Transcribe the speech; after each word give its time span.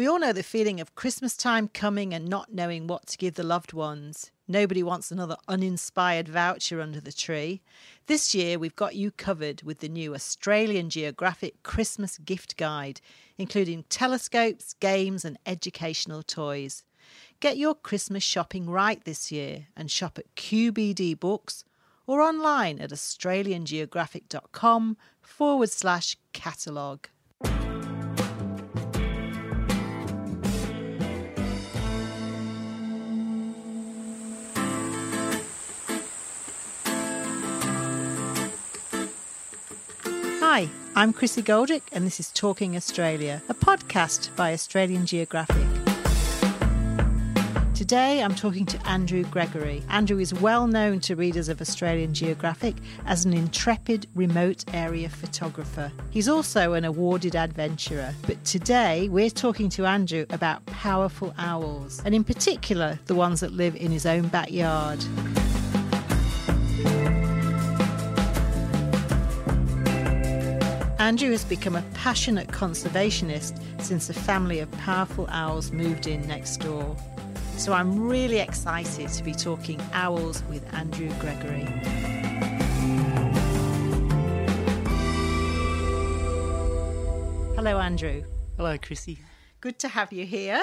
We 0.00 0.08
all 0.08 0.18
know 0.18 0.32
the 0.32 0.42
feeling 0.42 0.80
of 0.80 0.94
Christmas 0.94 1.36
time 1.36 1.68
coming 1.68 2.14
and 2.14 2.26
not 2.26 2.54
knowing 2.54 2.86
what 2.86 3.06
to 3.08 3.18
give 3.18 3.34
the 3.34 3.42
loved 3.42 3.74
ones. 3.74 4.30
Nobody 4.48 4.82
wants 4.82 5.10
another 5.10 5.36
uninspired 5.46 6.26
voucher 6.26 6.80
under 6.80 7.02
the 7.02 7.12
tree. 7.12 7.60
This 8.06 8.34
year, 8.34 8.58
we've 8.58 8.74
got 8.74 8.96
you 8.96 9.10
covered 9.10 9.60
with 9.60 9.80
the 9.80 9.90
new 9.90 10.14
Australian 10.14 10.88
Geographic 10.88 11.62
Christmas 11.62 12.16
gift 12.16 12.56
guide, 12.56 13.02
including 13.36 13.84
telescopes, 13.90 14.72
games, 14.72 15.26
and 15.26 15.38
educational 15.44 16.22
toys. 16.22 16.82
Get 17.40 17.58
your 17.58 17.74
Christmas 17.74 18.22
shopping 18.22 18.70
right 18.70 19.04
this 19.04 19.30
year 19.30 19.66
and 19.76 19.90
shop 19.90 20.18
at 20.18 20.34
QBD 20.34 21.20
Books 21.20 21.62
or 22.06 22.22
online 22.22 22.80
at 22.80 22.88
australiangeographic.com 22.88 24.96
forward 25.20 25.68
slash 25.68 26.16
catalogue. 26.32 27.08
Hi, 40.52 40.68
I'm 40.96 41.12
Chrissie 41.12 41.44
Goldrick, 41.44 41.82
and 41.92 42.04
this 42.04 42.18
is 42.18 42.32
Talking 42.32 42.74
Australia, 42.74 43.40
a 43.48 43.54
podcast 43.54 44.34
by 44.34 44.52
Australian 44.52 45.06
Geographic. 45.06 45.64
Today 47.72 48.20
I'm 48.20 48.34
talking 48.34 48.66
to 48.66 48.88
Andrew 48.88 49.22
Gregory. 49.22 49.84
Andrew 49.90 50.18
is 50.18 50.34
well 50.34 50.66
known 50.66 50.98
to 51.02 51.14
readers 51.14 51.48
of 51.48 51.60
Australian 51.60 52.14
Geographic 52.14 52.74
as 53.06 53.24
an 53.24 53.32
intrepid 53.32 54.08
remote 54.16 54.64
area 54.74 55.08
photographer. 55.08 55.92
He's 56.10 56.28
also 56.28 56.72
an 56.72 56.84
awarded 56.84 57.36
adventurer. 57.36 58.12
But 58.26 58.44
today 58.44 59.08
we're 59.08 59.30
talking 59.30 59.68
to 59.68 59.86
Andrew 59.86 60.26
about 60.30 60.66
powerful 60.66 61.32
owls, 61.38 62.02
and 62.04 62.12
in 62.12 62.24
particular 62.24 62.98
the 63.06 63.14
ones 63.14 63.38
that 63.38 63.52
live 63.52 63.76
in 63.76 63.92
his 63.92 64.04
own 64.04 64.26
backyard. 64.26 64.98
Andrew 71.00 71.30
has 71.30 71.46
become 71.46 71.76
a 71.76 71.82
passionate 71.94 72.48
conservationist 72.48 73.58
since 73.80 74.10
a 74.10 74.12
family 74.12 74.58
of 74.58 74.70
powerful 74.72 75.26
owls 75.30 75.72
moved 75.72 76.06
in 76.06 76.20
next 76.28 76.58
door. 76.58 76.94
So 77.56 77.72
I'm 77.72 78.06
really 78.06 78.38
excited 78.38 79.08
to 79.08 79.24
be 79.24 79.32
talking 79.32 79.80
owls 79.94 80.42
with 80.50 80.62
Andrew 80.74 81.08
Gregory. 81.18 81.64
Hello, 87.56 87.78
Andrew. 87.78 88.22
Hello, 88.58 88.76
Chrissie. 88.76 89.20
Good 89.62 89.78
to 89.78 89.88
have 89.88 90.12
you 90.12 90.26
here. 90.26 90.62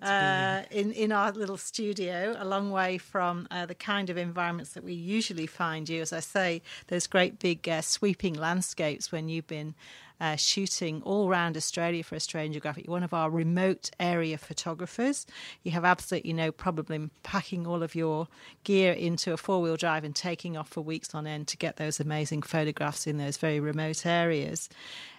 Uh, 0.00 0.62
in 0.70 0.92
in 0.92 1.12
our 1.12 1.32
little 1.32 1.56
studio, 1.56 2.36
a 2.38 2.44
long 2.44 2.70
way 2.70 2.98
from 2.98 3.46
uh, 3.50 3.66
the 3.66 3.74
kind 3.74 4.10
of 4.10 4.16
environments 4.16 4.72
that 4.72 4.84
we 4.84 4.92
usually 4.92 5.46
find 5.46 5.88
you. 5.88 6.00
As 6.00 6.12
I 6.12 6.20
say, 6.20 6.62
those 6.88 7.06
great 7.06 7.38
big 7.38 7.68
uh, 7.68 7.82
sweeping 7.82 8.34
landscapes 8.34 9.12
when 9.12 9.28
you've 9.28 9.46
been 9.46 9.74
uh, 10.22 10.36
shooting 10.36 11.02
all 11.02 11.28
around 11.28 11.56
Australia 11.56 12.04
for 12.04 12.14
Australian 12.14 12.52
Geographic. 12.52 12.86
You're 12.86 12.92
one 12.92 13.02
of 13.02 13.12
our 13.12 13.28
remote 13.28 13.90
area 13.98 14.38
photographers. 14.38 15.26
You 15.64 15.72
have 15.72 15.84
absolutely 15.84 16.32
no 16.32 16.52
problem 16.52 17.10
packing 17.24 17.66
all 17.66 17.82
of 17.82 17.96
your 17.96 18.28
gear 18.62 18.92
into 18.92 19.32
a 19.32 19.36
four 19.36 19.60
wheel 19.60 19.76
drive 19.76 20.04
and 20.04 20.14
taking 20.14 20.56
off 20.56 20.68
for 20.68 20.80
weeks 20.80 21.12
on 21.12 21.26
end 21.26 21.48
to 21.48 21.56
get 21.56 21.76
those 21.76 21.98
amazing 21.98 22.42
photographs 22.42 23.08
in 23.08 23.18
those 23.18 23.36
very 23.36 23.58
remote 23.58 24.06
areas. 24.06 24.68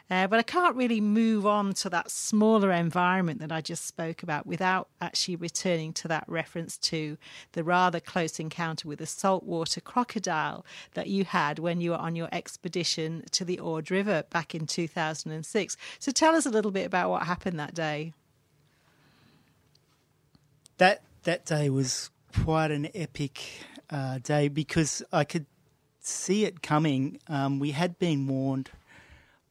Uh, 0.09 0.27
but 0.27 0.37
I 0.37 0.43
can't 0.43 0.75
really 0.75 0.99
move 0.99 1.45
on 1.45 1.73
to 1.75 1.89
that 1.89 2.11
smaller 2.11 2.71
environment 2.71 3.39
that 3.39 3.51
I 3.51 3.61
just 3.61 3.85
spoke 3.85 4.21
about 4.21 4.45
without 4.45 4.89
actually 4.99 5.37
returning 5.37 5.93
to 5.93 6.07
that 6.09 6.25
reference 6.27 6.77
to 6.79 7.17
the 7.53 7.63
rather 7.63 7.99
close 7.99 8.39
encounter 8.39 8.87
with 8.87 8.99
a 8.99 9.05
saltwater 9.05 9.79
crocodile 9.79 10.65
that 10.93 11.07
you 11.07 11.23
had 11.23 11.57
when 11.57 11.79
you 11.79 11.91
were 11.91 11.97
on 11.97 12.15
your 12.15 12.27
expedition 12.31 13.23
to 13.31 13.45
the 13.45 13.59
Ord 13.59 13.89
River 13.89 14.23
back 14.29 14.53
in 14.53 14.67
2006. 14.67 15.77
So 15.99 16.11
tell 16.11 16.35
us 16.35 16.45
a 16.45 16.51
little 16.51 16.71
bit 16.71 16.85
about 16.85 17.09
what 17.09 17.23
happened 17.23 17.59
that 17.59 17.73
day. 17.73 18.13
That 20.77 21.01
that 21.23 21.45
day 21.45 21.69
was 21.69 22.09
quite 22.43 22.71
an 22.71 22.89
epic 22.93 23.41
uh, 23.89 24.19
day 24.21 24.49
because 24.49 25.01
I 25.13 25.23
could 25.23 25.45
see 26.01 26.43
it 26.43 26.61
coming. 26.61 27.19
Um, 27.27 27.59
we 27.59 27.71
had 27.71 27.97
been 27.99 28.27
warned 28.27 28.69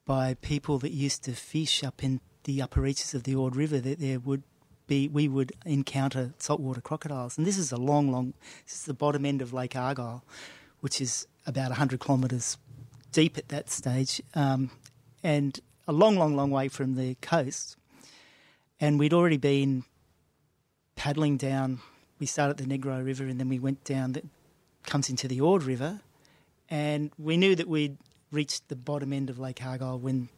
by 0.05 0.35
people 0.35 0.79
that 0.79 0.91
used 0.91 1.23
to 1.23 1.33
fish 1.33 1.83
up 1.83 2.03
in 2.03 2.19
the 2.43 2.61
upper 2.61 2.81
reaches 2.81 3.13
of 3.13 3.23
the 3.23 3.35
Ord 3.35 3.55
River 3.55 3.79
that 3.79 3.99
there 3.99 4.19
would 4.19 4.43
be 4.87 5.07
we 5.07 5.27
would 5.27 5.53
encounter 5.65 6.33
saltwater 6.37 6.81
crocodiles, 6.81 7.37
and 7.37 7.47
this 7.47 7.57
is 7.57 7.71
a 7.71 7.77
long, 7.77 8.11
long. 8.11 8.33
This 8.65 8.75
is 8.75 8.83
the 8.83 8.93
bottom 8.93 9.25
end 9.25 9.41
of 9.41 9.53
Lake 9.53 9.75
Argyle, 9.75 10.23
which 10.81 10.99
is 10.99 11.27
about 11.45 11.71
hundred 11.71 12.01
kilometres 12.01 12.57
deep 13.11 13.37
at 13.37 13.47
that 13.49 13.69
stage, 13.69 14.21
um, 14.35 14.71
and 15.21 15.59
a 15.87 15.93
long, 15.93 16.17
long, 16.17 16.35
long 16.35 16.51
way 16.51 16.67
from 16.67 16.95
the 16.95 17.15
coast. 17.15 17.77
And 18.79 18.99
we'd 18.99 19.13
already 19.13 19.37
been 19.37 19.85
paddling 20.95 21.37
down. 21.37 21.79
We 22.19 22.25
started 22.25 22.57
the 22.57 22.67
Negri 22.67 23.01
River, 23.01 23.25
and 23.25 23.39
then 23.39 23.49
we 23.49 23.59
went 23.59 23.83
down 23.83 24.13
that 24.13 24.25
comes 24.85 25.09
into 25.09 25.27
the 25.27 25.39
Ord 25.39 25.63
River, 25.63 26.01
and 26.69 27.11
we 27.17 27.37
knew 27.37 27.55
that 27.55 27.69
we'd 27.69 27.97
reached 28.33 28.67
the 28.69 28.75
bottom 28.75 29.13
end 29.13 29.29
of 29.29 29.39
Lake 29.39 29.63
Argyle 29.63 29.99
when 29.99 30.29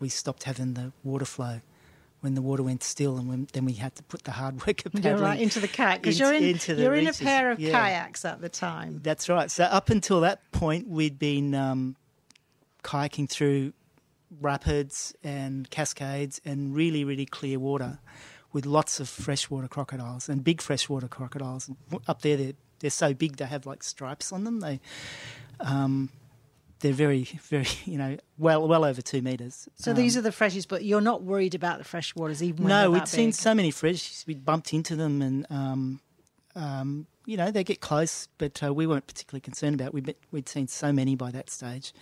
we 0.00 0.08
stopped 0.08 0.44
having 0.44 0.74
the 0.74 0.92
water 1.02 1.24
flow, 1.24 1.60
when 2.20 2.34
the 2.34 2.42
water 2.42 2.62
went 2.62 2.82
still, 2.82 3.16
and 3.16 3.28
when, 3.28 3.48
then 3.52 3.64
we 3.64 3.74
had 3.74 3.94
to 3.96 4.02
put 4.04 4.24
the 4.24 4.32
hard 4.32 4.66
work 4.66 4.84
of 4.86 4.92
paddling 5.02 5.22
right 5.22 5.40
into 5.40 5.60
the 5.60 5.68
kayak 5.68 6.02
because 6.02 6.18
you're 6.18 6.32
in 6.32 6.58
you're 6.66 6.94
in 6.94 7.06
a 7.06 7.12
pair 7.12 7.50
of 7.50 7.60
yeah. 7.60 7.70
kayaks 7.70 8.24
at 8.24 8.40
the 8.40 8.48
time. 8.48 9.00
That's 9.02 9.28
right. 9.28 9.50
So 9.50 9.64
up 9.64 9.90
until 9.90 10.20
that 10.22 10.50
point, 10.52 10.88
we'd 10.88 11.18
been 11.18 11.54
um, 11.54 11.96
kayaking 12.82 13.28
through 13.28 13.72
rapids 14.40 15.14
and 15.22 15.70
cascades 15.70 16.40
and 16.44 16.74
really 16.74 17.04
really 17.04 17.26
clear 17.26 17.58
water 17.58 17.98
with 18.52 18.66
lots 18.66 18.98
of 18.98 19.08
freshwater 19.08 19.68
crocodiles 19.68 20.28
and 20.28 20.42
big 20.42 20.60
freshwater 20.60 21.08
crocodiles 21.08 21.70
up 22.08 22.22
there. 22.22 22.36
They're 22.36 22.54
they're 22.80 22.90
so 22.90 23.14
big 23.14 23.36
they 23.36 23.46
have 23.46 23.64
like 23.64 23.82
stripes 23.82 24.32
on 24.32 24.44
them. 24.44 24.60
They 24.60 24.80
um, 25.60 26.10
they're 26.84 26.92
very, 26.92 27.22
very, 27.44 27.66
you 27.86 27.96
know, 27.96 28.18
well, 28.36 28.68
well 28.68 28.84
over 28.84 29.00
two 29.00 29.22
meters. 29.22 29.68
So 29.76 29.92
um, 29.92 29.96
these 29.96 30.18
are 30.18 30.20
the 30.20 30.28
freshies, 30.28 30.68
but 30.68 30.84
you're 30.84 31.00
not 31.00 31.22
worried 31.22 31.54
about 31.54 31.78
the 31.78 31.84
freshwaters, 31.84 32.42
even 32.42 32.66
no. 32.66 32.90
we'd 32.90 33.08
seen 33.08 33.32
so 33.32 33.54
many 33.54 33.72
freshies, 33.72 34.26
we 34.26 34.34
bumped 34.34 34.74
into 34.74 34.94
them, 34.94 35.22
and 35.22 35.46
um, 35.48 36.00
um, 36.54 37.06
you 37.24 37.38
know 37.38 37.50
they 37.50 37.64
get 37.64 37.80
close, 37.80 38.28
but 38.36 38.62
uh, 38.62 38.74
we 38.74 38.86
weren't 38.86 39.06
particularly 39.06 39.40
concerned 39.40 39.80
about. 39.80 39.88
It. 39.88 39.94
We'd, 39.94 40.14
we'd 40.30 40.48
seen 40.48 40.68
so 40.68 40.92
many 40.92 41.16
by 41.16 41.30
that 41.30 41.48
stage, 41.48 41.94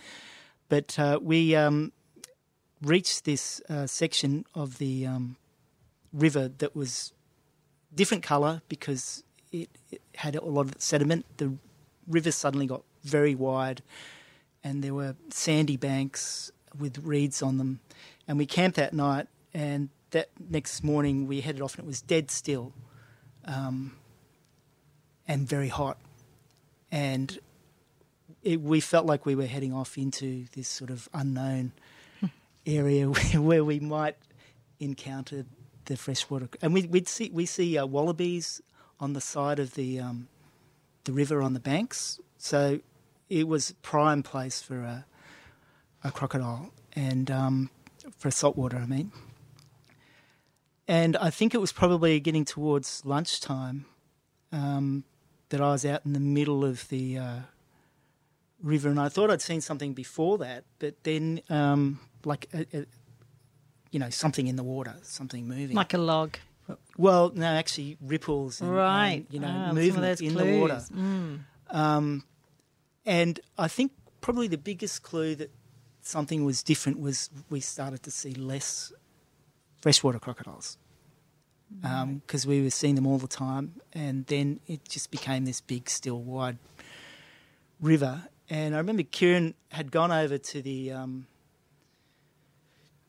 but 0.67 0.99
uh, 0.99 1.17
we 1.21 1.55
um, 1.55 1.93
reached 2.81 3.23
this 3.23 3.61
uh, 3.69 3.87
section 3.87 4.43
of 4.53 4.79
the 4.79 5.07
um, 5.07 5.37
river 6.11 6.49
that 6.57 6.75
was 6.75 7.13
different 7.95 8.21
colour 8.21 8.61
because 8.67 9.23
it, 9.53 9.69
it 9.91 10.01
had 10.15 10.35
a 10.35 10.43
lot 10.43 10.65
of 10.65 10.75
sediment. 10.77 11.25
The 11.37 11.53
river 12.05 12.33
suddenly 12.33 12.67
got 12.67 12.83
very 13.01 13.33
wide 13.33 13.81
and 14.63 14.83
there 14.83 14.93
were 14.93 15.15
sandy 15.29 15.77
banks 15.77 16.51
with 16.77 16.99
reeds 17.03 17.41
on 17.41 17.57
them. 17.57 17.79
And 18.27 18.37
we 18.37 18.45
camped 18.45 18.77
that 18.77 18.93
night, 18.93 19.27
and 19.53 19.89
that 20.11 20.29
next 20.49 20.83
morning 20.83 21.27
we 21.27 21.41
headed 21.41 21.61
off, 21.61 21.75
and 21.75 21.85
it 21.85 21.87
was 21.87 22.01
dead 22.01 22.31
still 22.31 22.73
um, 23.45 23.95
and 25.27 25.47
very 25.47 25.67
hot. 25.67 25.97
And 26.91 27.37
it, 28.43 28.61
we 28.61 28.79
felt 28.79 29.05
like 29.05 29.25
we 29.25 29.35
were 29.35 29.45
heading 29.45 29.73
off 29.73 29.97
into 29.97 30.45
this 30.55 30.67
sort 30.67 30.89
of 30.89 31.09
unknown 31.13 31.73
area 32.65 33.09
where, 33.09 33.41
where, 33.41 33.63
we 33.65 33.79
might 33.79 34.15
encounter 34.79 35.45
the 35.85 35.97
freshwater. 35.97 36.49
And 36.61 36.73
we, 36.73 36.83
would 36.83 37.07
see 37.07 37.29
we 37.33 37.45
see 37.45 37.77
uh, 37.77 37.85
wallabies 37.85 38.61
on 38.99 39.13
the 39.13 39.21
side 39.21 39.59
of 39.59 39.73
the 39.73 39.99
um, 39.99 40.27
the 41.05 41.11
river 41.11 41.41
on 41.41 41.53
the 41.53 41.59
banks. 41.59 42.19
So 42.37 42.79
it 43.39 43.47
was 43.47 43.73
prime 43.81 44.21
place 44.21 44.61
for 44.61 44.81
a, 44.81 45.05
a 46.03 46.11
crocodile 46.11 46.71
and 46.95 47.31
um, 47.31 47.69
for 48.17 48.29
saltwater, 48.29 48.77
I 48.77 48.85
mean. 48.85 49.11
And 50.87 51.17
I 51.17 51.29
think 51.29 51.55
it 51.55 51.61
was 51.61 51.71
probably 51.71 52.19
getting 52.19 52.45
towards 52.45 53.01
lunchtime 53.05 53.85
um, 54.51 55.03
that 55.49 55.61
I 55.61 55.71
was 55.71 55.85
out 55.85 56.01
in 56.05 56.13
the 56.13 56.19
middle 56.19 56.63
of 56.63 56.87
the 56.89 57.17
uh, 57.17 57.39
river, 58.61 58.89
and 58.89 58.99
I 58.99 59.09
thought 59.09 59.31
I'd 59.31 59.41
seen 59.41 59.61
something 59.61 59.93
before 59.93 60.37
that, 60.39 60.65
but 60.79 61.03
then 61.03 61.41
um, 61.49 61.99
like 62.25 62.49
a, 62.53 62.65
a, 62.77 62.85
you 63.91 63.99
know 63.99 64.09
something 64.09 64.47
in 64.47 64.57
the 64.57 64.63
water, 64.63 64.95
something 65.03 65.47
moving, 65.47 65.75
like 65.75 65.93
a 65.93 65.97
log. 65.97 66.37
Well, 66.97 67.31
no, 67.33 67.45
actually 67.45 67.97
ripples, 68.01 68.61
and, 68.61 68.73
right? 68.73 69.25
And, 69.25 69.27
you 69.31 69.39
know, 69.39 69.47
ah, 69.47 69.73
movement 69.73 70.21
in 70.21 70.33
clues. 70.33 70.45
the 70.45 70.59
water. 70.59 70.81
Mm. 70.93 71.39
Um, 71.69 72.23
and 73.05 73.39
I 73.57 73.67
think 73.67 73.91
probably 74.21 74.47
the 74.47 74.57
biggest 74.57 75.03
clue 75.03 75.35
that 75.35 75.51
something 76.01 76.45
was 76.45 76.63
different 76.63 76.99
was 76.99 77.29
we 77.49 77.59
started 77.59 78.03
to 78.03 78.11
see 78.11 78.33
less 78.33 78.93
freshwater 79.81 80.19
crocodiles. 80.19 80.77
because 81.81 82.45
um, 82.45 82.49
we 82.49 82.61
were 82.61 82.69
seeing 82.69 82.95
them 82.95 83.07
all 83.07 83.17
the 83.17 83.27
time, 83.27 83.81
and 83.93 84.25
then 84.27 84.59
it 84.67 84.87
just 84.87 85.11
became 85.11 85.45
this 85.45 85.59
big, 85.59 85.89
still, 85.89 86.21
wide 86.21 86.57
river. 87.81 88.23
And 88.49 88.75
I 88.75 88.77
remember 88.77 89.03
Kieran 89.03 89.55
had 89.69 89.91
gone 89.91 90.11
over 90.11 90.37
to 90.37 90.61
the 90.61 90.91
um, 90.91 91.27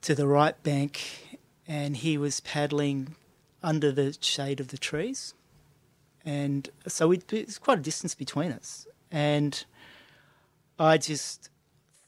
to 0.01 0.15
the 0.15 0.27
right 0.27 0.61
bank, 0.63 1.39
and 1.67 1.97
he 1.97 2.17
was 2.17 2.41
paddling 2.41 3.17
under 3.63 3.93
the 3.93 4.17
shade 4.21 4.61
of 4.61 4.69
the 4.69 4.79
trees, 4.79 5.35
and 6.25 6.71
so 6.87 7.13
it 7.13 7.31
was 7.31 7.59
quite 7.59 7.79
a 7.79 7.83
distance 7.83 8.15
between 8.15 8.53
us. 8.53 8.87
And 9.15 9.65
I 10.79 10.99
just 10.99 11.49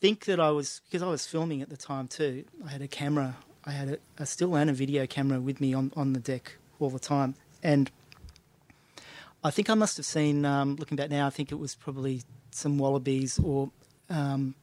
think 0.01 0.27
that 0.27 0.41
I 0.41 0.51
was 0.51 0.83
because 0.85 1.03
I 1.03 1.09
was 1.09 1.27
filming 1.27 1.63
at 1.63 1.71
the 1.71 1.77
time 1.77 2.09
too. 2.09 2.45
I 2.67 2.69
had 2.69 2.83
a 2.83 2.89
camera 2.89 3.37
I 3.67 3.73
had 3.73 3.89
a, 3.89 3.99
a 4.23 4.27
still 4.27 4.55
and 4.55 4.71
a 4.71 4.73
video 4.73 5.07
camera 5.07 5.41
with 5.41 5.61
me 5.61 5.75
on, 5.75 5.93
on 5.97 6.13
the 6.13 6.21
deck 6.21 6.57
all 6.79 6.89
the 6.89 7.01
time. 7.01 7.35
And 7.65 7.91
I 9.43 9.51
think 9.51 9.69
I 9.69 9.75
must 9.75 9.97
have 9.97 10.07
seen, 10.07 10.45
um, 10.45 10.77
looking 10.77 10.97
back 10.97 11.11
now, 11.11 11.27
I 11.27 11.31
think 11.31 11.51
it 11.51 11.57
was 11.57 11.75
probably 11.75 12.23
some 12.53 12.79
wallabies 12.79 13.41
or 13.41 13.71
um, 14.09 14.55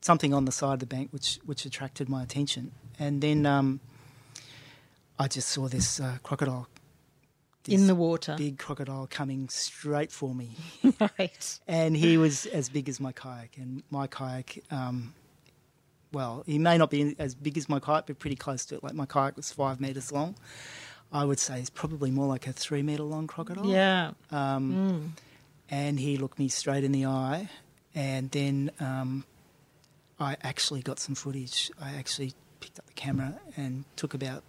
something 0.00 0.34
on 0.34 0.46
the 0.46 0.52
side 0.52 0.74
of 0.74 0.78
the 0.80 0.86
bank 0.86 1.10
which, 1.12 1.38
which 1.46 1.64
attracted 1.64 2.08
my 2.08 2.24
attention. 2.24 2.72
And 2.98 3.22
then 3.22 3.46
um, 3.46 3.78
I 5.16 5.28
just 5.28 5.48
saw 5.48 5.68
this 5.68 6.00
uh, 6.00 6.18
crocodile. 6.24 6.66
In 7.68 7.86
the 7.86 7.94
water. 7.94 8.34
Big 8.36 8.58
crocodile 8.58 9.06
coming 9.10 9.48
straight 9.48 10.12
for 10.12 10.34
me. 10.34 10.50
right. 11.00 11.58
And 11.66 11.96
he 11.96 12.16
was 12.16 12.46
as 12.46 12.68
big 12.68 12.88
as 12.88 13.00
my 13.00 13.12
kayak. 13.12 13.56
And 13.56 13.82
my 13.90 14.06
kayak 14.06 14.62
um, 14.70 15.14
well, 16.14 16.44
he 16.46 16.58
may 16.58 16.78
not 16.78 16.90
be 16.90 17.16
as 17.18 17.34
big 17.34 17.58
as 17.58 17.68
my 17.68 17.80
kayak, 17.80 18.06
but 18.06 18.18
pretty 18.18 18.36
close 18.36 18.64
to 18.66 18.76
it. 18.76 18.84
Like 18.84 18.94
my 18.94 19.06
kayak 19.06 19.36
was 19.36 19.50
five 19.52 19.80
metres 19.80 20.12
long. 20.12 20.36
I 21.12 21.24
would 21.24 21.38
say 21.38 21.58
he's 21.58 21.70
probably 21.70 22.10
more 22.10 22.26
like 22.26 22.46
a 22.46 22.52
three 22.52 22.82
metre 22.82 23.02
long 23.02 23.26
crocodile. 23.26 23.66
Yeah. 23.66 24.12
Um, 24.30 25.14
mm. 25.16 25.22
And 25.70 25.98
he 26.00 26.16
looked 26.16 26.38
me 26.38 26.48
straight 26.48 26.84
in 26.84 26.92
the 26.92 27.06
eye, 27.06 27.48
and 27.94 28.30
then 28.30 28.70
um, 28.80 29.24
I 30.20 30.36
actually 30.42 30.82
got 30.82 30.98
some 30.98 31.14
footage. 31.14 31.70
I 31.80 31.94
actually 31.94 32.34
picked 32.60 32.78
up 32.78 32.86
the 32.86 32.92
camera 32.92 33.40
and 33.56 33.84
took 33.96 34.14
about 34.14 34.42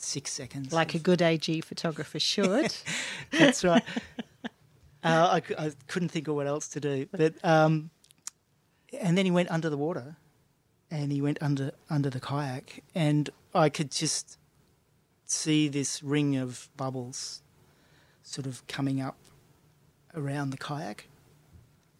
six 0.00 0.32
seconds. 0.32 0.72
Like 0.72 0.94
a 0.94 0.98
good 0.98 1.22
AG 1.22 1.60
photographer 1.62 2.18
should. 2.18 2.74
That's 3.30 3.64
right. 3.64 3.82
uh, 5.04 5.40
I, 5.40 5.42
I, 5.58 5.72
couldn't 5.86 6.10
think 6.10 6.28
of 6.28 6.34
what 6.34 6.46
else 6.46 6.68
to 6.68 6.80
do, 6.80 7.06
but 7.10 7.34
um, 7.44 7.90
and 8.98 9.16
then 9.16 9.24
he 9.24 9.30
went 9.30 9.50
under 9.50 9.68
the 9.68 9.76
water 9.76 10.16
and 10.90 11.12
he 11.12 11.20
went 11.20 11.38
under 11.40 11.72
under 11.90 12.10
the 12.10 12.20
kayak, 12.20 12.82
and 12.94 13.30
I 13.54 13.68
could 13.68 13.90
just 13.90 14.38
see 15.24 15.68
this 15.68 16.02
ring 16.02 16.36
of 16.36 16.68
bubbles 16.76 17.42
sort 18.22 18.46
of 18.46 18.66
coming 18.66 19.00
up 19.00 19.16
around 20.14 20.50
the 20.50 20.56
kayak, 20.56 21.08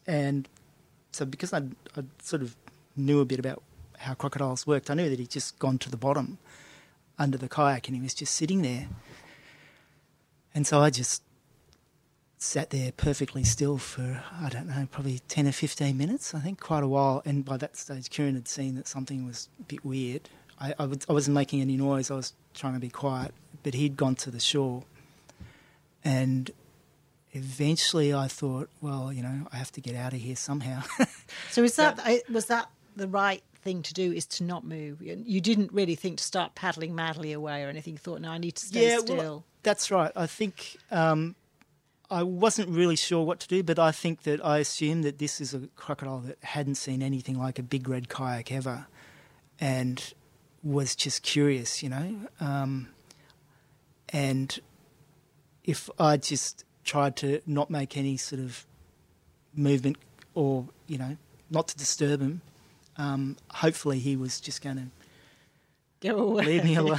and 0.06 0.48
so 1.12 1.24
because 1.24 1.52
I 1.52 1.58
I 1.96 2.04
sort 2.22 2.42
of 2.42 2.56
knew 2.96 3.20
a 3.20 3.24
bit 3.24 3.38
about 3.38 3.62
how 3.98 4.14
crocodiles 4.14 4.66
worked, 4.66 4.90
I 4.90 4.94
knew 4.94 5.10
that 5.10 5.18
he'd 5.18 5.30
just 5.30 5.58
gone 5.58 5.78
to 5.78 5.90
the 5.90 5.96
bottom 5.96 6.38
under 7.19 7.38
the 7.38 7.49
kayak, 7.49 7.88
and 7.88 7.97
he 7.97 8.03
was 8.03 8.15
just 8.15 8.35
sitting 8.35 8.62
there, 8.62 8.88
and 10.55 10.67
so 10.67 10.81
I 10.81 10.91
just 10.91 11.23
sat 12.38 12.70
there 12.70 12.93
perfectly 12.93 13.43
still 13.44 13.79
for, 13.79 14.23
I 14.41 14.49
don't 14.49 14.69
know, 14.69 14.87
probably 14.91 15.20
10 15.29 15.49
or 15.49 15.53
15 15.53 15.97
minutes, 15.97 16.35
I 16.35 16.41
think, 16.41 16.61
quite 16.61 16.85
a 16.85 16.88
while. 16.88 17.20
And 17.25 17.44
by 17.44 17.56
that 17.56 17.76
stage, 17.76 18.11
Kieran 18.11 18.35
had 18.35 18.49
seen 18.49 18.76
that 18.76 18.87
something 18.87 19.26
was 19.26 19.49
a 19.61 19.65
bit 19.65 19.85
weird. 19.85 20.29
I, 20.61 20.75
I, 20.79 20.88
I 21.09 21.12
wasn't 21.12 21.35
making 21.35 21.61
any 21.61 21.76
noise, 21.76 22.11
I 22.11 22.15
was 22.15 22.32
trying 22.55 22.75
to 22.75 22.81
be 22.81 22.88
quiet, 22.88 23.35
but 23.62 23.75
he'd 23.75 23.97
gone 23.97 24.15
to 24.17 24.31
the 24.31 24.41
shore. 24.41 24.85
And 26.05 26.50
eventually 27.32 28.15
I 28.15 28.29
thought, 28.29 28.70
well, 28.81 29.12
you 29.12 29.23
know, 29.23 29.49
I 29.53 29.56
have 29.56 29.73
to 29.73 29.81
get 29.81 29.97
out 29.97 30.12
of 30.12 30.20
here 30.20 30.37
somehow. 30.37 30.82
so 31.50 31.65
is 31.65 31.76
that, 31.76 32.00
was 32.31 32.47
that 32.47 32.70
the 32.97 33.09
right 33.09 33.43
thing 33.69 33.82
to 33.82 33.93
do 33.93 34.11
is 34.12 34.25
to 34.25 34.44
not 34.44 34.65
move. 34.65 35.03
You 35.03 35.43
didn't 35.43 35.70
really 35.75 35.94
think 35.94 36.17
to 36.17 36.25
start 36.25 36.55
paddling 36.55 36.94
madly 36.94 37.32
away 37.32 37.62
or 37.65 37.69
anything. 37.69 37.93
You 37.93 37.99
thought, 37.99 38.23
no, 38.23 38.31
I 38.31 38.38
need 38.38 38.55
to 38.56 38.65
stay 38.65 38.88
yeah, 38.88 38.99
still. 39.00 39.17
Well, 39.17 39.44
that's 39.62 39.91
right. 39.91 40.11
I 40.17 40.26
think 40.26 40.79
um, 40.91 41.37
I 42.11 42.23
wasn't 42.23 42.70
really 42.70 42.97
sure 42.97 43.23
what 43.23 43.41
to 43.41 43.49
do, 43.49 43.62
but 43.62 43.79
I 43.79 43.93
think 43.93 44.23
that 44.23 44.43
I 44.43 44.56
assumed 44.59 45.05
that 45.05 45.19
this 45.19 45.38
is 45.38 45.53
a 45.53 45.69
crocodile 45.76 46.20
that 46.20 46.38
hadn't 46.43 46.76
seen 46.76 47.03
anything 47.03 47.38
like 47.38 47.59
a 47.59 47.62
big 47.62 47.91
red 47.91 48.09
kayak 48.09 48.50
ever, 48.50 48.87
and 49.61 50.15
was 50.62 50.97
just 50.97 51.23
curious, 51.23 51.82
you 51.82 51.91
know. 51.91 52.17
Um, 52.41 52.88
and 54.09 54.59
if 55.65 55.91
I 55.99 56.17
just 56.17 56.65
tried 56.85 57.17
to 57.17 57.43
not 57.47 57.69
make 57.69 57.99
any 57.99 58.17
sort 58.17 58.41
of 58.41 58.65
movement 59.55 59.99
or 60.32 60.69
you 60.87 60.97
know 60.97 61.19
not 61.50 61.69
to 61.69 61.76
disturb 61.76 62.23
him, 62.23 62.41
um, 62.98 63.36
hopefully 63.50 63.98
he 63.98 64.16
was 64.16 64.40
just 64.40 64.62
going 64.62 64.76
to 64.76 64.86
go 66.00 66.18
away. 66.18 66.44
Leave 66.44 66.64
me 66.64 66.74
alone. 66.76 66.98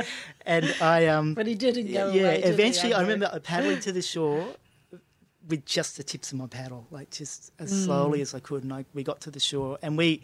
and 0.46 0.74
I 0.80 1.06
um 1.06 1.34
But 1.34 1.46
he 1.46 1.54
didn't 1.54 1.86
go 1.86 1.92
yeah, 1.92 2.22
away. 2.22 2.40
Yeah, 2.40 2.46
eventually 2.46 2.94
I 2.94 3.02
remember 3.02 3.40
paddling 3.40 3.80
to 3.80 3.92
the 3.92 4.02
shore 4.02 4.46
with 5.48 5.64
just 5.66 5.96
the 5.96 6.02
tips 6.02 6.32
of 6.32 6.38
my 6.38 6.46
paddle, 6.46 6.86
like 6.90 7.10
just 7.10 7.52
as 7.58 7.72
mm. 7.72 7.84
slowly 7.84 8.20
as 8.20 8.34
I 8.34 8.40
could 8.40 8.62
and 8.62 8.72
I, 8.72 8.84
we 8.94 9.02
got 9.02 9.20
to 9.22 9.30
the 9.30 9.40
shore 9.40 9.78
and 9.82 9.96
we 9.96 10.22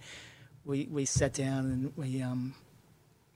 we 0.65 0.89
we 0.91 1.05
sat 1.05 1.33
down 1.33 1.67
and 1.67 1.93
we 1.97 2.23
um 2.23 2.55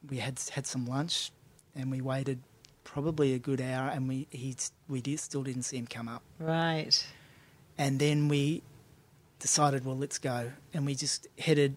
we 0.09 0.19
had 0.19 0.41
had 0.53 0.67
some 0.67 0.87
lunch 0.87 1.31
and 1.75 1.91
we 1.91 2.01
waited 2.01 2.41
probably 2.85 3.35
a 3.35 3.39
good 3.39 3.61
hour 3.61 3.89
and 3.89 4.09
we 4.09 4.27
he 4.31 4.57
we 4.89 5.01
did, 5.01 5.21
still 5.21 5.43
didn't 5.43 5.63
see 5.63 5.77
him 5.77 5.87
come 5.87 6.09
up. 6.09 6.23
Right. 6.39 7.07
And 7.79 7.99
then 7.99 8.29
we 8.29 8.63
decided, 9.41 9.85
well, 9.85 9.97
let's 9.97 10.19
go, 10.19 10.53
and 10.73 10.87
we 10.87 10.95
just 10.95 11.27
headed 11.39 11.77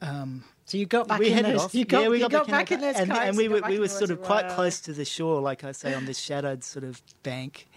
um, 0.00 0.44
so 0.64 0.76
you 0.76 0.86
got 0.86 1.08
back 1.08 1.18
we 1.18 1.30
in 1.30 1.44
those. 1.44 1.74
You 1.74 1.84
got, 1.84 2.02
yeah, 2.02 2.08
we 2.08 2.18
got, 2.18 2.30
got 2.30 2.46
back, 2.46 2.70
in, 2.70 2.80
those 2.80 2.96
and, 2.96 3.10
and 3.10 3.36
we 3.36 3.48
were 3.48 3.62
we 3.66 3.78
were 3.78 3.88
sort 3.88 4.10
of 4.10 4.22
quite 4.22 4.48
close 4.50 4.80
to 4.80 4.92
the 4.92 5.04
shore, 5.04 5.40
like 5.40 5.64
I 5.64 5.72
say, 5.72 5.94
on 5.94 6.04
this 6.04 6.18
shadowed 6.18 6.62
sort 6.62 6.84
of 6.84 7.02
bank. 7.22 7.68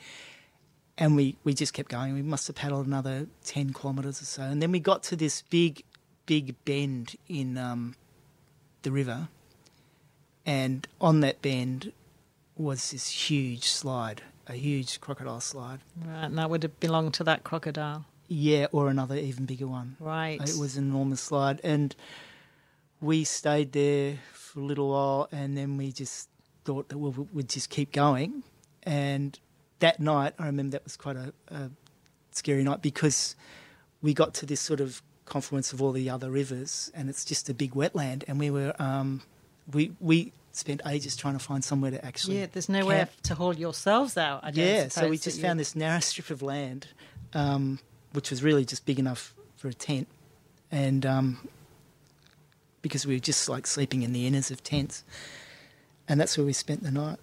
And 0.98 1.16
we, 1.16 1.38
we 1.44 1.54
just 1.54 1.74
kept 1.74 1.90
going. 1.90 2.14
We 2.14 2.22
must 2.22 2.48
have 2.48 2.58
paddled 2.58 2.86
another 2.86 3.28
ten 3.44 3.72
kilometres 3.72 4.22
or 4.22 4.26
so, 4.26 4.44
and 4.44 4.62
then 4.62 4.72
we 4.72 4.80
got 4.80 5.04
to 5.04 5.16
this 5.16 5.42
big, 5.44 5.84
big 6.26 6.54
bend 6.66 7.16
in 7.30 7.58
um, 7.58 7.96
the 8.82 8.92
river, 8.92 9.30
and 10.46 10.86
on 11.00 11.22
that 11.22 11.42
bend 11.42 11.94
was 12.58 12.92
this 12.92 13.08
huge 13.08 13.64
slide, 13.64 14.22
a 14.48 14.54
huge 14.54 15.00
crocodile 15.00 15.40
slide. 15.40 15.80
Right, 16.06 16.26
and 16.26 16.38
that 16.38 16.50
would 16.50 16.64
have 16.64 16.78
belonged 16.82 17.14
to 17.16 17.24
that 17.24 17.46
crocodile. 17.46 18.06
Yeah, 18.34 18.68
or 18.72 18.88
another 18.88 19.18
even 19.18 19.46
bigger 19.46 19.68
one. 19.68 19.98
Right. 20.00 20.40
It 20.40 20.56
was 20.58 20.78
an 20.78 20.86
enormous 20.86 21.20
slide. 21.20 21.60
And 21.66 21.94
we 23.02 23.26
stayed 23.26 23.74
there 23.74 24.20
for 24.32 24.62
a 24.62 24.64
little 24.64 24.92
while 24.92 25.28
and 25.34 25.58
then 25.58 25.76
we 25.76 25.92
just 25.92 26.30
thought 26.64 26.88
that 26.90 26.98
we 26.98 27.10
would 27.34 27.50
just 27.50 27.70
keep 27.70 27.92
going. 27.92 28.44
And 28.84 29.38
that 29.80 30.00
night, 30.00 30.34
I 30.40 30.46
remember 30.46 30.72
that 30.72 30.86
was 30.86 30.96
quite 30.96 31.18
a, 31.18 31.34
a 31.50 31.72
scary 32.32 32.64
night 32.64 32.82
because 32.82 33.36
we 34.02 34.14
got 34.14 34.34
to 34.36 34.46
this 34.46 34.62
sort 34.62 34.80
of 34.80 35.02
confluence 35.26 35.74
of 35.74 35.82
all 35.82 35.92
the 35.92 36.10
other 36.10 36.32
rivers 36.32 36.90
and 36.96 37.10
it's 37.10 37.26
just 37.26 37.50
a 37.50 37.54
big 37.54 37.74
wetland 37.74 38.24
and 38.28 38.40
we 38.40 38.50
were 38.50 38.74
um, 38.80 39.22
we 39.72 39.92
we 40.00 40.34
spent 40.52 40.82
ages 40.86 41.16
trying 41.16 41.34
to 41.34 41.40
find 41.40 41.64
somewhere 41.64 41.92
to 41.92 42.06
actually 42.06 42.40
yeah 42.40 42.48
there's 42.52 42.68
nowhere 42.68 43.06
camp. 43.06 43.12
to 43.22 43.36
haul 43.36 43.56
yourselves 43.56 44.18
out 44.18 44.44
I 44.44 44.52
yeah 44.54 44.90
so 44.90 45.08
we 45.08 45.18
just 45.18 45.40
found 45.40 45.58
this 45.58 45.74
narrow 45.74 46.02
strip 46.02 46.32
of 46.32 46.42
land 46.42 46.88
um, 47.34 47.80
which 48.14 48.30
was 48.30 48.44
really 48.44 48.66
just 48.66 48.86
big 48.86 49.00
enough 49.00 49.34
for 49.56 49.68
a 49.68 49.74
tent, 49.74 50.08
and 50.72 51.06
um, 51.06 51.48
because 52.82 53.06
we 53.06 53.16
were 53.16 53.20
just 53.20 53.48
like 53.50 53.68
sleeping 53.68 54.02
in 54.02 54.14
the 54.14 54.30
inners 54.30 54.52
of 54.52 54.64
tents, 54.64 55.04
and 56.08 56.20
that's 56.20 56.38
where 56.38 56.46
we 56.46 56.54
spent 56.54 56.84
the 56.84 56.92
night, 56.92 57.20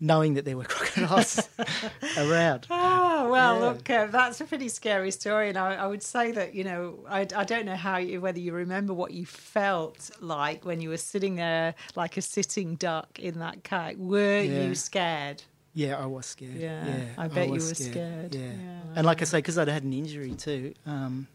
knowing 0.00 0.34
that 0.34 0.44
there 0.44 0.56
were 0.56 0.64
crocodiles 0.68 1.48
around. 2.18 2.66
Oh 2.70 3.28
well, 3.30 3.54
yeah. 3.54 3.60
look, 3.60 3.90
uh, 3.90 4.06
that's 4.06 4.40
a 4.40 4.44
pretty 4.44 4.68
scary 4.68 5.10
story, 5.10 5.48
and 5.48 5.58
I, 5.58 5.74
I, 5.74 5.86
would 5.86 6.02
say 6.02 6.32
that 6.32 6.54
you 6.54 6.64
know 6.64 6.98
I, 7.08 7.20
I 7.34 7.44
don't 7.44 7.64
know 7.64 7.76
how 7.76 7.98
you, 7.98 8.20
whether 8.20 8.40
you 8.40 8.52
remember 8.52 8.92
what 8.92 9.12
you 9.12 9.26
felt 9.26 10.10
like 10.20 10.64
when 10.64 10.80
you 10.80 10.90
were 10.90 10.96
sitting 10.96 11.36
there 11.36 11.74
like 11.94 12.16
a 12.16 12.22
sitting 12.22 12.74
duck 12.74 13.18
in 13.18 13.38
that 13.38 13.64
kayak. 13.64 13.96
Were 13.96 14.40
yeah. 14.40 14.64
you 14.64 14.74
scared? 14.74 15.42
Yeah, 15.74 15.98
I 15.98 16.06
was 16.06 16.26
scared. 16.26 16.56
Yeah, 16.56 16.86
yeah 16.86 17.04
I 17.16 17.28
bet 17.28 17.38
I 17.38 17.44
you 17.44 17.52
were 17.52 17.60
scared. 17.60 17.92
scared. 17.92 18.34
Yeah. 18.34 18.40
yeah. 18.40 18.80
and 18.96 19.06
like 19.06 19.22
I 19.22 19.24
say, 19.24 19.38
because 19.38 19.56
I'd 19.56 19.68
had 19.68 19.84
an 19.84 19.92
injury 19.92 20.32
too, 20.32 20.74
um, 20.86 21.26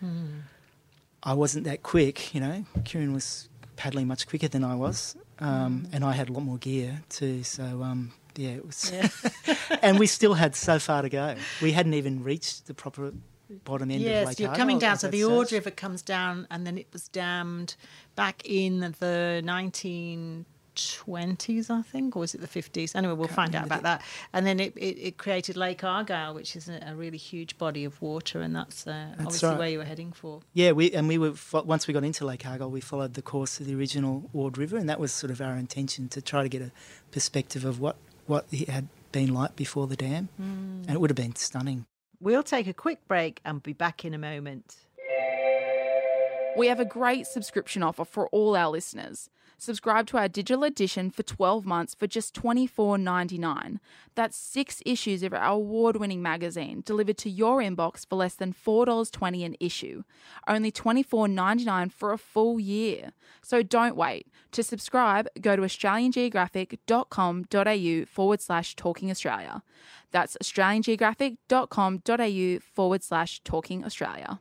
hmm. 0.00 0.40
I 1.22 1.34
wasn't 1.34 1.64
that 1.64 1.82
quick. 1.82 2.34
You 2.34 2.40
know, 2.40 2.64
Kieran 2.84 3.12
was 3.12 3.48
paddling 3.76 4.08
much 4.08 4.26
quicker 4.26 4.48
than 4.48 4.64
I 4.64 4.74
was, 4.74 5.16
um, 5.38 5.86
mm. 5.86 5.94
and 5.94 6.04
I 6.04 6.12
had 6.12 6.28
a 6.28 6.32
lot 6.32 6.42
more 6.42 6.58
gear 6.58 7.02
too. 7.08 7.44
So 7.44 7.62
um, 7.62 8.12
yeah, 8.36 8.50
it 8.50 8.66
was. 8.66 8.90
Yeah. 8.92 9.08
and 9.82 9.98
we 9.98 10.06
still 10.06 10.34
had 10.34 10.56
so 10.56 10.78
far 10.78 11.02
to 11.02 11.08
go. 11.08 11.36
We 11.60 11.72
hadn't 11.72 11.94
even 11.94 12.24
reached 12.24 12.66
the 12.66 12.74
proper 12.74 13.12
bottom 13.64 13.90
end 13.90 14.00
yes, 14.00 14.22
of 14.22 14.28
Lake 14.28 14.40
you're 14.40 14.54
coming 14.54 14.78
down. 14.78 14.98
So 14.98 15.08
the 15.08 15.24
Ord 15.24 15.52
River 15.52 15.70
comes 15.70 16.02
down, 16.02 16.46
and 16.50 16.66
then 16.66 16.78
it 16.78 16.88
was 16.92 17.08
dammed 17.08 17.76
back 18.16 18.42
in 18.44 18.80
the 18.98 19.42
19 19.44 20.46
20s, 20.74 21.70
I 21.70 21.82
think, 21.82 22.16
or 22.16 22.20
was 22.20 22.34
it 22.34 22.40
the 22.40 22.48
50s? 22.48 22.94
Anyway, 22.96 23.14
we'll 23.14 23.28
find 23.28 23.54
out 23.54 23.66
about 23.66 23.82
that. 23.82 24.02
And 24.32 24.46
then 24.46 24.60
it, 24.60 24.76
it, 24.76 24.98
it, 24.98 25.18
created 25.18 25.56
Lake 25.56 25.84
Argyle, 25.84 26.34
which 26.34 26.56
is 26.56 26.68
a, 26.68 26.82
a, 26.86 26.94
really 26.94 27.18
huge 27.18 27.58
body 27.58 27.84
of 27.84 28.00
water, 28.00 28.40
and 28.40 28.54
that's, 28.54 28.86
uh, 28.86 29.08
that's 29.10 29.20
obviously 29.20 29.48
right. 29.48 29.58
where 29.58 29.68
you 29.68 29.78
were 29.78 29.84
heading 29.84 30.12
for. 30.12 30.40
Yeah, 30.54 30.72
we 30.72 30.92
and 30.92 31.08
we 31.08 31.18
were 31.18 31.34
once 31.52 31.86
we 31.86 31.94
got 31.94 32.04
into 32.04 32.24
Lake 32.24 32.46
Argyle, 32.46 32.70
we 32.70 32.80
followed 32.80 33.14
the 33.14 33.22
course 33.22 33.60
of 33.60 33.66
the 33.66 33.74
original 33.74 34.30
Ord 34.32 34.58
River, 34.58 34.76
and 34.76 34.88
that 34.88 35.00
was 35.00 35.12
sort 35.12 35.30
of 35.30 35.40
our 35.40 35.56
intention 35.56 36.08
to 36.10 36.22
try 36.22 36.42
to 36.42 36.48
get 36.48 36.62
a 36.62 36.72
perspective 37.10 37.64
of 37.64 37.80
what 37.80 37.96
what 38.26 38.46
it 38.50 38.68
had 38.68 38.88
been 39.12 39.32
like 39.32 39.56
before 39.56 39.86
the 39.86 39.96
dam, 39.96 40.28
mm. 40.40 40.86
and 40.86 40.90
it 40.90 41.00
would 41.00 41.10
have 41.10 41.16
been 41.16 41.36
stunning. 41.36 41.86
We'll 42.20 42.44
take 42.44 42.68
a 42.68 42.72
quick 42.72 43.06
break 43.08 43.40
and 43.44 43.62
be 43.62 43.72
back 43.72 44.04
in 44.04 44.14
a 44.14 44.18
moment. 44.18 44.76
We 46.56 46.66
have 46.66 46.80
a 46.80 46.84
great 46.84 47.26
subscription 47.26 47.82
offer 47.82 48.04
for 48.04 48.28
all 48.28 48.54
our 48.56 48.70
listeners. 48.70 49.30
Subscribe 49.56 50.06
to 50.08 50.18
our 50.18 50.28
digital 50.28 50.64
edition 50.64 51.10
for 51.10 51.22
12 51.22 51.64
months 51.64 51.94
for 51.94 52.06
just 52.08 52.34
$24.99. 52.34 53.78
That's 54.16 54.36
six 54.36 54.82
issues 54.84 55.22
of 55.22 55.32
our 55.32 55.52
award 55.52 55.96
winning 55.96 56.20
magazine 56.20 56.82
delivered 56.84 57.16
to 57.18 57.30
your 57.30 57.58
inbox 57.58 58.04
for 58.04 58.16
less 58.16 58.34
than 58.34 58.52
$4.20 58.52 59.46
an 59.46 59.54
issue. 59.60 60.02
Only 60.48 60.72
$24.99 60.72 61.92
for 61.92 62.12
a 62.12 62.18
full 62.18 62.58
year. 62.58 63.12
So 63.40 63.62
don't 63.62 63.96
wait. 63.96 64.26
To 64.50 64.64
subscribe, 64.64 65.28
go 65.40 65.54
to 65.54 65.62
australiangeographic.com.au 65.62 68.04
forward 68.06 68.40
slash 68.40 68.74
talking 68.74 69.12
Australia. 69.12 69.62
That's 70.10 70.36
australiangeographic.com.au 70.42 72.58
forward 72.74 73.04
slash 73.04 73.40
talking 73.44 73.84
Australia. 73.84 74.40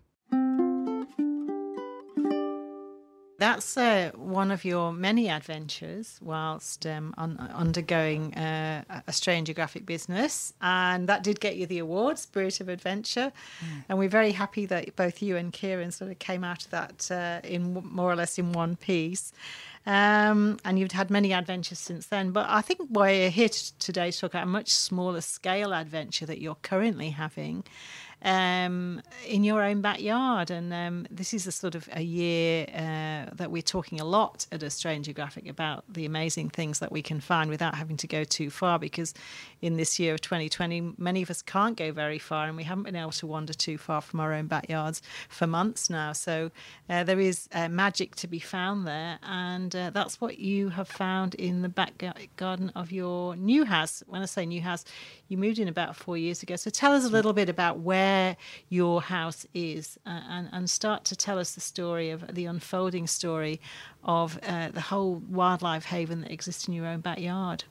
That's 3.42 3.76
uh, 3.76 4.12
one 4.16 4.52
of 4.52 4.64
your 4.64 4.94
many 4.94 5.28
adventures 5.28 6.20
whilst 6.22 6.86
um, 6.86 7.14
un- 7.18 7.40
undergoing 7.56 8.36
uh, 8.36 8.84
Australian 9.10 9.46
Geographic 9.46 9.84
business, 9.86 10.54
and 10.62 11.10
that 11.10 11.24
did 11.24 11.40
get 11.40 11.56
you 11.56 11.66
the 11.66 11.80
award, 11.80 12.20
Spirit 12.20 12.62
of 12.62 12.70
Adventure. 12.70 13.32
Mm. 13.60 13.84
And 13.90 13.98
we're 13.98 14.10
very 14.10 14.32
happy 14.32 14.68
that 14.68 14.96
both 14.96 15.24
you 15.24 15.38
and 15.38 15.52
Kieran 15.52 15.92
sort 15.92 16.12
of 16.12 16.20
came 16.20 16.44
out 16.44 16.66
of 16.66 16.72
that 16.72 17.12
uh, 17.12 17.48
in 17.48 17.74
more 17.84 18.12
or 18.12 18.16
less 18.16 18.38
in 18.38 18.54
one 18.54 18.76
piece. 18.76 19.34
Um, 19.88 20.60
and 20.64 20.78
you've 20.78 20.92
had 20.92 21.10
many 21.10 21.34
adventures 21.34 21.80
since 21.80 22.06
then. 22.06 22.30
But 22.32 22.48
I 22.48 22.62
think 22.62 22.82
we're 22.92 23.32
here 23.32 23.50
t- 23.50 23.72
today 23.80 24.12
to 24.12 24.20
talk 24.20 24.32
about 24.32 24.44
a 24.44 24.48
much 24.48 24.70
smaller 24.70 25.22
scale 25.22 25.74
adventure 25.74 26.28
that 26.28 26.40
you're 26.40 26.58
currently 26.62 27.10
having 27.10 27.64
um, 28.24 29.02
in 29.28 29.44
your 29.44 29.62
own 29.64 29.82
backyard. 29.82 30.52
And 30.52 30.74
um, 30.74 31.08
this 31.10 31.34
is 31.34 31.48
a 31.48 31.52
sort 31.52 31.76
of 31.76 31.90
a 31.94 32.02
year 32.02 32.66
uh, 32.70 33.34
that 33.34 33.52
we're 33.52 33.62
talking 33.62 34.00
a 34.00 34.06
lot 34.06 34.48
at 34.52 34.64
Australian 34.64 35.04
Geographic 35.04 35.48
about 35.48 35.84
the 35.90 36.06
amazing 36.06 36.50
things 36.50 36.80
that 36.80 36.92
we 36.92 37.02
can 37.02 37.20
find 37.20 37.50
without 37.50 37.76
having 37.76 37.98
to 37.98 38.08
go 38.08 38.24
too 38.24 38.50
far. 38.50 38.80
Because 38.80 39.14
in 39.62 39.78
this 39.78 40.00
year 40.00 40.14
of 40.14 40.22
2020, 40.22 40.94
many 40.98 41.22
of 41.22 41.30
us 41.30 41.42
can't 41.42 41.78
go 41.78 41.92
very 41.92 42.18
far, 42.18 42.48
and 42.48 42.58
we 42.58 42.64
haven't 42.64 42.84
been 42.84 42.96
able 42.96 43.12
to 43.12 43.28
wander 43.28 43.54
too 43.54 43.78
far 43.78 44.02
from 44.02 44.20
our 44.20 44.34
own 44.34 44.48
backyards 44.48 45.02
for 45.30 45.46
months 45.46 45.90
now. 45.90 46.14
So 46.14 46.52
uh, 46.90 47.04
there 47.04 47.20
is 47.20 47.48
uh, 47.54 47.70
magic 47.70 48.16
to 48.16 48.28
be 48.28 48.40
found 48.40 48.88
there, 48.88 49.20
and 49.24 49.76
uh, 49.76 49.90
that's 49.92 50.20
what 50.20 50.40
you 50.40 50.70
have 50.70 50.88
found 50.88 51.36
in 51.36 51.62
the 51.62 51.70
back 51.70 52.04
garden 52.38 52.72
of 52.76 52.92
your 52.92 53.36
new 53.36 53.66
house. 53.66 54.04
When 54.08 54.22
I 54.22 54.26
say 54.26 54.46
new 54.46 54.62
house, 54.62 54.84
you 55.28 55.38
moved 55.38 55.60
in 55.60 55.68
about 55.68 55.96
four 55.96 56.18
years 56.18 56.42
ago. 56.42 56.56
So 56.56 56.70
tell 56.70 56.94
us 56.94 57.06
a 57.06 57.10
little 57.10 57.34
bit 57.34 57.48
about 57.48 57.80
where 57.80 58.38
your 58.70 59.02
house 59.02 59.46
is 59.54 59.98
uh, 60.06 60.22
and, 60.30 60.50
and 60.52 60.70
start 60.70 61.06
to 61.06 61.16
tell 61.16 61.38
us 61.38 61.54
the 61.54 61.62
story 61.62 62.10
of 62.10 62.34
the 62.34 62.46
unfolding 62.46 63.08
story 63.08 63.62
of 64.04 64.40
uh, 64.44 64.70
the 64.70 64.82
whole 64.82 65.16
wildlife 65.30 65.86
haven 65.86 66.22
that 66.22 66.32
exists 66.32 66.68
in 66.68 66.74
your 66.74 66.88
own 66.88 67.02
backyard. 67.02 67.64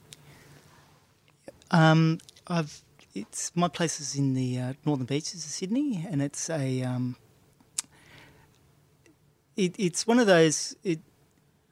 Um, 1.71 2.19
I've 2.47 2.83
it's 3.15 3.53
my 3.57 3.69
place 3.69 4.01
is 4.01 4.17
in 4.17 4.35
the 4.35 4.59
uh, 4.59 4.73
northern 4.85 5.07
beaches 5.07 5.45
of 5.45 5.51
Sydney, 5.51 6.07
and 6.09 6.23
it's 6.23 6.49
a 6.49 6.83
um, 6.83 7.17
it, 9.57 9.75
it's 9.79 10.07
one 10.07 10.19
of 10.19 10.27
those. 10.27 10.77
It, 10.83 11.01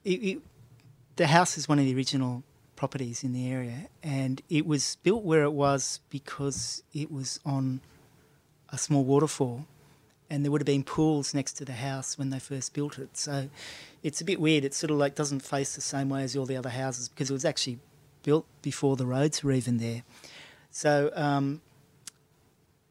it, 0.03 0.39
the 1.15 1.27
house 1.27 1.57
is 1.57 1.67
one 1.67 1.79
of 1.79 1.85
the 1.85 1.95
original 1.95 2.43
properties 2.75 3.23
in 3.23 3.33
the 3.33 3.49
area, 3.49 3.89
and 4.03 4.41
it 4.49 4.65
was 4.65 4.97
built 5.03 5.23
where 5.23 5.43
it 5.43 5.53
was 5.53 5.99
because 6.09 6.83
it 6.93 7.11
was 7.11 7.39
on 7.45 7.81
a 8.69 8.77
small 8.77 9.03
waterfall, 9.03 9.65
and 10.29 10.43
there 10.43 10.51
would 10.51 10.61
have 10.61 10.65
been 10.65 10.83
pools 10.83 11.33
next 11.33 11.53
to 11.53 11.65
the 11.65 11.73
house 11.73 12.17
when 12.17 12.29
they 12.29 12.39
first 12.39 12.73
built 12.73 12.99
it. 12.99 13.17
So 13.17 13.49
it's 14.03 14.21
a 14.21 14.25
bit 14.25 14.39
weird. 14.39 14.63
It 14.63 14.73
sort 14.73 14.91
of 14.91 14.97
like 14.97 15.15
doesn't 15.15 15.41
face 15.41 15.75
the 15.75 15.81
same 15.81 16.09
way 16.09 16.23
as 16.23 16.35
all 16.35 16.45
the 16.45 16.57
other 16.57 16.69
houses 16.69 17.09
because 17.09 17.29
it 17.29 17.33
was 17.33 17.45
actually 17.45 17.79
built 18.23 18.45
before 18.61 18.95
the 18.95 19.05
roads 19.05 19.43
were 19.43 19.51
even 19.51 19.77
there. 19.77 20.03
So 20.71 21.11
um, 21.15 21.61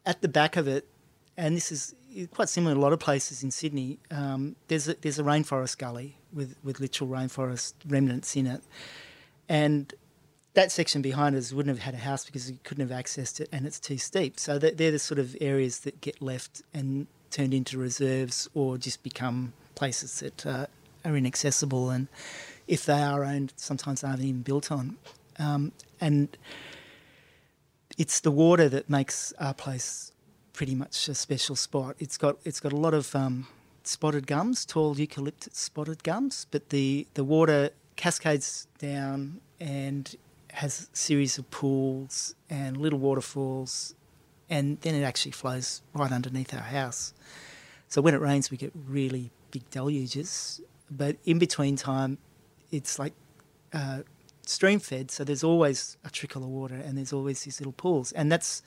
at 0.05 0.21
the 0.21 0.27
back 0.27 0.57
of 0.57 0.67
it, 0.67 0.85
and 1.37 1.55
this 1.55 1.71
is 1.71 1.95
quite 2.31 2.49
similar 2.49 2.73
to 2.73 2.79
a 2.79 2.81
lot 2.81 2.93
of 2.93 2.99
places 2.99 3.43
in 3.43 3.51
Sydney. 3.51 3.99
Um, 4.11 4.55
there's 4.67 4.87
a, 4.87 4.95
there's 4.95 5.19
a 5.19 5.23
rainforest 5.23 5.77
gully 5.77 6.17
with 6.33 6.55
with 6.63 6.79
literal 6.79 7.09
rainforest 7.09 7.73
remnants 7.87 8.35
in 8.35 8.47
it, 8.47 8.61
and 9.47 9.93
that 10.53 10.71
section 10.71 11.01
behind 11.01 11.35
us 11.35 11.53
wouldn't 11.53 11.75
have 11.75 11.83
had 11.83 11.93
a 11.93 12.03
house 12.03 12.25
because 12.25 12.49
we 12.49 12.57
couldn't 12.63 12.89
have 12.89 12.97
accessed 12.97 13.39
it 13.39 13.47
and 13.51 13.65
it's 13.65 13.79
too 13.79 13.97
steep. 13.97 14.39
So 14.39 14.57
they're 14.57 14.91
the 14.91 14.99
sort 14.99 15.19
of 15.19 15.37
areas 15.39 15.79
that 15.81 16.01
get 16.01 16.21
left 16.21 16.63
and 16.73 17.07
turned 17.29 17.53
into 17.53 17.77
reserves 17.77 18.49
or 18.53 18.77
just 18.77 19.03
become 19.03 19.53
places 19.75 20.19
that 20.19 20.45
uh, 20.45 20.65
are 21.05 21.15
inaccessible 21.15 21.89
and 21.91 22.07
if 22.67 22.85
they 22.85 23.01
are 23.01 23.23
owned, 23.23 23.53
sometimes 23.55 24.01
they 24.01 24.07
aren't 24.07 24.21
even 24.21 24.41
built 24.41 24.71
on. 24.71 24.97
Um, 25.39 25.71
and 25.99 26.37
it's 27.97 28.19
the 28.19 28.31
water 28.31 28.69
that 28.69 28.89
makes 28.89 29.33
our 29.39 29.53
place 29.53 30.11
pretty 30.53 30.75
much 30.75 31.07
a 31.07 31.15
special 31.15 31.55
spot. 31.55 31.95
It's 31.99 32.17
got 32.17 32.37
it's 32.43 32.59
got 32.59 32.73
a 32.73 32.77
lot 32.77 32.93
of 32.93 33.15
um, 33.15 33.47
spotted 33.83 34.27
gums, 34.27 34.65
tall 34.65 34.97
eucalyptus 34.99 35.57
spotted 35.57 36.03
gums, 36.03 36.45
but 36.51 36.69
the, 36.69 37.07
the 37.15 37.23
water 37.23 37.71
cascades 37.95 38.67
down 38.77 39.41
and 39.59 40.15
has 40.51 40.89
a 40.93 40.97
series 40.97 41.37
of 41.37 41.49
pools 41.51 42.35
and 42.49 42.77
little 42.77 42.99
waterfalls, 42.99 43.95
and 44.49 44.79
then 44.81 44.95
it 44.95 45.03
actually 45.03 45.31
flows 45.31 45.81
right 45.93 46.11
underneath 46.11 46.53
our 46.53 46.61
house. 46.61 47.13
So 47.87 48.01
when 48.01 48.13
it 48.13 48.21
rains, 48.21 48.51
we 48.51 48.57
get 48.57 48.71
really 48.87 49.31
big 49.51 49.69
deluges, 49.71 50.61
but 50.91 51.17
in 51.25 51.39
between 51.39 51.75
time, 51.75 52.17
it's 52.71 52.99
like 52.99 53.13
uh, 53.73 54.01
stream 54.49 54.79
fed, 54.79 55.11
so 55.11 55.23
there's 55.23 55.43
always 55.43 55.97
a 56.03 56.09
trickle 56.09 56.43
of 56.43 56.49
water 56.49 56.75
and 56.75 56.97
there's 56.97 57.13
always 57.13 57.43
these 57.43 57.59
little 57.59 57.73
pools, 57.73 58.11
and 58.13 58.31
that's 58.31 58.63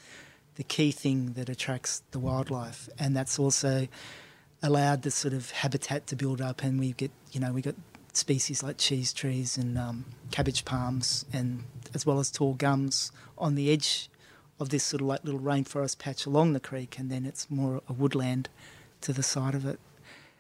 the 0.55 0.63
key 0.63 0.93
thing 0.93 1.33
that 1.33 1.49
attracts 1.49 2.03
the 2.13 2.19
wildlife, 2.19 2.89
and 2.99 3.17
that's 3.17 3.39
also 3.39 3.89
allowed 4.63 5.03
the 5.03 5.11
sort 5.11 5.35
of 5.35 5.51
habitat 5.51 6.07
to 6.07 6.17
build 6.17 6.41
up, 6.41 6.63
and 6.63 6.79
we 6.79 6.93
get 6.93 7.11
you 7.33 7.41
know 7.41 7.53
we 7.53 7.63
got 7.63 7.75
species 8.13 8.63
like 8.63 8.77
cheese 8.79 9.13
trees 9.13 9.57
and 9.57 9.77
um, 9.77 10.05
cabbage 10.31 10.65
palms, 10.65 11.25
and 11.33 11.65
as 11.95 12.07
well 12.07 12.21
as 12.21 12.31
tall 12.31 12.55
gums 12.55 13.11
on 13.37 13.55
the 13.57 13.71
edge 13.73 14.09
of 14.61 14.69
this 14.69 14.85
sort 14.85 15.01
of 15.01 15.09
like 15.09 15.25
little 15.25 15.41
rainforest 15.41 15.99
patch 15.99 16.27
along 16.27 16.53
the 16.53 16.61
creek, 16.61 16.99
and 16.99 17.11
then 17.11 17.27
it's 17.27 17.51
more 17.51 17.83
a 17.89 17.93
woodland 17.93 18.49
to 19.01 19.13
the 19.13 19.23
side 19.23 19.57
of 19.57 19.67
it, 19.67 19.81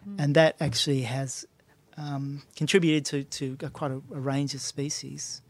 mm. 0.08 0.14
and 0.18 0.36
that 0.36 0.54
actually 0.60 1.02
has 1.02 1.46
um, 1.96 2.42
contributed 2.56 3.04
to 3.06 3.56
to 3.56 3.68
quite 3.70 3.90
a, 3.90 4.00
a 4.14 4.20
range 4.20 4.54
of 4.54 4.60
species, 4.60 5.42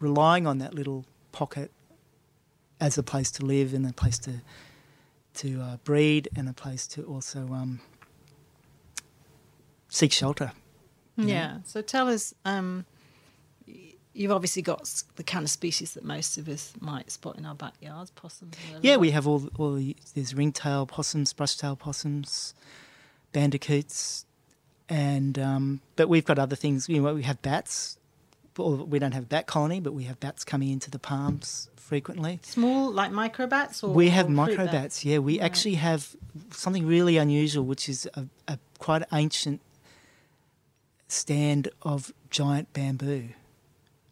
relying 0.00 0.46
on 0.46 0.58
that 0.58 0.74
little 0.74 1.04
pocket 1.32 1.70
as 2.80 2.98
a 2.98 3.02
place 3.02 3.30
to 3.30 3.44
live 3.44 3.74
and 3.74 3.88
a 3.88 3.92
place 3.92 4.18
to 4.18 4.40
to 5.34 5.60
uh, 5.60 5.76
breed 5.84 6.28
and 6.36 6.48
a 6.48 6.52
place 6.52 6.86
to 6.86 7.02
also 7.04 7.40
um, 7.52 7.80
seek 9.88 10.12
shelter. 10.12 10.52
Yeah. 11.16 11.58
So 11.64 11.82
tell 11.82 12.08
us, 12.08 12.34
um, 12.44 12.84
you've 14.14 14.32
obviously 14.32 14.62
got 14.62 14.90
the 15.16 15.22
kind 15.22 15.44
of 15.44 15.50
species 15.50 15.94
that 15.94 16.04
most 16.04 16.38
of 16.38 16.48
us 16.48 16.72
might 16.80 17.10
spot 17.10 17.36
in 17.38 17.46
our 17.46 17.54
backyards, 17.54 18.10
possums. 18.10 18.56
Yeah, 18.80 18.96
we 18.96 19.10
have 19.10 19.26
all, 19.26 19.48
all 19.58 19.74
the, 19.74 19.96
there's 20.14 20.34
ringtail 20.34 20.86
possums, 20.86 21.32
brushtail 21.32 21.78
possums, 21.78 22.54
bandicoots, 23.32 24.26
and 24.88 25.38
um, 25.38 25.80
but 25.96 26.08
we've 26.08 26.24
got 26.24 26.38
other 26.38 26.56
things. 26.56 26.88
You 26.88 27.00
know, 27.00 27.14
we 27.14 27.22
have 27.22 27.40
bats. 27.42 27.98
We 28.58 28.98
don't 28.98 29.12
have 29.12 29.30
bat 29.30 29.46
colony, 29.46 29.80
but 29.80 29.94
we 29.94 30.04
have 30.04 30.20
bats 30.20 30.44
coming 30.44 30.70
into 30.70 30.90
the 30.90 30.98
palms 30.98 31.70
frequently. 31.76 32.38
Small, 32.42 32.90
like 32.90 33.10
microbats, 33.10 33.82
or 33.82 33.94
we 33.94 34.10
have 34.10 34.26
microbats. 34.26 35.04
Yeah, 35.04 35.18
we 35.18 35.38
right. 35.38 35.44
actually 35.44 35.74
have 35.74 36.14
something 36.50 36.86
really 36.86 37.16
unusual, 37.16 37.64
which 37.64 37.88
is 37.88 38.08
a, 38.14 38.26
a 38.48 38.58
quite 38.78 39.02
ancient 39.12 39.60
stand 41.08 41.68
of 41.82 42.12
giant 42.30 42.72
bamboo, 42.72 43.28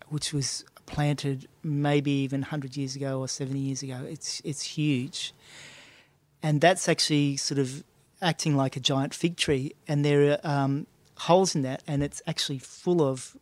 which 0.09 0.33
was 0.33 0.65
planted 0.87 1.49
maybe 1.63 2.11
even 2.11 2.43
100 2.43 2.77
years 2.77 2.97
ago 2.97 3.21
or 3.21 3.29
70 3.29 3.59
years 3.59 3.83
ago. 3.83 4.05
It's, 4.09 4.43
it's 4.45 4.63
huge. 4.63 5.33
And 6.43 6.61
that's 6.61 6.89
actually 6.89 7.37
sort 7.37 7.59
of 7.59 7.85
acting 8.23 8.57
like 8.57 8.77
a 8.77 8.81
giant 8.81 9.15
fig 9.15 9.37
tree. 9.37 9.75
And 9.89 10.05
there 10.05 10.33
are 10.33 10.39
um, 10.43 10.87
holes 11.19 11.55
in 11.55 11.63
that, 11.63 11.83
and 11.87 12.03
it's 12.03 12.23
actually 12.27 12.59
full 12.59 13.03
of 13.03 13.37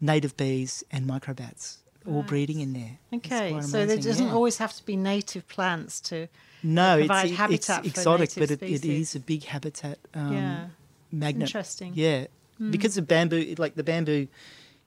native 0.00 0.36
bees 0.36 0.84
and 0.90 1.06
microbats 1.06 1.78
all 2.08 2.22
breeding 2.22 2.60
in 2.60 2.72
there. 2.72 2.98
Okay, 3.14 3.60
so 3.60 3.86
there 3.86 3.96
doesn't 3.96 4.28
yeah. 4.28 4.32
always 4.32 4.58
have 4.58 4.72
to 4.74 4.84
be 4.84 4.96
native 4.96 5.46
plants 5.48 6.00
to. 6.00 6.28
no, 6.62 6.98
it's, 6.98 7.06
provide 7.06 7.26
it- 7.26 7.34
habitat 7.34 7.84
it's 7.84 7.98
exotic, 7.98 8.30
but 8.36 8.50
it, 8.50 8.62
it 8.62 8.84
is 8.84 9.14
a 9.14 9.20
big 9.20 9.44
habitat 9.44 9.98
um, 10.14 10.32
yeah, 10.32 10.66
magnet. 11.12 11.48
interesting. 11.48 11.92
Yeah, 11.94 12.26
because 12.70 12.94
the 12.94 13.02
bamboo, 13.02 13.54
like 13.58 13.74
the 13.74 13.84
bamboo, 13.84 14.28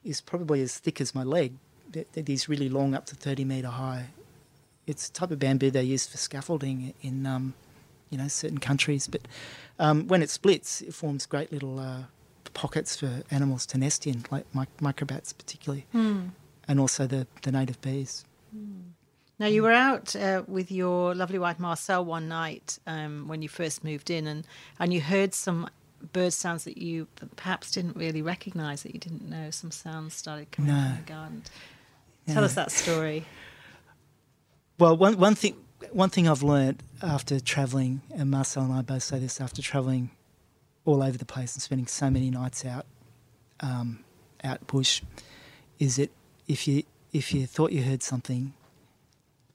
is 0.04 0.20
probably 0.20 0.62
as 0.62 0.76
thick 0.78 1.00
as 1.00 1.14
my 1.14 1.22
leg. 1.22 1.54
These 2.14 2.48
really 2.48 2.68
long, 2.68 2.94
up 2.94 3.06
to 3.06 3.14
thirty 3.14 3.44
meter 3.44 3.68
high. 3.68 4.06
It's 4.86 5.08
the 5.08 5.14
type 5.14 5.30
of 5.30 5.38
bamboo 5.38 5.70
they 5.70 5.82
use 5.84 6.06
for 6.06 6.16
scaffolding 6.16 6.92
in, 7.02 7.24
um, 7.24 7.54
you 8.12 8.18
know, 8.18 8.28
certain 8.28 8.58
countries. 8.58 9.08
But 9.08 9.22
um, 9.80 10.06
when 10.06 10.22
it 10.22 10.30
splits, 10.30 10.80
it 10.82 10.94
forms 10.94 11.26
great 11.26 11.50
little 11.50 11.80
uh, 11.80 12.02
pockets 12.54 12.94
for 13.00 13.22
animals 13.30 13.66
to 13.66 13.78
nest 13.78 14.06
in, 14.06 14.22
like 14.30 14.44
mic- 14.54 14.76
microbats 14.80 15.32
particularly, 15.36 15.86
Hmm. 15.92 16.28
and 16.68 16.78
also 16.78 17.06
the, 17.08 17.26
the 17.42 17.50
native 17.50 17.80
bees. 17.80 18.24
Now 19.38 19.46
you 19.48 19.62
were 19.62 19.72
out 19.72 20.14
uh, 20.14 20.42
with 20.46 20.70
your 20.70 21.14
lovely 21.16 21.38
wife 21.38 21.58
Marcel 21.58 22.04
one 22.04 22.28
night 22.28 22.78
um, 22.86 23.26
when 23.26 23.42
you 23.42 23.48
first 23.48 23.82
moved 23.82 24.10
in, 24.10 24.26
and 24.28 24.46
and 24.78 24.92
you 24.92 25.00
heard 25.00 25.34
some 25.34 25.68
bird 26.12 26.32
sounds 26.32 26.64
that 26.64 26.76
you 26.78 27.08
perhaps 27.36 27.70
didn't 27.72 27.96
really 27.96 28.22
recognise 28.22 28.82
that 28.82 28.92
you 28.94 29.00
didn't 29.00 29.28
know. 29.28 29.50
Some 29.50 29.70
sounds 29.70 30.14
started 30.14 30.50
coming 30.52 30.70
No. 30.74 30.80
from 30.82 30.96
the 31.04 31.12
garden. 31.12 31.42
Tell 32.28 32.44
us 32.44 32.54
that 32.54 32.70
story. 32.70 33.24
Well, 34.78 34.96
one 34.96 35.16
one 35.18 35.34
thing 35.34 35.56
one 35.92 36.10
thing 36.10 36.28
I've 36.28 36.42
learnt 36.42 36.82
after 37.02 37.40
travelling, 37.40 38.02
and 38.14 38.30
Marcel 38.30 38.64
and 38.64 38.72
I 38.72 38.82
both 38.82 39.02
say 39.02 39.18
this 39.18 39.40
after 39.40 39.62
travelling 39.62 40.10
all 40.84 41.02
over 41.02 41.16
the 41.16 41.24
place 41.24 41.54
and 41.54 41.62
spending 41.62 41.86
so 41.86 42.10
many 42.10 42.30
nights 42.30 42.64
out 42.64 42.86
um, 43.60 44.04
out 44.42 44.66
bush, 44.66 45.02
is 45.78 45.96
that 45.96 46.10
if 46.48 46.66
you 46.66 46.82
if 47.12 47.34
you 47.34 47.46
thought 47.46 47.72
you 47.72 47.82
heard 47.82 48.02
something, 48.02 48.54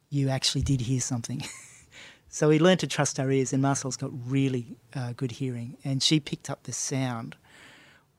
you 0.10 0.30
actually 0.30 0.62
did 0.62 0.82
hear 0.82 1.02
something. 1.02 1.44
so 2.30 2.50
we 2.50 2.60
learned 2.60 2.80
to 2.82 2.88
trust 2.88 3.20
our 3.20 3.32
ears, 3.32 3.54
and 3.54 3.62
Marcel's 3.62 3.98
got 3.98 4.12
really 4.26 4.78
uh, 4.96 5.14
good 5.16 5.32
hearing, 5.32 5.78
and 5.84 6.02
she 6.02 6.20
picked 6.20 6.50
up 6.50 6.64
this 6.64 6.78
sound, 6.78 7.36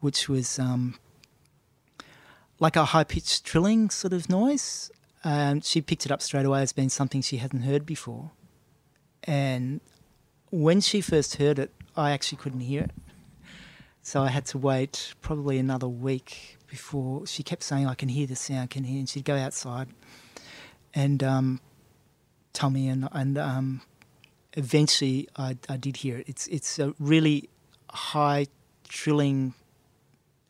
which 0.00 0.28
was 0.28 0.58
um, 0.58 0.98
like 2.60 2.76
a 2.76 2.86
high 2.86 3.04
pitched 3.04 3.44
trilling 3.44 3.90
sort 3.90 4.12
of 4.12 4.28
noise. 4.28 4.90
Um, 5.28 5.60
she 5.60 5.82
picked 5.82 6.06
it 6.06 6.10
up 6.10 6.22
straight 6.22 6.46
away 6.46 6.62
as 6.62 6.72
being 6.72 6.88
something 6.88 7.20
she 7.20 7.36
hadn't 7.36 7.60
heard 7.60 7.84
before. 7.84 8.30
And 9.24 9.82
when 10.50 10.80
she 10.80 11.02
first 11.02 11.34
heard 11.34 11.58
it, 11.58 11.70
I 11.94 12.12
actually 12.12 12.38
couldn't 12.38 12.60
hear 12.60 12.84
it. 12.84 12.92
So 14.00 14.22
I 14.22 14.28
had 14.28 14.46
to 14.46 14.56
wait 14.56 15.12
probably 15.20 15.58
another 15.58 15.86
week 15.86 16.56
before 16.66 17.26
she 17.26 17.42
kept 17.42 17.62
saying, 17.62 17.86
I 17.86 17.94
can 17.94 18.08
hear 18.08 18.26
the 18.26 18.36
sound, 18.36 18.70
can 18.70 18.84
hear. 18.84 19.00
And 19.00 19.06
she'd 19.06 19.26
go 19.26 19.36
outside 19.36 19.88
and 20.94 21.22
um, 21.22 21.60
tell 22.54 22.70
me, 22.70 22.88
and, 22.88 23.06
and 23.12 23.36
um, 23.36 23.82
eventually 24.54 25.28
I, 25.36 25.58
I 25.68 25.76
did 25.76 25.98
hear 25.98 26.16
it. 26.16 26.24
It's, 26.26 26.46
it's 26.46 26.78
a 26.78 26.94
really 26.98 27.50
high 27.90 28.46
trilling, 28.88 29.52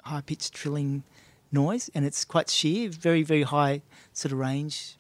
high 0.05 0.21
pitched 0.21 0.55
trilling 0.55 1.03
noise, 1.53 1.91
and 1.95 2.05
it's 2.05 2.25
quite 2.25 2.51
sheer, 2.51 2.89
very 2.89 3.23
very 3.23 3.43
high 3.43 3.83
sort 4.13 4.33
of 4.33 4.39
range, 4.39 4.97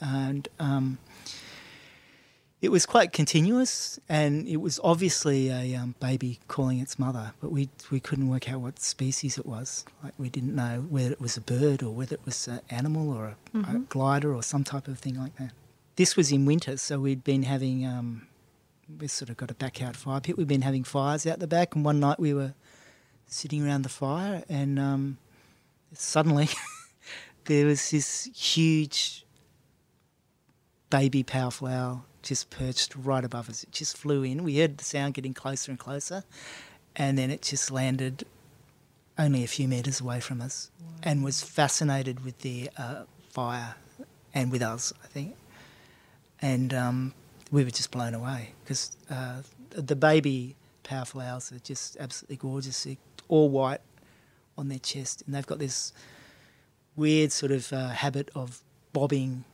and 0.00 0.48
um, 0.58 0.98
it 2.62 2.70
was 2.70 2.86
quite 2.86 3.12
continuous, 3.12 4.00
and 4.08 4.48
it 4.48 4.56
was 4.56 4.80
obviously 4.82 5.50
a 5.50 5.76
um, 5.76 5.94
baby 6.00 6.40
calling 6.48 6.80
its 6.80 6.98
mother, 6.98 7.32
but 7.40 7.52
we 7.52 7.68
we 7.90 8.00
couldn't 8.00 8.28
work 8.28 8.50
out 8.50 8.60
what 8.60 8.80
species 8.80 9.38
it 9.38 9.46
was. 9.46 9.84
Like 10.02 10.14
we 10.18 10.30
didn't 10.30 10.54
know 10.54 10.86
whether 10.88 11.12
it 11.12 11.20
was 11.20 11.36
a 11.36 11.40
bird 11.40 11.82
or 11.82 11.90
whether 11.90 12.14
it 12.14 12.24
was 12.24 12.48
an 12.48 12.60
animal 12.70 13.12
or 13.12 13.36
a, 13.54 13.58
a 13.58 13.78
glider 13.88 14.34
or 14.34 14.42
some 14.42 14.64
type 14.64 14.88
of 14.88 14.98
thing 14.98 15.18
like 15.18 15.36
that. 15.36 15.52
This 15.96 16.16
was 16.16 16.32
in 16.32 16.44
winter, 16.44 16.76
so 16.76 16.98
we'd 16.98 17.24
been 17.24 17.42
having. 17.42 17.86
Um, 17.86 18.26
we 18.98 19.08
sort 19.08 19.30
of 19.30 19.36
got 19.36 19.50
a 19.50 19.54
backyard 19.54 19.96
fire 19.96 20.20
pit. 20.20 20.38
We'd 20.38 20.46
been 20.46 20.62
having 20.62 20.84
fires 20.84 21.26
out 21.26 21.40
the 21.40 21.46
back, 21.46 21.74
and 21.74 21.84
one 21.84 22.00
night 22.00 22.18
we 22.18 22.32
were 22.32 22.54
sitting 23.26 23.66
around 23.66 23.82
the 23.82 23.88
fire, 23.88 24.44
and 24.48 24.78
um, 24.78 25.18
suddenly 26.00 26.48
there 27.44 27.66
was 27.66 27.90
this 27.90 28.24
huge 28.34 29.24
baby 30.90 31.22
powerful 31.22 31.68
owl 31.68 32.04
just 32.22 32.50
perched 32.50 32.94
right 32.96 33.24
above 33.24 33.48
us. 33.48 33.62
It 33.62 33.72
just 33.72 33.96
flew 33.96 34.22
in. 34.22 34.42
We 34.42 34.58
heard 34.58 34.78
the 34.78 34.84
sound 34.84 35.14
getting 35.14 35.32
closer 35.32 35.70
and 35.70 35.78
closer, 35.78 36.24
and 36.96 37.16
then 37.16 37.30
it 37.30 37.42
just 37.42 37.70
landed 37.70 38.24
only 39.18 39.44
a 39.44 39.46
few 39.46 39.68
metres 39.68 40.00
away 40.00 40.20
from 40.20 40.40
us 40.40 40.70
and 41.02 41.24
was 41.24 41.42
fascinated 41.42 42.24
with 42.24 42.38
the 42.40 42.68
uh, 42.76 43.04
fire 43.30 43.76
and 44.34 44.50
with 44.52 44.62
us, 44.62 44.92
I 45.02 45.06
think. 45.06 45.36
And 46.42 46.74
um, 46.74 47.14
we 47.50 47.64
were 47.64 47.70
just 47.70 47.90
blown 47.90 48.14
away 48.14 48.52
because 48.62 48.96
uh, 49.10 49.42
the 49.70 49.96
baby 49.96 50.56
powerful 50.82 51.20
owls 51.20 51.50
are 51.52 51.58
just 51.60 51.96
absolutely 51.98 52.36
gorgeous. 52.36 52.84
They're 52.84 52.96
all 53.28 53.48
white 53.48 53.80
on 54.58 54.68
their 54.68 54.78
chest, 54.78 55.22
and 55.26 55.34
they've 55.34 55.46
got 55.46 55.58
this 55.58 55.92
weird 56.96 57.30
sort 57.32 57.52
of 57.52 57.72
uh, 57.72 57.88
habit 57.90 58.30
of 58.34 58.62
bobbing 58.92 59.44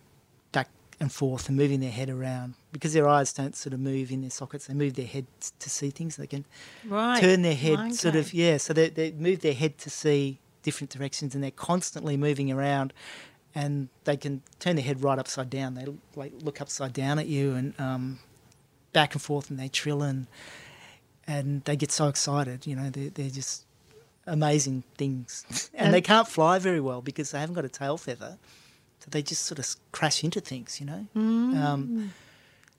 back 0.52 0.68
and 1.00 1.10
forth 1.12 1.48
and 1.48 1.56
moving 1.56 1.80
their 1.80 1.90
head 1.90 2.08
around 2.08 2.54
because 2.70 2.92
their 2.92 3.08
eyes 3.08 3.32
don't 3.32 3.56
sort 3.56 3.72
of 3.72 3.80
move 3.80 4.12
in 4.12 4.20
their 4.20 4.30
sockets. 4.30 4.66
They 4.66 4.74
move 4.74 4.94
their 4.94 5.06
head 5.06 5.26
to 5.58 5.68
see 5.70 5.90
things. 5.90 6.16
They 6.16 6.26
can 6.28 6.44
Right. 6.86 7.20
turn 7.20 7.42
their 7.42 7.54
head 7.56 7.94
sort 7.94 8.14
of 8.16 8.32
yeah. 8.32 8.58
So 8.58 8.72
they 8.72 8.88
they 8.90 9.10
move 9.12 9.40
their 9.40 9.54
head 9.54 9.78
to 9.78 9.90
see 9.90 10.38
different 10.62 10.90
directions, 10.90 11.34
and 11.34 11.42
they're 11.42 11.50
constantly 11.50 12.16
moving 12.16 12.50
around. 12.52 12.92
And 13.54 13.88
they 14.04 14.16
can 14.16 14.40
turn 14.60 14.76
their 14.76 14.84
head 14.84 15.02
right 15.02 15.18
upside 15.18 15.50
down. 15.50 15.74
They 15.74 15.84
like 16.14 16.32
look 16.40 16.60
upside 16.62 16.94
down 16.94 17.18
at 17.18 17.26
you 17.26 17.52
and 17.54 17.78
um, 17.78 18.18
back 18.94 19.12
and 19.14 19.20
forth, 19.20 19.50
and 19.50 19.58
they 19.58 19.68
trill 19.68 20.02
and 20.02 20.26
and 21.26 21.62
they 21.64 21.76
get 21.76 21.90
so 21.92 22.08
excited. 22.08 22.66
You 22.66 22.76
know, 22.76 22.88
they're, 22.90 23.10
they're 23.10 23.28
just 23.30 23.64
amazing 24.26 24.84
things. 24.96 25.44
And, 25.74 25.86
And- 25.86 25.94
they 25.94 26.00
can't 26.00 26.28
fly 26.28 26.58
very 26.58 26.80
well 26.80 27.02
because 27.02 27.30
they 27.30 27.38
haven't 27.40 27.54
got 27.54 27.64
a 27.64 27.68
tail 27.68 27.96
feather. 27.96 28.38
So 29.00 29.08
they 29.10 29.22
just 29.22 29.44
sort 29.44 29.58
of 29.58 29.66
crash 29.90 30.22
into 30.22 30.40
things, 30.40 30.78
you 30.80 30.86
know. 30.86 31.06
Um, 31.16 32.12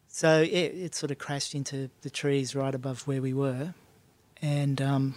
so 0.08 0.42
it, 0.42 0.48
it 0.48 0.96
sort 0.96 1.12
of 1.12 1.18
crashed 1.18 1.54
into 1.54 1.90
the 2.02 2.10
trees 2.10 2.56
right 2.56 2.74
above 2.74 3.06
where 3.08 3.22
we 3.22 3.34
were, 3.34 3.74
and 4.42 4.82
um, 4.82 5.16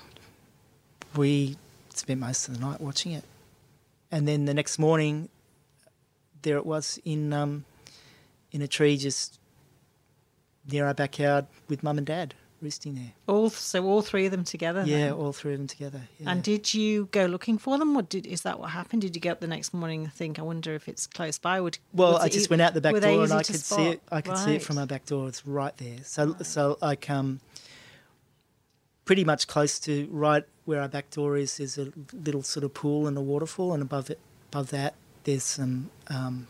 we 1.15 1.57
spent 1.95 2.19
most 2.19 2.49
of 2.49 2.55
the 2.59 2.61
night 2.61 2.81
watching 2.81 3.13
it. 3.13 3.23
And 4.11 4.27
then 4.27 4.47
the 4.47 4.55
next 4.55 4.79
morning, 4.81 5.29
there 6.43 6.57
it 6.57 6.67
was 6.67 6.99
in 7.05 7.33
um, 7.33 7.65
in 8.51 8.63
a 8.63 8.67
tree 8.69 8.97
just 8.97 9.39
near 10.69 10.87
our 10.87 10.95
backyard 10.95 11.47
with 11.69 11.83
mum 11.85 11.99
and 11.99 12.07
dad 12.07 12.35
roosting 12.63 12.95
there. 12.95 13.13
All 13.27 13.51
so 13.51 13.85
all 13.85 14.03
three 14.03 14.27
of 14.27 14.33
them 14.33 14.45
together. 14.45 14.83
Yeah, 14.87 14.97
then? 15.09 15.13
all 15.13 15.33
three 15.33 15.53
of 15.53 15.59
them 15.59 15.67
together. 15.67 16.03
Yeah. 16.19 16.31
And 16.31 16.43
did 16.43 16.73
you 16.75 17.09
go 17.13 17.27
looking 17.27 17.59
for 17.59 17.79
them, 17.79 17.97
or 17.97 18.03
did 18.03 18.27
is 18.27 18.43
that 18.43 18.59
what 18.59 18.71
happened? 18.71 19.03
Did 19.03 19.15
you 19.15 19.21
get 19.21 19.33
up 19.33 19.41
the 19.41 19.47
next 19.47 19.73
morning 19.75 20.05
and 20.05 20.13
think, 20.13 20.39
I 20.39 20.43
wonder 20.43 20.75
if 20.75 20.89
it's 20.89 21.07
close 21.07 21.39
by? 21.39 21.61
Would 21.61 21.79
Well, 21.93 22.17
I 22.17 22.29
just 22.29 22.47
e- 22.47 22.51
went 22.51 22.63
out 22.63 22.75
the 22.75 22.81
back 22.81 22.93
door 22.95 23.25
and 23.25 23.33
I 23.33 23.43
could 23.43 23.57
see 23.57 23.87
it. 23.89 24.03
I 24.11 24.21
could 24.21 24.39
see 24.39 24.57
it 24.57 24.63
from 24.63 24.77
Right. 24.77 24.83
our 24.83 24.87
back 24.87 25.07
door. 25.07 25.29
It's 25.29 25.47
right 25.47 25.77
there. 25.77 25.99
So, 26.05 26.35
so 26.43 26.79
like 26.81 27.09
um, 27.11 27.41
pretty 29.05 29.25
much 29.25 29.47
close 29.47 29.79
to 29.81 30.09
right 30.11 30.45
where 30.65 30.81
our 30.81 30.89
back 30.89 31.11
door 31.11 31.37
is. 31.37 31.59
There's 31.59 31.79
a 31.79 31.93
little 32.13 32.43
sort 32.43 32.65
of 32.65 32.75
pool 32.75 33.07
and 33.07 33.17
a 33.17 33.21
waterfall, 33.21 33.73
and 33.73 33.83
above 33.83 34.11
it, 34.11 34.19
above 34.53 34.71
that, 34.71 34.95
there's 35.25 35.45
some 35.45 35.91
um, 36.09 36.49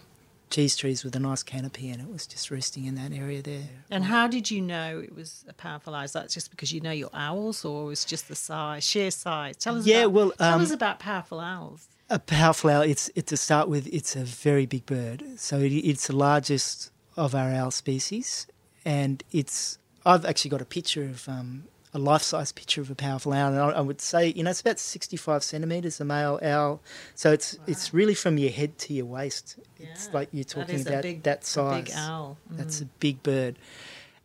cheese 0.50 0.76
trees 0.76 1.04
with 1.04 1.14
a 1.16 1.18
nice 1.18 1.42
canopy, 1.42 1.90
and 1.90 2.00
it 2.00 2.08
was 2.08 2.26
just 2.26 2.50
resting 2.50 2.84
in 2.84 2.94
that 2.96 3.12
area 3.12 3.42
there. 3.42 3.68
And 3.90 4.04
how 4.04 4.26
did 4.28 4.50
you 4.50 4.60
know 4.60 5.00
it 5.00 5.14
was 5.14 5.44
a 5.48 5.52
powerful 5.52 5.94
owl? 5.94 6.04
Is 6.04 6.12
that 6.12 6.30
just 6.30 6.50
because 6.50 6.72
you 6.72 6.80
know 6.80 6.92
your 6.92 7.10
owls, 7.12 7.64
or 7.64 7.84
it 7.84 7.86
was 7.86 8.04
just 8.04 8.28
the 8.28 8.34
size, 8.34 8.84
sheer 8.84 9.10
size? 9.10 9.56
Tell 9.56 9.76
us. 9.76 9.86
Yeah, 9.86 10.04
about, 10.04 10.12
well, 10.12 10.30
tell 10.32 10.54
um, 10.54 10.62
us 10.62 10.70
about 10.70 10.98
powerful 10.98 11.40
owls. 11.40 11.88
A 12.08 12.18
powerful 12.18 12.70
owl. 12.70 12.82
It's 12.82 13.10
it, 13.14 13.26
to 13.28 13.36
start 13.36 13.68
with. 13.68 13.86
It's 13.92 14.16
a 14.16 14.24
very 14.24 14.66
big 14.66 14.86
bird. 14.86 15.24
So 15.36 15.58
it, 15.58 15.72
it's 15.72 16.06
the 16.06 16.16
largest 16.16 16.90
of 17.16 17.34
our 17.34 17.50
owl 17.52 17.70
species, 17.70 18.46
and 18.84 19.22
it's. 19.32 19.78
I've 20.04 20.24
actually 20.24 20.50
got 20.50 20.62
a 20.62 20.66
picture 20.66 21.02
of 21.02 21.28
um, 21.28 21.64
a 21.96 21.98
life-size 21.98 22.52
picture 22.52 22.82
of 22.82 22.90
a 22.90 22.94
powerful 22.94 23.32
owl, 23.32 23.48
and 23.52 23.58
I, 23.58 23.68
I 23.80 23.80
would 23.80 24.00
say 24.00 24.28
you 24.36 24.42
know 24.44 24.50
it's 24.50 24.60
about 24.60 24.78
sixty-five 24.78 25.42
centimeters, 25.42 26.00
a 26.00 26.04
male 26.04 26.38
owl. 26.42 26.80
So 27.14 27.32
it's 27.32 27.58
it's 27.66 27.94
really 27.94 28.14
from 28.14 28.36
your 28.38 28.50
head 28.50 28.72
to 28.84 28.92
your 28.92 29.06
waist. 29.06 29.56
It's 29.78 30.12
like 30.12 30.28
you're 30.32 30.44
talking 30.56 30.78
a 30.80 30.82
about 30.82 31.02
big- 31.02 31.22
that 31.24 31.42
a 31.42 31.46
size. 31.46 31.84
big 31.84 31.94
owl. 31.94 32.36
That's 32.50 32.78
Mm. 32.80 32.82
a 32.82 32.86
big 33.00 33.22
bird, 33.22 33.54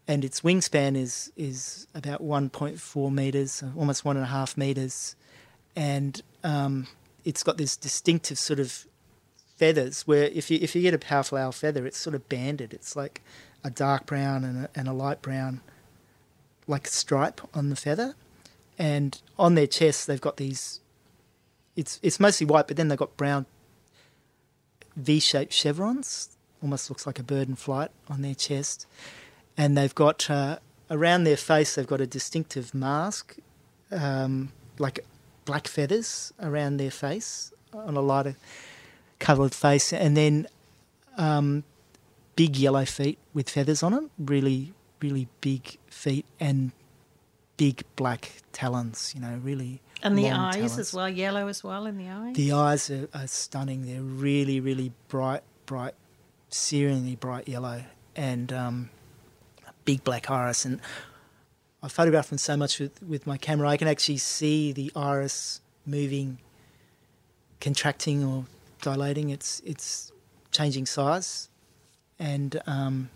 and 0.07 0.25
its 0.25 0.41
wingspan 0.41 0.95
is 0.97 1.31
is 1.37 1.87
about 1.95 2.19
one 2.21 2.49
point 2.49 2.79
four 2.79 3.09
meters, 3.11 3.63
almost 3.77 4.03
one 4.05 4.17
and 4.17 4.25
a 4.25 4.29
half 4.29 4.57
meters, 4.57 5.15
and 5.75 6.21
um, 6.43 6.87
it's 7.23 7.43
got 7.43 7.57
this 7.57 7.77
distinctive 7.77 8.37
sort 8.37 8.59
of 8.59 8.85
feathers. 9.57 10.07
Where 10.07 10.23
if 10.23 10.51
you 10.51 10.59
if 10.61 10.75
you 10.75 10.81
get 10.81 10.93
a 10.93 10.97
powerful 10.99 11.37
owl 11.37 11.51
feather, 11.51 11.85
it's 11.85 11.97
sort 11.97 12.15
of 12.15 12.27
banded. 12.27 12.73
It's 12.73 12.95
like 12.95 13.21
a 13.63 13.69
dark 13.69 14.05
brown 14.07 14.43
and 14.43 14.65
a, 14.65 14.69
and 14.75 14.87
a 14.87 14.93
light 14.93 15.21
brown, 15.21 15.61
like 16.71 16.87
stripe 16.87 17.41
on 17.53 17.69
the 17.69 17.75
feather, 17.75 18.15
and 18.79 19.21
on 19.37 19.55
their 19.55 19.67
chest 19.67 20.07
they've 20.07 20.21
got 20.21 20.37
these 20.37 20.79
it's 21.75 21.99
it's 22.01 22.19
mostly 22.19 22.45
white, 22.47 22.67
but 22.67 22.77
then 22.77 22.87
they've 22.87 22.97
got 22.97 23.15
brown 23.17 23.45
V-shaped 24.95 25.53
chevrons. 25.53 26.29
Almost 26.61 26.89
looks 26.89 27.07
like 27.07 27.17
a 27.17 27.23
bird 27.23 27.47
in 27.47 27.55
flight 27.55 27.91
on 28.07 28.21
their 28.21 28.35
chest, 28.35 28.85
and 29.57 29.77
they've 29.77 29.95
got 29.95 30.29
uh, 30.29 30.59
around 30.89 31.23
their 31.23 31.37
face 31.37 31.75
they've 31.75 31.87
got 31.87 32.01
a 32.01 32.07
distinctive 32.07 32.73
mask, 32.73 33.37
um, 33.91 34.51
like 34.77 34.99
black 35.45 35.67
feathers 35.67 36.33
around 36.41 36.77
their 36.77 36.91
face 36.91 37.51
on 37.73 37.95
a 37.95 38.01
lighter 38.01 38.35
coloured 39.19 39.55
face, 39.55 39.93
and 39.93 40.15
then 40.15 40.47
um, 41.17 41.63
big 42.35 42.57
yellow 42.57 42.85
feet 42.85 43.17
with 43.33 43.49
feathers 43.49 43.81
on 43.81 43.93
them. 43.93 44.11
Really, 44.19 44.73
really 45.01 45.27
big 45.41 45.77
feet 45.87 46.25
and 46.39 46.71
big 47.57 47.83
black 47.95 48.41
talons. 48.51 49.13
You 49.15 49.21
know, 49.21 49.39
really. 49.43 49.81
And 50.03 50.17
the 50.17 50.31
eyes 50.31 50.55
talons. 50.55 50.79
as 50.79 50.93
well, 50.93 51.09
yellow 51.09 51.47
as 51.47 51.63
well 51.63 51.85
in 51.85 51.97
the 51.97 52.09
eyes. 52.09 52.35
The 52.35 52.51
eyes 52.53 52.89
are, 52.89 53.07
are 53.13 53.27
stunning. 53.27 53.85
They're 53.85 54.01
really, 54.01 54.59
really 54.59 54.91
bright, 55.09 55.43
bright, 55.65 55.93
searingly 56.49 57.19
bright 57.19 57.47
yellow, 57.47 57.83
and 58.15 58.51
um, 58.51 58.89
a 59.67 59.73
big 59.85 60.03
black 60.03 60.29
iris. 60.29 60.65
And 60.65 60.79
I 61.83 61.87
photographed 61.87 62.29
them 62.29 62.37
so 62.37 62.55
much 62.55 62.79
with, 62.79 63.01
with 63.01 63.25
my 63.25 63.37
camera, 63.37 63.67
I 63.67 63.77
can 63.77 63.87
actually 63.87 64.17
see 64.17 64.71
the 64.71 64.91
iris 64.95 65.61
moving, 65.85 66.37
contracting 67.59 68.23
or 68.23 68.45
dilating. 68.81 69.29
It's 69.29 69.61
it's 69.65 70.11
changing 70.51 70.85
size, 70.85 71.49
and 72.19 72.61
um, 72.67 73.09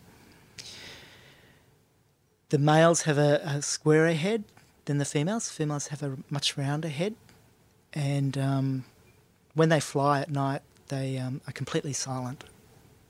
the 2.49 2.57
males 2.57 3.03
have 3.03 3.17
a, 3.17 3.41
a 3.43 3.61
squarer 3.61 4.13
head 4.13 4.43
than 4.85 4.97
the 4.97 5.05
females. 5.05 5.49
Females 5.49 5.87
have 5.87 6.03
a 6.03 6.17
much 6.29 6.57
rounder 6.57 6.89
head, 6.89 7.15
and 7.93 8.37
um, 8.37 8.85
when 9.53 9.69
they 9.69 9.79
fly 9.79 10.21
at 10.21 10.29
night, 10.29 10.61
they 10.89 11.17
um, 11.17 11.41
are 11.47 11.53
completely 11.53 11.93
silent. 11.93 12.43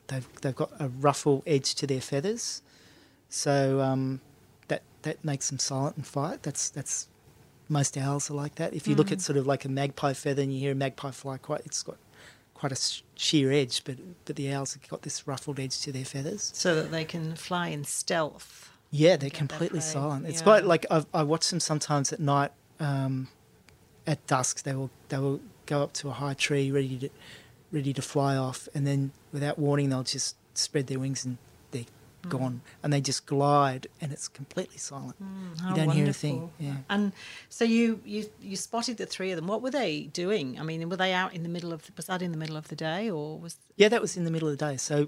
They've 0.08 0.28
they've 0.42 0.56
got 0.56 0.72
a 0.80 0.88
ruffle 0.88 1.44
edge 1.46 1.76
to 1.76 1.88
their 1.88 2.02
feathers, 2.02 2.62
so 3.30 3.82
um, 3.82 4.22
that 4.68 4.84
that 5.02 5.24
makes 5.26 5.50
them 5.50 5.60
silent 5.60 5.98
and 5.98 6.08
fight. 6.08 6.44
That's 6.44 6.70
that's 6.70 7.08
most 7.68 7.98
owls 7.98 8.30
are 8.30 8.36
like 8.36 8.56
that. 8.56 8.74
If 8.74 8.88
you 8.88 8.96
look 8.96 9.12
at 9.12 9.22
sort 9.22 9.38
of 9.38 9.48
like 9.48 9.66
a 9.66 9.70
magpie 9.70 10.14
feather 10.14 10.44
and 10.44 10.54
you 10.54 10.60
hear 10.60 10.74
a 10.74 10.76
magpie 10.76 11.12
fly, 11.12 11.38
quite 11.38 11.62
it's 11.66 11.82
got 11.82 11.98
quite 12.54 12.72
a 12.72 12.80
sheer 13.16 13.52
edge, 13.52 13.84
but 13.84 13.98
but 14.26 14.36
the 14.36 14.52
owls 14.54 14.74
have 14.76 14.88
got 14.88 15.02
this 15.02 15.28
ruffled 15.28 15.60
edge 15.60 15.80
to 15.82 15.92
their 15.92 16.06
feathers. 16.06 16.52
so 16.54 16.76
that 16.76 16.92
they 16.92 17.04
can 17.04 17.36
fly 17.36 17.70
in 17.70 17.84
stealth. 17.84 18.72
Yeah, 18.92 19.18
they're 19.18 19.30
completely 19.30 19.82
silent. 19.82 20.26
It's 20.28 20.40
yeah. 20.40 20.44
quite 20.44 20.66
like 20.66 20.86
I've, 20.90 21.06
I 21.14 21.24
watch 21.24 21.50
them 21.50 21.60
sometimes 21.60 22.14
at 22.14 22.20
night. 22.20 22.52
Um, 22.80 23.28
at 24.08 24.26
dusk, 24.28 24.64
they 24.64 24.74
will 24.74 24.92
they 25.10 25.18
will 25.18 25.42
go 25.66 25.84
up 25.84 25.94
to 25.94 26.10
a 26.10 26.14
high 26.14 26.34
tree 26.36 26.72
ready 26.72 26.98
to 27.00 27.10
ready 27.72 27.94
to 27.94 28.02
fly 28.02 28.38
off, 28.38 28.70
and 28.74 28.86
then 28.86 29.12
without 29.34 29.58
warning, 29.60 29.90
they'll 29.90 30.04
just 30.04 30.36
spread 30.54 30.88
their 30.88 31.00
wings 31.00 31.26
and 31.26 31.38
they're 31.72 31.86
Hmm. 32.24 32.30
gone, 32.30 32.62
and 32.82 32.92
they 32.94 33.02
just 33.02 33.26
glide, 33.26 33.88
and 34.02 34.12
it's 34.12 34.28
completely 34.28 34.78
silent. 34.78 35.16
How 35.62 35.70
you 35.70 35.76
don't 35.76 35.90
hear 35.92 36.10
a 36.10 36.14
thing. 36.14 36.52
Yeah. 36.60 36.78
And 36.90 37.12
so 37.50 37.66
you, 37.66 38.02
you 38.06 38.30
you 38.42 38.56
spotted 38.56 38.98
the 38.98 39.06
three 39.06 39.32
of 39.32 39.36
them. 39.36 39.48
What 39.48 39.62
were 39.62 39.72
they 39.72 40.04
doing? 40.04 40.60
I 40.60 40.64
mean, 40.64 40.88
were 40.90 40.98
they 40.98 41.14
out 41.14 41.34
in 41.34 41.44
the 41.44 41.50
middle 41.50 41.74
of? 41.74 41.90
Was 41.98 42.08
that 42.08 42.22
in 42.22 42.32
the 42.32 42.38
middle 42.38 42.58
of 42.58 42.68
the 42.70 42.76
day, 42.76 43.10
or 43.10 43.40
was? 43.40 43.58
Yeah, 43.76 43.90
that 43.90 44.02
was 44.02 44.18
in 44.18 44.24
the 44.24 44.32
middle 44.32 44.48
of 44.48 44.58
the 44.58 44.66
day. 44.66 44.78
So, 44.78 45.08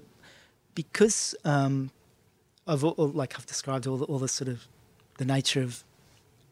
because 0.74 1.34
um, 1.44 1.90
all, 2.68 2.94
like 3.08 3.34
I've 3.36 3.46
described 3.46 3.86
all 3.86 3.96
the, 3.96 4.04
all 4.04 4.18
the 4.18 4.28
sort 4.28 4.48
of 4.48 4.66
the 5.18 5.24
nature 5.24 5.62
of 5.62 5.84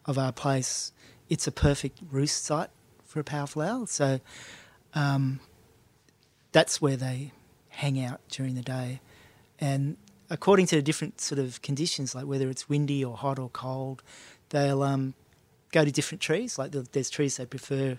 of 0.06 0.18
our 0.18 0.32
place, 0.32 0.92
it's 1.28 1.46
a 1.46 1.52
perfect 1.52 1.98
roost 2.10 2.44
site 2.44 2.70
for 3.04 3.18
a 3.18 3.24
powerful 3.24 3.60
owl. 3.62 3.86
So, 3.86 4.20
um, 4.94 5.40
that's 6.52 6.80
where 6.80 6.96
they 6.96 7.32
hang 7.68 8.02
out 8.02 8.20
during 8.28 8.54
the 8.54 8.62
day, 8.62 9.00
and 9.58 9.96
according 10.30 10.66
to 10.66 10.80
different 10.82 11.20
sort 11.20 11.38
of 11.38 11.60
conditions, 11.62 12.14
like 12.14 12.26
whether 12.26 12.48
it's 12.48 12.68
windy 12.68 13.04
or 13.04 13.16
hot 13.16 13.38
or 13.38 13.48
cold, 13.50 14.02
they'll 14.50 14.82
um, 14.82 15.14
go 15.72 15.84
to 15.84 15.90
different 15.90 16.20
trees. 16.20 16.58
Like 16.58 16.72
the- 16.72 16.86
there's 16.92 17.10
trees 17.10 17.36
they 17.36 17.46
prefer 17.46 17.98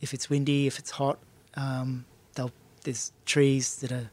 if 0.00 0.14
it's 0.14 0.28
windy, 0.28 0.66
if 0.66 0.78
it's 0.78 0.92
hot. 0.92 1.18
Um, 1.54 2.06
they'll 2.34 2.52
there's 2.84 3.12
trees 3.24 3.76
that 3.76 3.92
are 3.92 4.10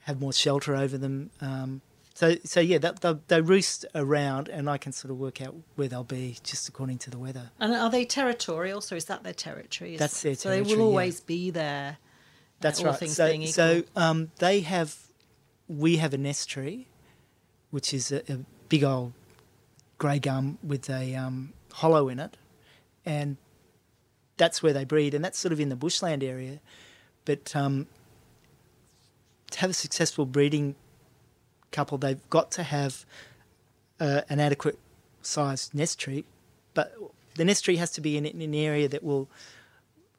have 0.00 0.20
more 0.20 0.32
shelter 0.32 0.74
over 0.74 0.96
them. 0.98 1.30
Um, 1.40 1.82
so 2.20 2.36
so 2.44 2.60
yeah, 2.60 2.76
they, 2.76 2.90
they, 3.00 3.14
they 3.28 3.40
roost 3.40 3.86
around, 3.94 4.50
and 4.50 4.68
I 4.68 4.76
can 4.76 4.92
sort 4.92 5.10
of 5.10 5.18
work 5.18 5.40
out 5.40 5.54
where 5.76 5.88
they'll 5.88 6.04
be 6.04 6.36
just 6.44 6.68
according 6.68 6.98
to 6.98 7.10
the 7.10 7.16
weather. 7.18 7.50
And 7.58 7.72
are 7.72 7.88
they 7.88 8.04
territorial? 8.04 8.82
So 8.82 8.94
is 8.94 9.06
that 9.06 9.22
their 9.22 9.32
territory? 9.32 9.94
Is- 9.94 10.00
That's 10.00 10.20
their 10.20 10.34
territory. 10.34 10.58
So 10.58 10.64
they 10.64 10.70
will 10.70 10.80
yeah. 10.80 10.84
always 10.84 11.20
be 11.22 11.50
there. 11.50 11.96
That's 12.60 12.82
right. 12.82 13.08
So 13.08 13.44
so 13.46 13.84
um, 13.96 14.32
they 14.36 14.60
have 14.60 14.98
we 15.66 15.96
have 15.96 16.12
a 16.12 16.18
nest 16.18 16.50
tree, 16.50 16.88
which 17.70 17.94
is 17.94 18.12
a, 18.12 18.18
a 18.30 18.40
big 18.68 18.84
old 18.84 19.14
grey 19.96 20.18
gum 20.18 20.58
with 20.62 20.90
a 20.90 21.14
um, 21.14 21.54
hollow 21.72 22.10
in 22.10 22.18
it, 22.20 22.36
and 23.06 23.38
that's 24.36 24.62
where 24.62 24.74
they 24.74 24.84
breed, 24.84 25.14
and 25.14 25.24
that's 25.24 25.38
sort 25.38 25.52
of 25.52 25.60
in 25.60 25.70
the 25.70 25.76
bushland 25.76 26.22
area. 26.22 26.60
But 27.24 27.56
um, 27.56 27.86
to 29.52 29.60
have 29.60 29.70
a 29.70 29.72
successful 29.72 30.26
breeding 30.26 30.74
couple, 31.70 31.98
they've 31.98 32.28
got 32.30 32.50
to 32.52 32.62
have 32.62 33.04
uh, 33.98 34.22
an 34.28 34.40
adequate 34.40 34.78
sized 35.22 35.74
nest 35.74 35.98
tree, 35.98 36.24
but 36.74 36.94
the 37.36 37.44
nest 37.44 37.64
tree 37.64 37.76
has 37.76 37.90
to 37.92 38.00
be 38.00 38.16
in, 38.16 38.26
in 38.26 38.40
an 38.42 38.54
area 38.54 38.88
that 38.88 39.02
will 39.02 39.28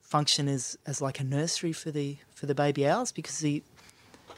function 0.02 0.48
as, 0.48 0.78
as 0.86 1.02
like 1.02 1.20
a 1.20 1.24
nursery 1.24 1.72
for 1.72 1.90
the 1.90 2.18
for 2.36 2.46
the 2.46 2.56
baby 2.56 2.86
owls 2.86 3.12
because 3.14 3.40
the 3.40 3.64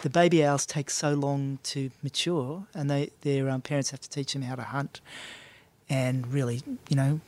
the 0.02 0.10
baby 0.10 0.46
owls 0.46 0.66
take 0.66 0.90
so 0.90 1.14
long 1.14 1.60
to 1.64 1.90
mature, 2.02 2.66
and 2.74 2.90
they 2.90 3.12
their 3.22 3.50
um, 3.50 3.62
parents 3.62 3.92
have 3.92 4.02
to 4.02 4.10
teach 4.10 4.34
them 4.34 4.42
how 4.42 4.56
to 4.56 4.64
hunt, 4.64 5.02
and 5.90 6.28
really, 6.28 6.62
you 6.90 6.96
know, 6.96 7.22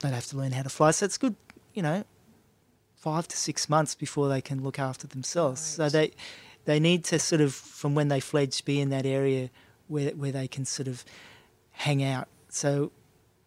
they 0.00 0.08
have 0.08 0.26
to 0.26 0.36
learn 0.36 0.52
how 0.52 0.62
to 0.62 0.68
fly. 0.68 0.90
So 0.90 1.06
it's 1.06 1.18
good, 1.18 1.36
you 1.72 1.82
know, 1.82 2.04
five 2.96 3.28
to 3.28 3.36
six 3.36 3.68
months 3.68 3.94
before 3.94 4.28
they 4.28 4.40
can 4.40 4.62
look 4.62 4.78
after 4.78 5.06
themselves. 5.06 5.60
So 5.60 5.88
they 5.88 6.12
they 6.64 6.80
need 6.80 7.04
to 7.04 7.18
sort 7.18 7.40
of 7.40 7.54
from 7.54 7.94
when 7.94 8.08
they 8.08 8.20
fledge 8.20 8.64
be 8.64 8.80
in 8.80 8.90
that 8.90 9.06
area 9.06 9.50
where 9.88 10.10
where 10.10 10.32
they 10.32 10.48
can 10.48 10.64
sort 10.64 10.88
of 10.88 11.04
hang 11.72 12.02
out. 12.02 12.28
So 12.48 12.92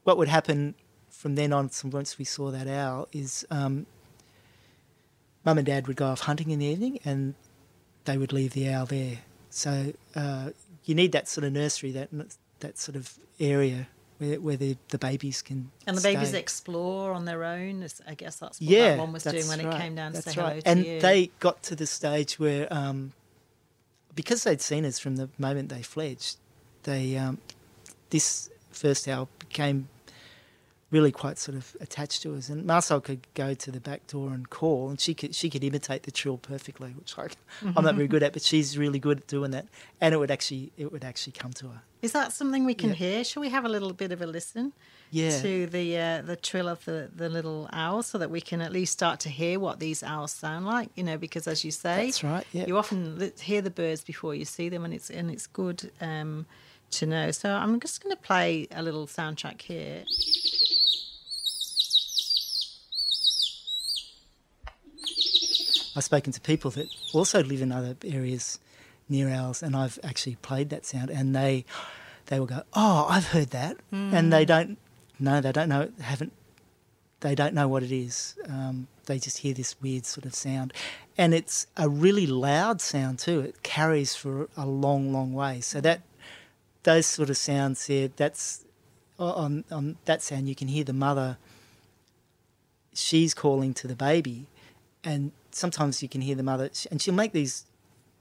what 0.04 0.17
would 0.17 0.28
happen 0.28 0.76
from 1.10 1.36
then 1.36 1.54
on, 1.54 1.69
from 1.69 1.91
once 1.91 2.17
we 2.17 2.26
saw 2.26 2.52
that 2.52 2.67
owl, 2.67 3.08
is 3.12 3.45
um, 3.49 3.86
mum 5.45 5.58
and 5.58 5.65
dad 5.65 5.88
would 5.88 5.95
go 5.95 6.08
off 6.08 6.21
hunting 6.21 6.52
in 6.52 6.60
the 6.60 6.65
evening, 6.65 6.99
and 7.06 7.36
they 8.06 8.17
would 8.17 8.34
leave 8.34 8.54
the 8.54 8.69
owl 8.69 8.86
there. 8.86 9.19
So 9.49 9.93
uh, 10.15 10.49
you 10.84 10.95
need 10.95 11.12
that 11.12 11.28
sort 11.28 11.45
of 11.45 11.54
nursery, 11.54 11.91
that 11.91 12.10
that 12.60 12.78
sort 12.78 12.95
of 12.95 13.17
area 13.39 13.88
where 14.23 14.39
where 14.39 14.57
the, 14.57 14.77
the 14.89 14.97
babies 14.97 15.41
can 15.41 15.71
And 15.88 15.97
the 15.97 16.01
babies 16.01 16.33
explore 16.33 17.12
on 17.12 17.25
their 17.25 17.43
own. 17.43 17.86
I 18.07 18.15
guess 18.15 18.38
that's 18.38 18.59
what 18.59 18.69
yeah, 18.69 18.89
that 18.89 18.99
one 18.99 19.13
was 19.13 19.23
doing 19.23 19.47
when 19.47 19.59
it 19.59 19.77
came 19.77 19.95
down 19.95 20.12
to 20.12 20.21
that's 20.21 20.36
say 20.36 20.41
right. 20.41 20.49
hello 20.49 20.62
to 20.62 20.67
and 20.67 20.86
you. 20.86 20.99
they 20.99 21.31
got 21.39 21.63
to 21.63 21.75
the 21.75 21.86
stage 21.86 22.39
where, 22.39 22.71
um, 22.71 23.13
because 24.15 24.43
they'd 24.43 24.62
seen 24.62 24.86
us 24.86 24.99
from 24.99 25.15
the 25.15 25.29
moment 25.38 25.69
they 25.69 25.81
fledged, 25.81 26.38
they 26.83 27.17
um, 27.17 27.39
this 28.09 28.49
first 28.71 29.07
owl 29.07 29.29
became 29.39 29.88
really 30.93 31.12
quite 31.12 31.38
sort 31.39 31.58
of 31.58 31.75
attached 31.82 32.21
to 32.21 32.36
us. 32.36 32.47
And 32.49 32.65
Marcel 32.65 33.01
could 33.01 33.25
go 33.34 33.53
to 33.56 33.71
the 33.71 33.79
back 33.82 34.06
door 34.08 34.29
and 34.29 34.49
call, 34.49 34.89
and 34.89 35.01
she 35.01 35.13
could 35.13 35.34
she 35.36 35.49
could 35.49 35.63
imitate 35.63 36.03
the 36.03 36.12
trill 36.12 36.38
perfectly, 36.38 36.91
which 36.91 37.17
I, 37.17 37.27
I'm 37.75 37.84
not 37.84 37.95
very 37.95 38.08
good 38.13 38.23
at, 38.23 38.32
but 38.32 38.43
she's 38.43 38.77
really 38.77 38.99
good 38.99 39.17
at 39.21 39.27
doing 39.27 39.51
that. 39.51 39.65
And 39.99 40.13
it 40.13 40.17
would 40.19 40.32
actually 40.32 40.71
it 40.77 40.91
would 40.93 41.03
actually 41.03 41.34
come 41.34 41.51
to 41.53 41.67
her. 41.69 41.82
Is 42.03 42.12
that 42.12 42.32
something 42.34 42.65
we 42.65 42.75
can 42.75 42.89
Yeah. 42.89 42.95
hear? 42.95 43.23
Shall 43.23 43.41
we 43.41 43.49
have 43.49 43.65
a 43.65 43.69
little 43.69 43.93
bit 43.93 44.12
of 44.12 44.21
a 44.21 44.27
listen 44.27 44.73
Yeah. 45.10 45.41
to 45.41 45.65
the 45.67 45.97
uh, 45.97 46.21
the 46.21 46.36
trill 46.36 46.67
of 46.67 46.84
the, 46.86 47.10
the 47.15 47.29
little 47.29 47.69
owl 47.73 48.03
so 48.03 48.17
that 48.17 48.29
we 48.29 48.41
can 48.41 48.62
at 48.62 48.71
least 48.71 48.93
start 48.93 49.19
to 49.21 49.29
hear 49.29 49.58
what 49.60 49.79
these 49.79 50.03
owls 50.03 50.32
sound 50.34 50.65
like? 50.65 50.89
You 50.95 51.03
know, 51.03 51.17
because 51.17 51.47
as 51.47 51.63
you 51.65 51.71
say, 51.71 52.06
That's 52.08 52.23
right. 52.23 52.45
Yeah. 52.51 52.67
you 52.67 52.77
often 52.77 53.32
hear 53.41 53.62
the 53.62 53.71
birds 53.71 54.03
before 54.03 54.36
you 54.36 54.45
see 54.45 54.69
them, 54.69 54.84
and 54.86 54.93
it's 54.93 55.10
and 55.10 55.32
it's 55.32 55.47
good 55.47 55.91
um, 56.01 56.45
to 56.91 57.06
know. 57.06 57.32
So 57.32 57.49
I'm 57.49 57.79
just 57.79 58.03
going 58.03 58.15
to 58.15 58.21
play 58.21 58.67
a 58.71 58.84
little 58.84 59.08
soundtrack 59.08 59.62
here. 59.62 60.03
I've 65.95 66.03
spoken 66.03 66.34
to 66.34 66.41
people 66.41 66.71
that 66.71 66.88
also 67.13 67.43
live 67.43 67.62
in 67.62 67.71
other 67.71 67.95
areas 68.03 68.60
near 69.10 69.29
ours, 69.29 69.62
and 69.62 69.75
I've 69.75 69.99
actually 70.03 70.36
played 70.36 70.69
that 70.69 70.86
sound, 70.86 71.10
and 71.10 71.36
they 71.36 71.65
they 72.27 72.39
will 72.39 72.47
go, 72.47 72.63
"Oh, 72.73 73.06
I've 73.10 73.27
heard 73.27 73.51
that," 73.51 73.77
and 73.91 74.32
they 74.32 74.45
don't 74.45 74.77
no, 75.19 75.39
they 75.41 75.51
don't 75.51 75.69
know, 75.69 75.89
haven't, 76.01 76.34
they 77.21 77.36
don't 77.36 77.53
know 77.53 77.67
what 77.67 77.84
it 77.84 77.91
is. 77.91 78.36
Um, 78.47 78.88
they 79.06 79.19
just 79.19 79.39
hear 79.39 79.53
this 79.53 79.75
weird 79.82 80.06
sort 80.06 80.25
of 80.25 80.34
sound, 80.34 80.73
and 81.17 81.34
it's 81.34 81.67
a 81.77 81.88
really 81.88 82.27
loud 82.27 82.82
sound 82.82 83.19
too. 83.19 83.39
It 83.41 83.63
carries 83.63 84.15
for 84.15 84.49
a 84.58 84.65
long, 84.65 85.13
long 85.13 85.34
way. 85.34 85.62
So 85.62 85.79
that 85.82 86.01
those 86.84 87.06
sort 87.06 87.29
of 87.29 87.38
sounds 87.38 87.88
there, 87.88 88.10
that's 88.15 88.65
on 89.19 89.63
on 89.71 89.97
that 90.06 90.21
sound 90.21 90.49
you 90.49 90.56
can 90.56 90.67
hear 90.67 90.84
the 90.84 90.93
mother 90.93 91.38
she's 92.93 93.34
calling 93.34 93.73
to 93.75 93.88
the 93.88 93.95
baby, 93.95 94.47
and 95.03 95.32
sometimes 95.55 96.01
you 96.01 96.09
can 96.09 96.21
hear 96.21 96.35
the 96.35 96.43
mother, 96.43 96.69
and 96.91 97.01
she'll 97.01 97.13
make 97.13 97.31
these 97.31 97.65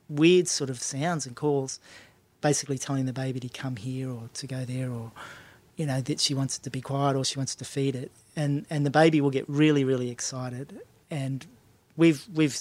weird 0.08 0.48
sort 0.48 0.70
of 0.70 0.80
sounds 0.80 1.26
and 1.26 1.36
calls, 1.36 1.80
basically 2.40 2.78
telling 2.78 3.06
the 3.06 3.12
baby 3.12 3.40
to 3.40 3.48
come 3.48 3.76
here 3.76 4.10
or 4.10 4.28
to 4.34 4.46
go 4.46 4.64
there 4.64 4.90
or 4.90 5.12
you 5.76 5.86
know 5.86 6.00
that 6.02 6.20
she 6.20 6.34
wants 6.34 6.58
it 6.58 6.62
to 6.62 6.70
be 6.70 6.80
quiet 6.80 7.16
or 7.16 7.24
she 7.24 7.38
wants 7.38 7.54
to 7.54 7.64
feed 7.64 7.94
it. 7.94 8.10
And 8.36 8.66
and 8.68 8.84
the 8.84 8.90
baby 8.90 9.20
will 9.20 9.30
get 9.30 9.48
really 9.48 9.84
really 9.84 10.10
excited. 10.10 10.80
And 11.10 11.46
we've 11.96 12.26
we've 12.32 12.58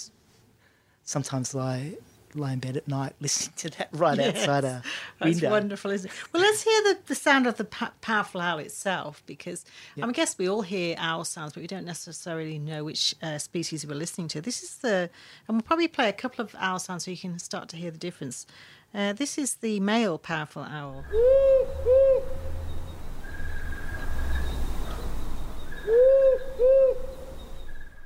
sometimes 1.03 1.53
lie 1.53 1.95
lie 2.35 2.53
in 2.53 2.59
bed 2.59 2.77
at 2.77 2.87
night 2.87 3.13
listening 3.19 3.53
to 3.57 3.69
that 3.77 3.89
right 3.91 4.17
yes, 4.17 4.37
outside 4.37 4.65
our 4.65 4.81
that's 5.19 5.35
window. 5.35 5.49
wonderful, 5.49 5.91
isn't 5.91 6.09
it? 6.09 6.33
Well, 6.33 6.41
let's 6.41 6.63
hear 6.63 6.83
the, 6.83 6.97
the 7.07 7.15
sound 7.15 7.47
of 7.47 7.57
the 7.57 7.65
pa- 7.65 7.93
powerful 8.01 8.41
owl 8.41 8.59
itself 8.59 9.23
because 9.25 9.65
yep. 9.95 10.07
I 10.07 10.11
guess 10.11 10.37
we 10.37 10.49
all 10.49 10.61
hear 10.61 10.95
owl 10.97 11.25
sounds, 11.25 11.53
but 11.53 11.61
we 11.61 11.67
don't 11.67 11.85
necessarily 11.85 12.59
know 12.59 12.83
which 12.83 13.15
uh, 13.21 13.37
species 13.37 13.85
we're 13.85 13.95
listening 13.95 14.27
to. 14.29 14.41
This 14.41 14.63
is 14.63 14.77
the, 14.77 15.09
and 15.47 15.57
we'll 15.57 15.61
probably 15.61 15.87
play 15.87 16.09
a 16.09 16.13
couple 16.13 16.43
of 16.43 16.55
owl 16.59 16.79
sounds 16.79 17.05
so 17.05 17.11
you 17.11 17.17
can 17.17 17.39
start 17.39 17.69
to 17.69 17.77
hear 17.77 17.91
the 17.91 17.97
difference. 17.97 18.45
Uh, 18.93 19.13
this 19.13 19.37
is 19.37 19.55
the 19.55 19.79
male 19.79 20.17
powerful 20.17 20.63
owl. 20.63 21.05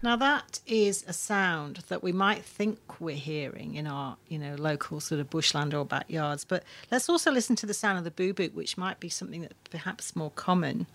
Now 0.06 0.16
that 0.18 0.60
is 0.68 1.04
a 1.08 1.14
sound 1.14 1.78
that 1.88 2.04
we 2.04 2.12
might 2.12 2.46
think 2.46 2.78
we're 3.02 3.16
hearing 3.16 3.74
in 3.74 3.88
our, 3.88 4.18
you 4.30 4.38
know, 4.38 4.54
local 4.54 5.00
sort 5.00 5.20
of 5.20 5.32
bushland 5.32 5.74
or 5.74 5.84
backyards. 5.84 6.46
But 6.46 6.64
let's 6.92 7.10
also 7.10 7.32
listen 7.32 7.56
to 7.56 7.66
the 7.66 7.74
sound 7.74 7.98
of 7.98 8.04
the 8.04 8.12
boo 8.12 8.32
which 8.54 8.78
might 8.78 9.00
be 9.00 9.10
something 9.10 9.42
that 9.42 9.54
perhaps 9.72 10.16
more 10.16 10.30
common, 10.30 10.86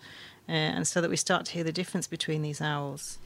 uh, 0.47 0.53
and 0.53 0.87
so 0.87 1.01
that 1.01 1.09
we 1.09 1.17
start 1.17 1.45
to 1.47 1.51
hear 1.51 1.65
the 1.65 1.73
difference 1.73 2.07
between 2.07 2.41
these 2.41 2.61
owls. 2.61 3.17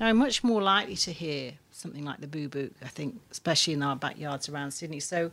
Now, 0.00 0.08
I'm 0.08 0.16
much 0.16 0.42
more 0.42 0.60
likely 0.60 0.96
to 0.96 1.12
hear 1.12 1.52
something 1.70 2.04
like 2.04 2.20
the 2.20 2.26
boo 2.26 2.70
I 2.82 2.88
think, 2.88 3.20
especially 3.30 3.74
in 3.74 3.82
our 3.82 3.94
backyards 3.96 4.48
around 4.48 4.72
Sydney. 4.72 5.00
So, 5.00 5.30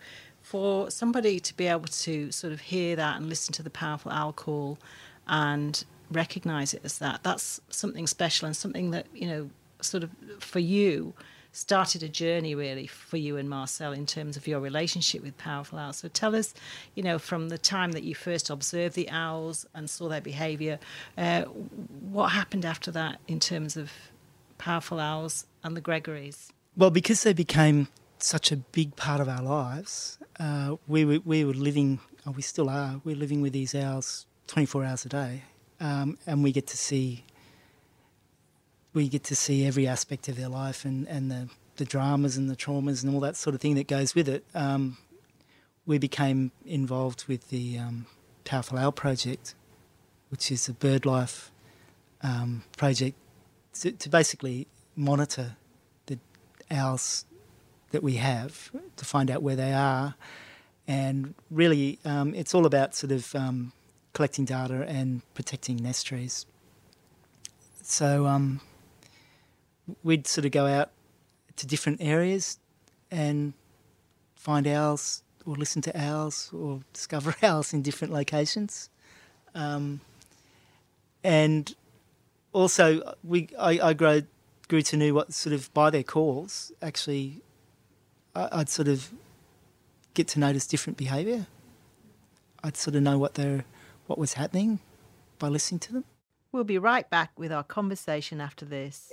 for 0.50 0.90
somebody 0.90 1.40
to 1.40 1.56
be 1.56 1.68
able 1.68 1.88
to 1.88 2.32
sort 2.32 2.52
of 2.52 2.60
hear 2.60 2.96
that 2.96 3.18
and 3.18 3.30
listen 3.30 3.54
to 3.54 3.62
the 3.62 3.70
powerful 3.70 4.12
owl 4.12 4.34
call 4.34 4.80
and 5.28 5.84
recognize 6.10 6.74
it 6.74 6.82
as 6.84 6.98
that, 6.98 7.22
that's 7.22 7.62
something 7.70 8.08
special 8.08 8.48
and 8.48 8.58
something 8.58 8.90
that, 8.90 9.06
you 9.14 9.28
know, 9.28 9.48
sort 9.80 10.04
of 10.04 10.10
for 10.40 10.58
you 10.58 11.14
started 11.52 12.02
a 12.02 12.10
journey 12.10 12.56
really 12.56 12.88
for 12.88 13.18
you 13.18 13.38
and 13.38 13.48
Marcel 13.48 13.94
in 13.94 14.08
terms 14.08 14.36
of 14.38 14.48
your 14.48 14.60
relationship 14.60 15.22
with 15.22 15.38
powerful 15.38 15.78
owls. 15.78 15.98
So 15.98 16.08
tell 16.08 16.36
us, 16.36 16.56
you 16.96 17.04
know, 17.04 17.20
from 17.20 17.50
the 17.50 17.60
time 17.60 17.92
that 17.92 18.02
you 18.02 18.16
first 18.16 18.50
observed 18.50 18.96
the 18.96 19.08
owls 19.12 19.68
and 19.76 19.88
saw 19.88 20.10
their 20.10 20.20
behavior, 20.20 20.80
uh, 21.16 21.44
what 21.44 22.30
happened 22.30 22.66
after 22.66 22.90
that 22.90 23.20
in 23.28 23.40
terms 23.40 23.78
of 23.78 23.92
powerful 24.58 25.00
owls 25.00 25.46
and 25.64 25.78
the 25.78 25.82
Gregories? 25.82 26.52
Well, 26.76 26.90
because 26.90 27.22
they 27.22 27.34
became 27.34 27.88
such 28.24 28.52
a 28.52 28.58
big 28.58 28.96
part 28.96 29.22
of 29.22 29.28
our 29.28 29.42
lives. 29.42 30.18
Uh, 30.40 30.76
we, 30.88 31.06
were, 31.06 31.20
we 31.26 31.44
were 31.44 31.54
living, 31.54 32.00
oh, 32.26 32.32
we 32.32 32.42
still 32.42 32.70
are, 32.70 33.02
we're 33.04 33.16
living 33.16 33.42
with 33.42 33.54
these 33.54 33.76
owls 33.76 34.26
24 34.48 34.86
hours 34.86 35.06
a 35.06 35.10
day. 35.10 35.44
Um, 35.80 36.18
and 36.28 36.44
we 36.44 36.52
get 36.52 36.68
to 36.68 36.78
see 36.78 37.24
we 38.94 39.08
get 39.08 39.24
to 39.26 39.36
see 39.36 39.66
every 39.66 39.88
aspect 39.88 40.28
of 40.28 40.36
their 40.36 40.50
life 40.50 40.86
and, 40.86 41.08
and 41.08 41.30
the, 41.30 41.50
the 41.78 41.86
dramas 41.86 42.38
and 42.38 42.50
the 42.50 42.56
traumas 42.56 43.04
and 43.04 43.14
all 43.14 43.22
that 43.22 43.36
sort 43.36 43.54
of 43.54 43.62
thing 43.62 43.76
that 43.76 43.88
goes 43.88 44.16
with 44.16 44.28
it. 44.28 44.44
Um, 44.56 44.98
we 45.86 45.98
became 45.98 46.52
involved 46.66 47.26
with 47.28 47.50
the 47.50 47.78
um, 47.78 48.08
Powerful 48.46 48.78
Owl 48.78 48.92
Project, 48.92 49.56
which 50.30 50.52
is 50.52 50.68
a 50.68 50.74
bird 50.74 51.06
life 51.06 51.52
um, 52.22 52.64
project 52.78 53.16
to, 53.80 53.92
to, 53.92 54.10
basically 54.10 54.68
monitor 54.96 55.56
the 56.08 56.20
owls 56.70 57.26
that 57.92 58.04
we 58.04 58.16
have 58.16 58.72
to 58.98 59.06
find 59.06 59.32
out 59.32 59.42
where 59.42 59.56
they 59.56 59.74
are. 59.74 60.16
And 60.88 61.36
really, 61.52 62.00
um, 62.06 62.34
it's 62.34 62.56
all 62.56 62.66
about 62.66 62.96
sort 62.96 63.12
of 63.12 63.36
um, 63.36 63.72
collecting 64.14 64.46
data 64.46 64.86
and 64.88 65.22
protecting 65.34 65.78
nest 65.78 66.08
trees. 66.08 66.46
So 67.82 68.26
um, 68.26 68.62
we'd 70.04 70.28
sort 70.28 70.46
of 70.46 70.52
go 70.52 70.66
out 70.66 70.92
to 71.58 71.68
different 71.68 72.02
areas 72.02 72.60
and 73.12 73.54
find 74.36 74.68
owls 74.68 75.24
or 75.46 75.56
listen 75.56 75.82
to 75.84 76.00
owls 76.00 76.52
or 76.54 76.82
discover 76.94 77.36
owls 77.44 77.74
in 77.74 77.82
different 77.82 78.14
locations. 78.14 78.90
Um, 79.56 80.02
and 81.24 81.76
also, 82.54 83.16
we 83.24 83.50
I, 83.58 83.80
I 83.80 83.94
grow, 83.94 84.22
grew 84.68 84.82
to 84.84 84.98
know 84.98 85.14
what 85.14 85.34
sort 85.34 85.54
of 85.54 85.74
by 85.74 85.90
their 85.90 86.04
calls 86.04 86.72
actually 86.82 87.42
I'd 88.52 88.70
sort 88.70 88.88
of 88.88 89.12
get 90.14 90.28
to 90.30 90.40
notice 90.40 90.68
different 90.68 90.98
behaviour. 90.98 91.48
I'd 92.64 92.78
sort 92.78 92.96
of 92.96 93.04
know 93.04 93.18
what 93.18 93.36
they're, 93.36 93.66
what 94.08 94.20
was 94.20 94.34
happening 94.34 94.80
by 95.38 95.48
listening 95.48 95.80
to 95.80 95.94
them. 95.94 96.06
We'll 96.52 96.64
be 96.64 96.78
right 96.78 97.10
back 97.10 97.32
with 97.38 97.52
our 97.52 97.64
conversation 97.64 98.42
after 98.42 98.66
this. 98.66 99.12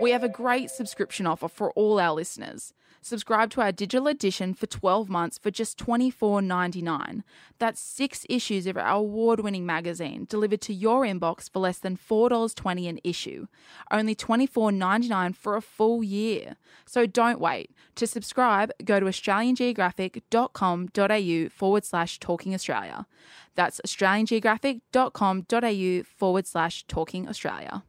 We 0.00 0.12
have 0.12 0.24
a 0.24 0.30
great 0.30 0.70
subscription 0.70 1.26
offer 1.26 1.46
for 1.46 1.72
all 1.72 2.00
our 2.00 2.14
listeners. 2.14 2.72
Subscribe 3.02 3.50
to 3.50 3.60
our 3.60 3.72
digital 3.72 4.08
edition 4.08 4.54
for 4.54 4.66
12 4.66 5.10
months 5.10 5.36
for 5.38 5.50
just 5.50 5.78
$24.99. 5.78 7.22
That's 7.58 7.80
six 7.80 8.24
issues 8.28 8.66
of 8.66 8.76
our 8.78 8.88
award 8.88 9.40
winning 9.40 9.66
magazine 9.66 10.26
delivered 10.28 10.60
to 10.62 10.72
your 10.72 11.02
inbox 11.02 11.50
for 11.50 11.58
less 11.60 11.78
than 11.78 11.98
$4.20 11.98 12.88
an 12.88 12.98
issue. 13.04 13.46
Only 13.90 14.14
$24.99 14.14 15.36
for 15.36 15.56
a 15.56 15.62
full 15.62 16.02
year. 16.02 16.56
So 16.86 17.04
don't 17.06 17.40
wait. 17.40 17.70
To 17.96 18.06
subscribe, 18.06 18.70
go 18.84 19.00
to 19.00 19.06
australiangeographic.com.au 19.06 21.48
forward 21.50 21.84
slash 21.84 22.18
talking 22.18 22.54
Australia. 22.54 23.06
That's 23.54 23.82
australiangeographic.com.au 23.86 26.02
forward 26.04 26.46
slash 26.46 26.84
talking 26.86 27.28
Australia. 27.28 27.82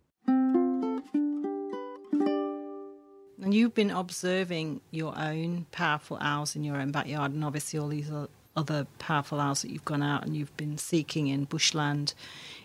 You've 3.53 3.73
been 3.73 3.91
observing 3.91 4.81
your 4.91 5.17
own 5.17 5.65
powerful 5.71 6.17
owls 6.21 6.55
in 6.55 6.63
your 6.63 6.77
own 6.77 6.91
backyard, 6.91 7.31
and 7.31 7.43
obviously 7.43 7.79
all 7.79 7.87
these 7.87 8.11
other 8.55 8.85
powerful 8.99 9.39
owls 9.39 9.61
that 9.61 9.71
you've 9.71 9.85
gone 9.85 10.03
out 10.03 10.25
and 10.25 10.35
you've 10.35 10.55
been 10.57 10.77
seeking 10.77 11.27
in 11.27 11.45
bushland 11.45 12.13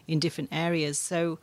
in 0.08 0.18
different 0.18 0.50
areas. 0.52 0.98
So, 0.98 1.38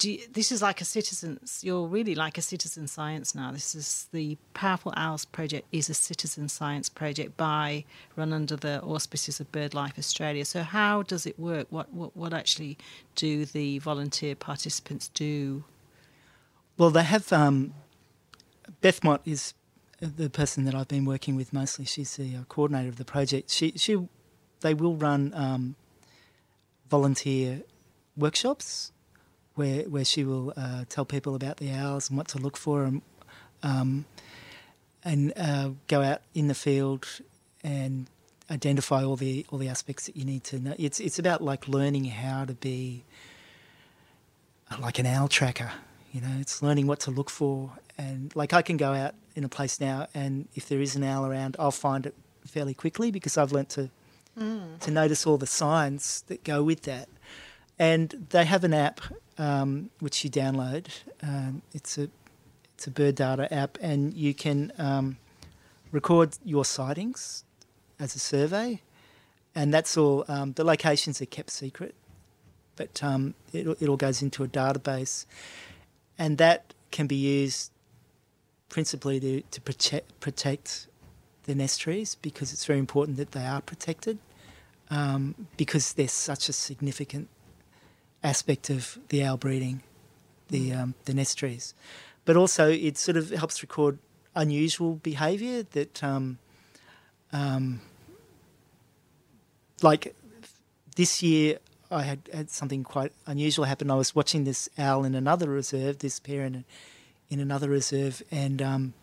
you, 0.00 0.20
this 0.32 0.52
is 0.52 0.62
like 0.62 0.80
a 0.80 0.84
citizen's. 0.84 1.64
You're 1.64 1.86
really 1.86 2.14
like 2.14 2.38
a 2.38 2.42
citizen 2.42 2.86
science 2.86 3.34
now. 3.34 3.50
This 3.50 3.74
is 3.74 4.06
the 4.12 4.36
Powerful 4.54 4.92
Owls 4.96 5.24
project 5.24 5.66
is 5.72 5.90
a 5.90 5.94
citizen 5.94 6.48
science 6.48 6.88
project 6.88 7.36
by 7.36 7.84
run 8.14 8.32
under 8.32 8.54
the 8.54 8.80
auspices 8.82 9.40
of 9.40 9.50
BirdLife 9.50 9.98
Australia. 9.98 10.44
So, 10.44 10.62
how 10.62 11.02
does 11.02 11.26
it 11.26 11.36
work? 11.38 11.66
What 11.70 11.92
what 11.92 12.16
what 12.16 12.32
actually 12.32 12.78
do 13.16 13.44
the 13.44 13.80
volunteer 13.80 14.36
participants 14.36 15.08
do? 15.08 15.64
Well, 16.76 16.90
they 16.90 17.02
have 17.02 17.32
um, 17.32 17.74
Beth 18.80 19.02
Mott 19.02 19.22
is 19.24 19.54
the 20.00 20.30
person 20.30 20.64
that 20.64 20.74
I've 20.74 20.88
been 20.88 21.04
working 21.04 21.36
with 21.36 21.52
mostly. 21.52 21.84
She's 21.84 22.16
the 22.16 22.36
uh, 22.36 22.42
coordinator 22.48 22.88
of 22.88 22.96
the 22.96 23.04
project. 23.04 23.50
She, 23.50 23.72
she, 23.76 24.08
they 24.60 24.74
will 24.74 24.94
run 24.94 25.32
um, 25.34 25.74
volunteer 26.88 27.62
workshops 28.16 28.92
where 29.54 29.82
where 29.82 30.04
she 30.04 30.24
will 30.24 30.52
uh, 30.56 30.84
tell 30.88 31.04
people 31.04 31.34
about 31.34 31.56
the 31.56 31.72
owls 31.72 32.08
and 32.08 32.16
what 32.16 32.28
to 32.28 32.38
look 32.38 32.56
for, 32.56 32.84
and 32.84 33.02
um, 33.62 34.04
and 35.04 35.32
uh, 35.36 35.70
go 35.88 36.00
out 36.00 36.22
in 36.34 36.46
the 36.46 36.54
field 36.54 37.06
and 37.64 38.08
identify 38.50 39.04
all 39.04 39.16
the 39.16 39.44
all 39.50 39.58
the 39.58 39.68
aspects 39.68 40.06
that 40.06 40.16
you 40.16 40.24
need 40.24 40.44
to 40.44 40.60
know. 40.60 40.74
It's 40.78 41.00
it's 41.00 41.18
about 41.18 41.42
like 41.42 41.66
learning 41.66 42.04
how 42.04 42.44
to 42.44 42.54
be 42.54 43.04
like 44.80 44.98
an 44.98 45.06
owl 45.06 45.28
tracker. 45.28 45.72
You 46.12 46.20
know, 46.20 46.36
it's 46.40 46.62
learning 46.62 46.86
what 46.86 47.00
to 47.00 47.10
look 47.10 47.30
for 47.30 47.72
and 47.98 48.34
like 48.36 48.52
I 48.52 48.62
can 48.62 48.76
go 48.76 48.92
out 48.92 49.14
in 49.34 49.44
a 49.44 49.48
place 49.48 49.80
now, 49.80 50.06
and 50.14 50.48
if 50.54 50.68
there 50.68 50.80
is 50.80 50.96
an 50.96 51.02
owl 51.02 51.26
around, 51.26 51.56
I'll 51.58 51.70
find 51.70 52.06
it 52.06 52.14
fairly 52.46 52.74
quickly 52.74 53.10
because 53.10 53.36
I've 53.36 53.52
learnt 53.52 53.68
to 53.70 53.90
mm. 54.38 54.78
to 54.78 54.90
notice 54.90 55.26
all 55.26 55.36
the 55.36 55.46
signs 55.46 56.22
that 56.28 56.44
go 56.44 56.62
with 56.62 56.82
that. 56.82 57.08
And 57.78 58.26
they 58.30 58.44
have 58.44 58.64
an 58.64 58.74
app 58.74 59.00
um, 59.36 59.90
which 60.00 60.24
you 60.24 60.30
download. 60.30 60.86
Um, 61.22 61.62
it's 61.72 61.98
a 61.98 62.08
it's 62.74 62.86
a 62.86 62.90
bird 62.90 63.16
data 63.16 63.52
app, 63.52 63.76
and 63.80 64.14
you 64.14 64.32
can 64.32 64.72
um, 64.78 65.16
record 65.90 66.36
your 66.44 66.64
sightings 66.64 67.44
as 67.98 68.14
a 68.14 68.20
survey, 68.20 68.80
and 69.54 69.74
that's 69.74 69.96
all. 69.96 70.24
Um, 70.28 70.52
the 70.52 70.64
locations 70.64 71.20
are 71.20 71.26
kept 71.26 71.50
secret, 71.50 71.94
but 72.76 73.02
um, 73.02 73.34
it, 73.52 73.66
it 73.80 73.88
all 73.88 73.96
goes 73.96 74.22
into 74.22 74.44
a 74.44 74.48
database, 74.48 75.26
and 76.18 76.38
that 76.38 76.74
can 76.90 77.06
be 77.06 77.16
used 77.16 77.70
principally 78.68 79.20
to, 79.20 79.40
to 79.42 79.60
protect, 79.60 80.20
protect 80.20 80.88
the 81.44 81.54
nest 81.54 81.80
trees 81.80 82.16
because 82.16 82.52
it's 82.52 82.64
very 82.64 82.78
important 82.78 83.16
that 83.16 83.32
they 83.32 83.44
are 83.44 83.60
protected 83.60 84.18
um, 84.90 85.34
because 85.56 85.94
they're 85.94 86.08
such 86.08 86.48
a 86.48 86.52
significant 86.52 87.28
aspect 88.22 88.68
of 88.70 88.98
the 89.08 89.22
owl 89.24 89.36
breeding, 89.36 89.82
the 90.48 90.72
um, 90.72 90.94
the 91.04 91.14
nest 91.14 91.38
trees. 91.38 91.74
But 92.24 92.36
also, 92.36 92.70
it 92.70 92.98
sort 92.98 93.16
of 93.16 93.30
helps 93.30 93.62
record 93.62 93.98
unusual 94.34 94.94
behaviour 94.96 95.62
that, 95.72 96.02
um, 96.04 96.38
um, 97.32 97.80
like 99.82 100.14
this 100.96 101.22
year, 101.22 101.58
I 101.90 102.02
had 102.02 102.28
had 102.32 102.50
something 102.50 102.84
quite 102.84 103.12
unusual 103.26 103.64
happen. 103.64 103.90
I 103.90 103.94
was 103.94 104.14
watching 104.14 104.44
this 104.44 104.68
owl 104.78 105.04
in 105.04 105.14
another 105.14 105.48
reserve, 105.48 105.98
this 105.98 106.20
pair 106.20 106.44
in, 106.44 106.64
in 107.30 107.40
another 107.40 107.68
reserve, 107.68 108.22
and 108.30 108.60
um, 108.60 108.94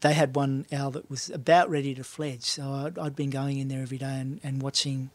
they 0.00 0.12
had 0.12 0.36
one 0.36 0.66
owl 0.72 0.90
that 0.92 1.10
was 1.10 1.30
about 1.30 1.70
ready 1.70 1.94
to 1.94 2.04
fledge. 2.04 2.44
So 2.44 2.70
I'd, 2.72 2.98
I'd 2.98 3.16
been 3.16 3.30
going 3.30 3.58
in 3.58 3.68
there 3.68 3.82
every 3.82 3.98
day 3.98 4.18
and, 4.20 4.40
and, 4.42 4.62
watching 4.62 5.10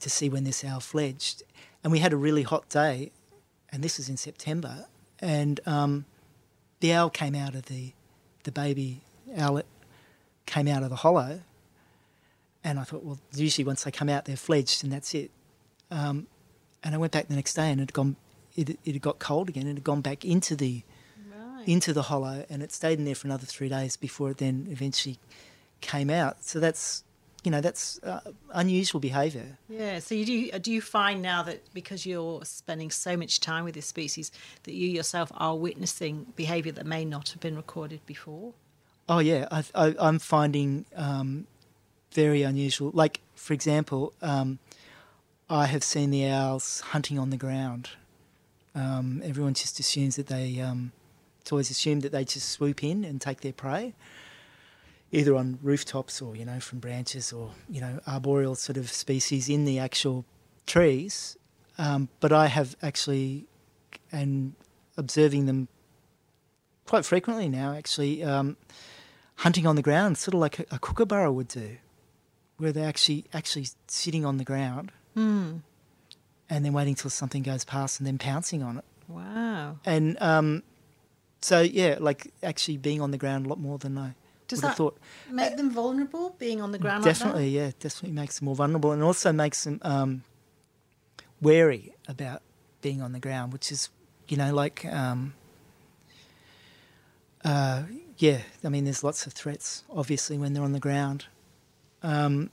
to 0.00 0.10
see 0.10 0.28
when 0.28 0.44
this 0.44 0.64
owl 0.64 0.80
fledged. 0.80 1.42
And 1.82 1.92
we 1.92 2.00
had 2.00 2.12
a 2.12 2.16
really 2.16 2.42
hot 2.42 2.68
day, 2.68 3.12
and 3.70 3.84
this 3.84 3.98
was 3.98 4.08
in 4.08 4.16
September, 4.16 4.86
and 5.20 5.60
um, 5.66 6.06
the 6.80 6.92
owl 6.92 7.10
came 7.10 7.34
out 7.34 7.54
of 7.54 7.66
the 7.66 7.92
the 8.42 8.52
baby 8.52 9.02
owlet 9.36 9.66
came 10.46 10.66
out 10.66 10.82
of 10.82 10.88
the 10.88 10.96
hollow 10.96 11.40
and 12.62 12.78
I 12.78 12.84
thought, 12.84 13.04
well, 13.04 13.18
usually 13.34 13.64
once 13.64 13.84
they 13.84 13.90
come 13.90 14.08
out, 14.08 14.24
they're 14.26 14.36
fledged, 14.36 14.84
and 14.84 14.92
that's 14.92 15.14
it. 15.14 15.30
Um, 15.90 16.26
and 16.82 16.94
I 16.94 16.98
went 16.98 17.12
back 17.12 17.28
the 17.28 17.34
next 17.34 17.54
day, 17.54 17.70
and 17.70 17.80
it 17.80 17.82
had 17.82 17.92
gone. 17.92 18.16
It, 18.56 18.70
it 18.84 18.92
had 18.92 19.02
got 19.02 19.18
cold 19.18 19.48
again, 19.48 19.62
and 19.62 19.72
it 19.72 19.80
had 19.80 19.84
gone 19.84 20.00
back 20.00 20.24
into 20.24 20.56
the 20.56 20.82
right. 21.32 21.66
into 21.66 21.92
the 21.92 22.02
hollow, 22.02 22.44
and 22.50 22.62
it 22.62 22.72
stayed 22.72 22.98
in 22.98 23.04
there 23.04 23.14
for 23.14 23.26
another 23.26 23.46
three 23.46 23.68
days 23.68 23.96
before 23.96 24.30
it 24.30 24.38
then 24.38 24.66
eventually 24.70 25.18
came 25.80 26.10
out. 26.10 26.44
So 26.44 26.60
that's 26.60 27.04
you 27.44 27.50
know 27.50 27.60
that's 27.60 27.98
uh, 28.02 28.20
unusual 28.52 29.00
behaviour. 29.00 29.58
Yeah. 29.68 29.98
So 30.00 30.14
you 30.14 30.26
do 30.26 30.58
do 30.58 30.72
you 30.72 30.80
find 30.80 31.22
now 31.22 31.42
that 31.44 31.72
because 31.72 32.04
you're 32.04 32.44
spending 32.44 32.90
so 32.90 33.16
much 33.16 33.40
time 33.40 33.64
with 33.64 33.74
this 33.74 33.86
species 33.86 34.30
that 34.64 34.74
you 34.74 34.88
yourself 34.88 35.32
are 35.34 35.56
witnessing 35.56 36.26
behaviour 36.36 36.72
that 36.72 36.86
may 36.86 37.04
not 37.04 37.30
have 37.30 37.40
been 37.40 37.56
recorded 37.56 38.04
before? 38.06 38.52
Oh 39.08 39.18
yeah, 39.18 39.48
I, 39.74 39.94
am 39.98 40.20
finding 40.20 40.86
um, 40.94 41.46
very 42.12 42.42
unusual. 42.42 42.90
Like, 42.92 43.20
for 43.34 43.52
example, 43.52 44.12
um, 44.22 44.58
I 45.48 45.66
have 45.66 45.82
seen 45.82 46.10
the 46.10 46.26
owls 46.28 46.80
hunting 46.80 47.18
on 47.18 47.30
the 47.30 47.36
ground. 47.36 47.90
Um, 48.74 49.20
everyone 49.24 49.54
just 49.54 49.80
assumes 49.80 50.16
that 50.16 50.28
they, 50.28 50.60
um, 50.60 50.92
it's 51.40 51.50
always 51.50 51.70
assumed 51.70 52.02
that 52.02 52.12
they 52.12 52.24
just 52.24 52.48
swoop 52.48 52.84
in 52.84 53.04
and 53.04 53.20
take 53.20 53.40
their 53.40 53.52
prey, 53.52 53.94
either 55.10 55.34
on 55.34 55.58
rooftops 55.62 56.22
or, 56.22 56.36
you 56.36 56.44
know, 56.44 56.60
from 56.60 56.78
branches 56.78 57.32
or, 57.32 57.50
you 57.68 57.80
know, 57.80 58.00
arboreal 58.06 58.54
sort 58.54 58.76
of 58.76 58.90
species 58.92 59.48
in 59.48 59.64
the 59.64 59.78
actual 59.78 60.24
trees. 60.66 61.36
Um, 61.78 62.08
but 62.20 62.32
I 62.32 62.46
have 62.46 62.76
actually, 62.82 63.46
and 64.12 64.54
observing 64.96 65.46
them 65.46 65.66
quite 66.86 67.04
frequently 67.04 67.48
now, 67.48 67.74
actually, 67.74 68.22
um, 68.22 68.56
hunting 69.36 69.66
on 69.66 69.74
the 69.74 69.82
ground, 69.82 70.18
sort 70.18 70.34
of 70.34 70.40
like 70.40 70.58
a, 70.60 70.66
a 70.70 70.78
kookaburra 70.78 71.32
would 71.32 71.48
do 71.48 71.78
where 72.60 72.72
they're 72.72 72.88
actually 72.88 73.24
actually 73.32 73.66
sitting 73.86 74.24
on 74.24 74.36
the 74.36 74.44
ground 74.44 74.92
mm. 75.16 75.60
and 76.48 76.64
then 76.64 76.72
waiting 76.72 76.94
till 76.94 77.10
something 77.10 77.42
goes 77.42 77.64
past 77.64 78.00
and 78.00 78.06
then 78.06 78.18
pouncing 78.18 78.62
on 78.62 78.78
it. 78.78 78.84
Wow. 79.08 79.78
And 79.84 80.20
um, 80.20 80.62
so 81.40 81.60
yeah, 81.60 81.96
like 81.98 82.32
actually 82.42 82.76
being 82.76 83.00
on 83.00 83.10
the 83.10 83.18
ground 83.18 83.46
a 83.46 83.48
lot 83.48 83.58
more 83.58 83.78
than 83.78 83.98
I 83.98 84.14
Does 84.48 84.62
would 84.62 84.68
have 84.68 84.76
thought. 84.76 84.98
Make 85.30 85.56
them 85.56 85.70
vulnerable 85.70 86.36
being 86.38 86.60
on 86.60 86.72
the 86.72 86.78
ground. 86.78 87.04
Definitely, 87.04 87.46
like 87.46 87.54
yeah, 87.54 87.70
definitely 87.80 88.12
makes 88.12 88.38
them 88.38 88.46
more 88.46 88.54
vulnerable, 88.54 88.92
and 88.92 89.02
also 89.02 89.32
makes 89.32 89.64
them 89.64 89.80
um, 89.82 90.22
wary 91.40 91.94
about 92.08 92.42
being 92.82 93.02
on 93.02 93.12
the 93.12 93.20
ground, 93.20 93.52
which 93.52 93.72
is 93.72 93.88
you 94.28 94.36
know 94.36 94.52
like. 94.54 94.84
Um, 94.84 95.34
uh, 97.42 97.84
yeah, 98.18 98.42
I 98.62 98.68
mean, 98.68 98.84
there's 98.84 99.02
lots 99.02 99.26
of 99.26 99.32
threats, 99.32 99.82
obviously, 99.90 100.36
when 100.36 100.52
they're 100.52 100.62
on 100.62 100.72
the 100.72 100.78
ground. 100.78 101.24
Um, 102.02 102.50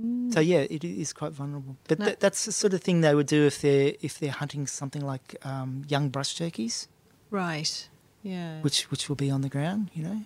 mm. 0.00 0.32
So 0.32 0.40
yeah, 0.40 0.66
it 0.70 0.84
is 0.84 1.12
quite 1.12 1.32
vulnerable. 1.32 1.76
But 1.86 1.98
no. 1.98 2.04
th- 2.06 2.18
that's 2.18 2.44
the 2.44 2.52
sort 2.52 2.74
of 2.74 2.82
thing 2.82 3.00
they 3.00 3.14
would 3.14 3.26
do 3.26 3.46
if 3.46 3.60
they're 3.60 3.94
if 4.00 4.18
they're 4.18 4.30
hunting 4.30 4.66
something 4.66 5.04
like 5.04 5.36
um, 5.44 5.84
young 5.88 6.08
brush 6.08 6.36
turkeys, 6.36 6.88
right? 7.30 7.88
Yeah, 8.22 8.60
which 8.62 8.90
which 8.90 9.08
will 9.08 9.16
be 9.16 9.30
on 9.30 9.42
the 9.42 9.48
ground, 9.48 9.90
you 9.94 10.02
know. 10.02 10.22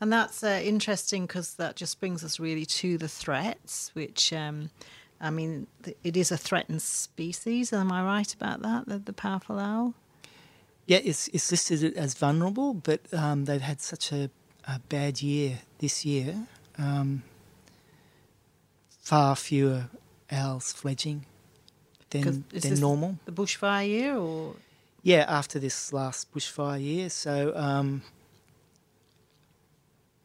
And 0.00 0.12
that's 0.12 0.42
uh, 0.42 0.60
interesting 0.62 1.26
because 1.26 1.54
that 1.54 1.76
just 1.76 2.00
brings 2.00 2.24
us 2.24 2.38
really 2.38 2.66
to 2.66 2.98
the 2.98 3.08
threats, 3.08 3.90
which. 3.94 4.32
Um, 4.32 4.70
I 5.20 5.30
mean, 5.30 5.68
it 6.02 6.18
is 6.18 6.30
a 6.30 6.36
threatened 6.36 6.82
species. 6.82 7.72
Am 7.72 7.90
I 7.90 8.04
right 8.04 8.34
about 8.34 8.60
that? 8.60 8.86
The, 8.86 8.98
the 8.98 9.12
powerful 9.14 9.58
owl. 9.58 9.94
Yeah, 10.86 11.00
it's 11.02 11.28
it's 11.28 11.50
listed 11.50 11.96
as 11.96 12.14
vulnerable, 12.14 12.74
but 12.74 13.00
um, 13.12 13.46
they've 13.46 13.60
had 13.60 13.80
such 13.80 14.12
a, 14.12 14.30
a, 14.68 14.80
bad 14.90 15.22
year 15.22 15.60
this 15.78 16.04
year. 16.04 16.36
Um, 16.76 17.22
far 19.04 19.36
fewer 19.36 19.84
owls 20.32 20.72
fledging 20.72 21.26
than 22.10 22.44
than 22.50 22.80
normal. 22.80 23.18
The 23.26 23.32
bushfire 23.32 23.86
year, 23.86 24.16
or 24.16 24.56
yeah, 25.02 25.24
after 25.28 25.60
this 25.60 25.92
last 25.92 26.34
bushfire 26.34 26.82
year, 26.82 27.10
so 27.10 27.52
um, 27.54 28.02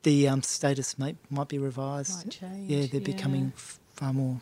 the 0.04 0.28
um, 0.28 0.42
status 0.42 0.98
might 0.98 1.18
might 1.30 1.50
be 1.50 1.60
revised. 1.60 2.32
Change, 2.32 2.70
yeah, 2.70 2.88
they're 2.88 3.02
yeah. 3.02 3.06
becoming 3.06 3.54
f- 3.56 3.80
far 3.94 4.14
more 4.14 4.42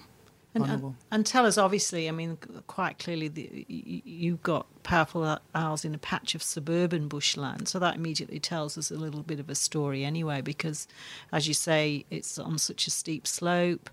and, 0.63 0.95
and, 1.11 1.25
tell 1.25 1.45
us, 1.45 1.57
obviously, 1.57 2.07
I 2.07 2.11
mean, 2.11 2.37
quite 2.67 2.99
clearly, 2.99 3.27
the, 3.27 3.65
you've 3.67 4.41
got 4.41 4.65
powerful 4.83 5.39
owls 5.53 5.85
in 5.85 5.93
a 5.93 5.97
patch 5.97 6.35
of 6.35 6.43
suburban 6.43 7.07
bushland, 7.07 7.67
so 7.67 7.79
that 7.79 7.95
immediately 7.95 8.39
tells 8.39 8.77
us 8.77 8.91
a 8.91 8.95
little 8.95 9.23
bit 9.23 9.39
of 9.39 9.49
a 9.49 9.55
story 9.55 10.03
anyway, 10.03 10.41
because 10.41 10.87
as 11.31 11.47
you 11.47 11.53
say, 11.53 12.05
it's 12.09 12.37
on 12.37 12.57
such 12.57 12.87
a 12.87 12.91
steep 12.91 13.27
slope, 13.27 13.89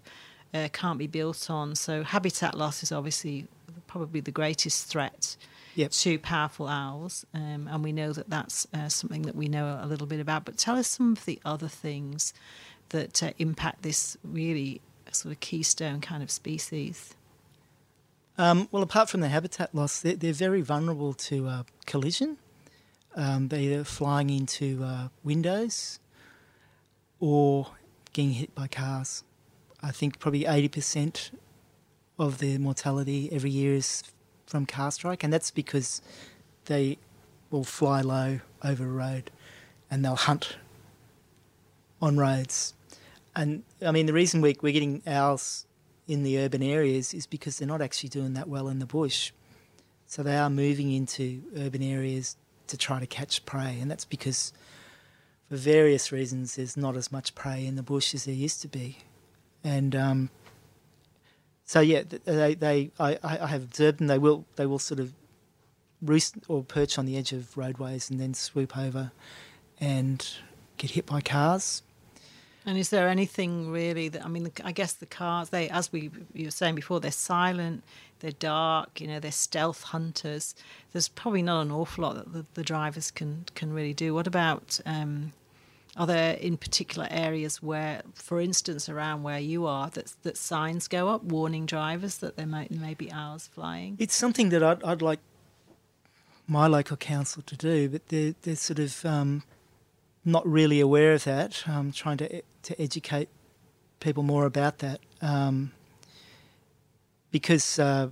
uh, 0.54 0.68
can't 0.72 0.98
be 0.98 1.06
built 1.06 1.50
on, 1.50 1.74
so 1.74 2.02
habitat 2.02 2.56
loss 2.56 2.82
is 2.82 2.92
obviously 2.92 3.46
probably 3.86 4.20
the 4.20 4.32
greatest 4.32 4.86
threat. 4.86 5.36
Yep. 5.76 5.90
to 5.90 6.20
powerful 6.20 6.68
owls, 6.68 7.26
um, 7.34 7.68
and 7.68 7.82
we 7.82 7.90
know 7.90 8.12
that 8.12 8.30
that's 8.30 8.64
uh, 8.72 8.88
something 8.88 9.22
that 9.22 9.34
we 9.34 9.48
know 9.48 9.80
a 9.82 9.88
little 9.88 10.06
bit 10.06 10.20
about. 10.20 10.44
But 10.44 10.56
tell 10.56 10.76
us 10.76 10.86
some 10.86 11.14
of 11.14 11.24
the 11.24 11.40
other 11.44 11.66
things 11.66 12.32
that 12.90 13.20
uh, 13.24 13.32
impact 13.38 13.82
this 13.82 14.16
really 14.22 14.80
sort 15.14 15.32
of 15.32 15.40
keystone 15.40 16.00
kind 16.00 16.22
of 16.22 16.30
species? 16.30 17.14
Um, 18.36 18.68
well, 18.72 18.82
apart 18.82 19.08
from 19.08 19.20
the 19.20 19.28
habitat 19.28 19.74
loss, 19.74 20.00
they're, 20.00 20.16
they're 20.16 20.32
very 20.32 20.60
vulnerable 20.60 21.14
to 21.14 21.46
uh, 21.46 21.62
collision, 21.86 22.36
um, 23.14 23.48
either 23.52 23.84
flying 23.84 24.30
into 24.30 24.82
uh, 24.82 25.08
windows 25.22 26.00
or 27.20 27.68
getting 28.12 28.32
hit 28.32 28.54
by 28.54 28.66
cars. 28.66 29.22
I 29.84 29.92
think 29.92 30.18
probably 30.18 30.44
80% 30.44 31.30
of 32.18 32.38
their 32.38 32.58
mortality 32.58 33.28
every 33.30 33.50
year 33.50 33.74
is 33.74 34.02
from 34.46 34.66
car 34.66 34.90
strike, 34.90 35.22
and 35.22 35.32
that's 35.32 35.50
because 35.50 36.02
they 36.64 36.98
will 37.50 37.64
fly 37.64 38.00
low 38.00 38.40
over 38.64 38.84
a 38.84 38.88
road 38.88 39.30
and 39.90 40.04
they'll 40.04 40.16
hunt 40.16 40.56
on 42.02 42.16
roads 42.16 42.74
and 43.36 43.64
I 43.84 43.90
mean, 43.90 44.06
the 44.06 44.12
reason 44.12 44.40
we, 44.40 44.56
we're 44.60 44.72
getting 44.72 45.02
owls 45.06 45.66
in 46.06 46.22
the 46.22 46.38
urban 46.38 46.62
areas 46.62 47.14
is 47.14 47.26
because 47.26 47.58
they're 47.58 47.68
not 47.68 47.82
actually 47.82 48.10
doing 48.10 48.34
that 48.34 48.48
well 48.48 48.68
in 48.68 48.78
the 48.78 48.86
bush. 48.86 49.32
So 50.06 50.22
they 50.22 50.36
are 50.36 50.50
moving 50.50 50.92
into 50.92 51.42
urban 51.56 51.82
areas 51.82 52.36
to 52.68 52.76
try 52.76 53.00
to 53.00 53.06
catch 53.06 53.44
prey, 53.44 53.78
and 53.80 53.90
that's 53.90 54.04
because, 54.04 54.52
for 55.48 55.56
various 55.56 56.12
reasons, 56.12 56.56
there's 56.56 56.76
not 56.76 56.96
as 56.96 57.10
much 57.10 57.34
prey 57.34 57.66
in 57.66 57.76
the 57.76 57.82
bush 57.82 58.14
as 58.14 58.24
there 58.24 58.34
used 58.34 58.62
to 58.62 58.68
be, 58.68 58.98
and 59.64 59.96
um, 59.96 60.30
so 61.64 61.80
yeah, 61.80 62.02
they, 62.24 62.54
they 62.54 62.90
I, 63.00 63.18
I 63.22 63.46
have 63.46 63.64
observed 63.64 63.98
them. 63.98 64.06
They 64.06 64.18
will 64.18 64.44
they 64.56 64.66
will 64.66 64.78
sort 64.78 65.00
of 65.00 65.12
roost 66.02 66.36
or 66.48 66.62
perch 66.62 66.98
on 66.98 67.06
the 67.06 67.16
edge 67.16 67.32
of 67.32 67.56
roadways 67.56 68.10
and 68.10 68.20
then 68.20 68.34
swoop 68.34 68.76
over 68.76 69.10
and 69.80 70.28
get 70.76 70.90
hit 70.90 71.06
by 71.06 71.22
cars. 71.22 71.82
And 72.66 72.78
is 72.78 72.90
there 72.90 73.08
anything 73.08 73.70
really 73.70 74.08
that 74.08 74.24
I 74.24 74.28
mean? 74.28 74.50
I 74.62 74.72
guess 74.72 74.92
the 74.92 75.06
cars 75.06 75.48
they, 75.50 75.68
as 75.68 75.90
we 75.92 76.10
you 76.32 76.46
were 76.46 76.50
saying 76.50 76.74
before, 76.74 77.00
they're 77.00 77.10
silent, 77.10 77.82
they're 78.20 78.32
dark. 78.32 79.00
You 79.00 79.06
know, 79.06 79.20
they're 79.20 79.32
stealth 79.32 79.82
hunters. 79.82 80.54
There's 80.92 81.08
probably 81.08 81.42
not 81.42 81.62
an 81.62 81.72
awful 81.72 82.04
lot 82.04 82.16
that 82.16 82.32
the, 82.32 82.46
the 82.54 82.62
drivers 82.62 83.10
can 83.10 83.46
can 83.54 83.72
really 83.72 83.94
do. 83.94 84.14
What 84.14 84.26
about? 84.26 84.80
Um, 84.86 85.32
are 85.96 86.06
there 86.06 86.34
in 86.34 86.56
particular 86.56 87.06
areas 87.10 87.62
where, 87.62 88.02
for 88.14 88.40
instance, 88.40 88.88
around 88.88 89.22
where 89.22 89.38
you 89.38 89.66
are, 89.66 89.90
that 89.90 90.14
that 90.22 90.36
signs 90.36 90.88
go 90.88 91.08
up 91.08 91.22
warning 91.22 91.66
drivers 91.66 92.18
that 92.18 92.36
there 92.36 92.46
might 92.46 92.70
may 92.70 92.94
be 92.94 93.10
owls 93.12 93.46
flying? 93.46 93.96
It's 93.98 94.14
something 94.14 94.48
that 94.48 94.62
I'd, 94.62 94.82
I'd 94.82 95.02
like 95.02 95.20
my 96.46 96.66
local 96.66 96.96
council 96.96 97.42
to 97.46 97.56
do, 97.56 97.88
but 97.88 98.08
they're 98.08 98.34
they're 98.42 98.56
sort 98.56 98.78
of 98.78 99.04
um, 99.04 99.44
not 100.24 100.46
really 100.46 100.80
aware 100.80 101.12
of 101.12 101.24
that. 101.24 101.62
I'm 101.66 101.92
trying 101.92 102.16
to 102.18 102.42
to 102.62 102.80
educate 102.80 103.28
people 104.00 104.22
more 104.22 104.46
about 104.46 104.78
that 104.78 105.00
um, 105.22 105.72
because, 107.30 107.78
uh, 107.78 108.08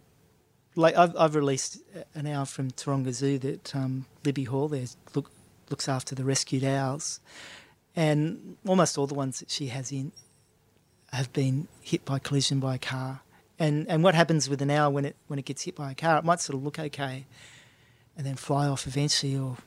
like, 0.75 0.97
I've, 0.97 1.15
I've, 1.17 1.35
released 1.35 1.79
an 2.15 2.27
owl 2.27 2.47
from 2.47 2.71
Taronga 2.71 3.13
Zoo 3.13 3.39
that 3.39 3.77
um, 3.77 4.07
Libby 4.25 4.45
Hall 4.45 4.69
there 4.69 4.87
look, 5.15 5.31
looks 5.71 5.89
after 5.89 6.15
the 6.15 6.25
rescued 6.25 6.65
owls, 6.65 7.21
and 7.95 8.57
almost 8.67 8.97
all 8.99 9.07
the 9.07 9.15
ones 9.15 9.41
that 9.41 9.51
she 9.51 9.67
has 9.69 9.93
in 9.93 10.13
have 11.13 11.33
been 11.33 11.69
hit 11.81 12.05
by 12.05 12.19
collision 12.19 12.59
by 12.59 12.77
a 12.77 12.79
car. 12.79 13.21
And 13.59 13.87
and 13.89 14.03
what 14.03 14.15
happens 14.15 14.49
with 14.49 14.63
an 14.63 14.71
owl 14.71 14.93
when 14.93 15.05
it 15.05 15.17
when 15.29 15.39
it 15.39 15.45
gets 15.45 15.63
hit 15.63 15.77
by 15.77 15.91
a 15.91 15.95
car? 15.95 16.19
It 16.19 16.25
might 16.25 16.41
sort 16.41 16.57
of 16.57 16.65
look 16.65 16.79
okay, 16.79 17.27
and 18.17 18.27
then 18.27 18.35
fly 18.37 18.67
off 18.67 18.87
eventually, 18.87 19.37
or 19.37 19.59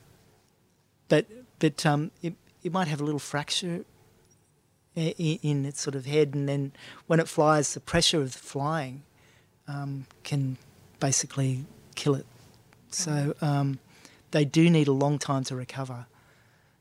but 1.08 1.26
but 1.58 1.86
um, 1.86 2.10
it 2.22 2.34
it 2.62 2.72
might 2.72 2.88
have 2.88 3.00
a 3.00 3.04
little 3.04 3.20
fracture 3.20 3.84
in, 4.96 5.38
in, 5.42 5.64
its 5.66 5.80
sort 5.80 5.94
of 5.94 6.06
head, 6.06 6.34
and 6.34 6.48
then 6.48 6.72
when 7.06 7.20
it 7.20 7.28
flies, 7.28 7.74
the 7.74 7.80
pressure 7.80 8.20
of 8.20 8.32
the 8.32 8.38
flying 8.38 9.02
um, 9.68 10.06
can 10.24 10.56
basically 10.98 11.64
kill 11.94 12.14
it. 12.14 12.26
So 12.90 13.34
um, 13.40 13.78
they 14.30 14.44
do 14.44 14.70
need 14.70 14.88
a 14.88 14.92
long 14.92 15.18
time 15.18 15.44
to 15.44 15.56
recover. 15.56 16.06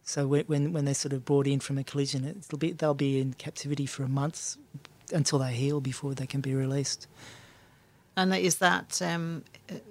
So 0.05 0.27
when 0.27 0.71
when 0.71 0.85
they're 0.85 0.93
sort 0.93 1.13
of 1.13 1.25
brought 1.25 1.47
in 1.47 1.59
from 1.59 1.79
a 1.79 1.83
collision, 1.83 2.25
it'll 2.25 2.59
be 2.59 2.71
they'll 2.71 2.93
be 2.93 3.19
in 3.19 3.33
captivity 3.33 3.87
for 3.87 4.03
a 4.03 4.07
month 4.07 4.55
until 5.11 5.39
they 5.39 5.53
heal 5.53 5.81
before 5.81 6.13
they 6.13 6.27
can 6.27 6.41
be 6.41 6.53
released. 6.53 7.07
And 8.15 8.33
is 8.33 8.57
that 8.59 9.01
um, 9.01 9.43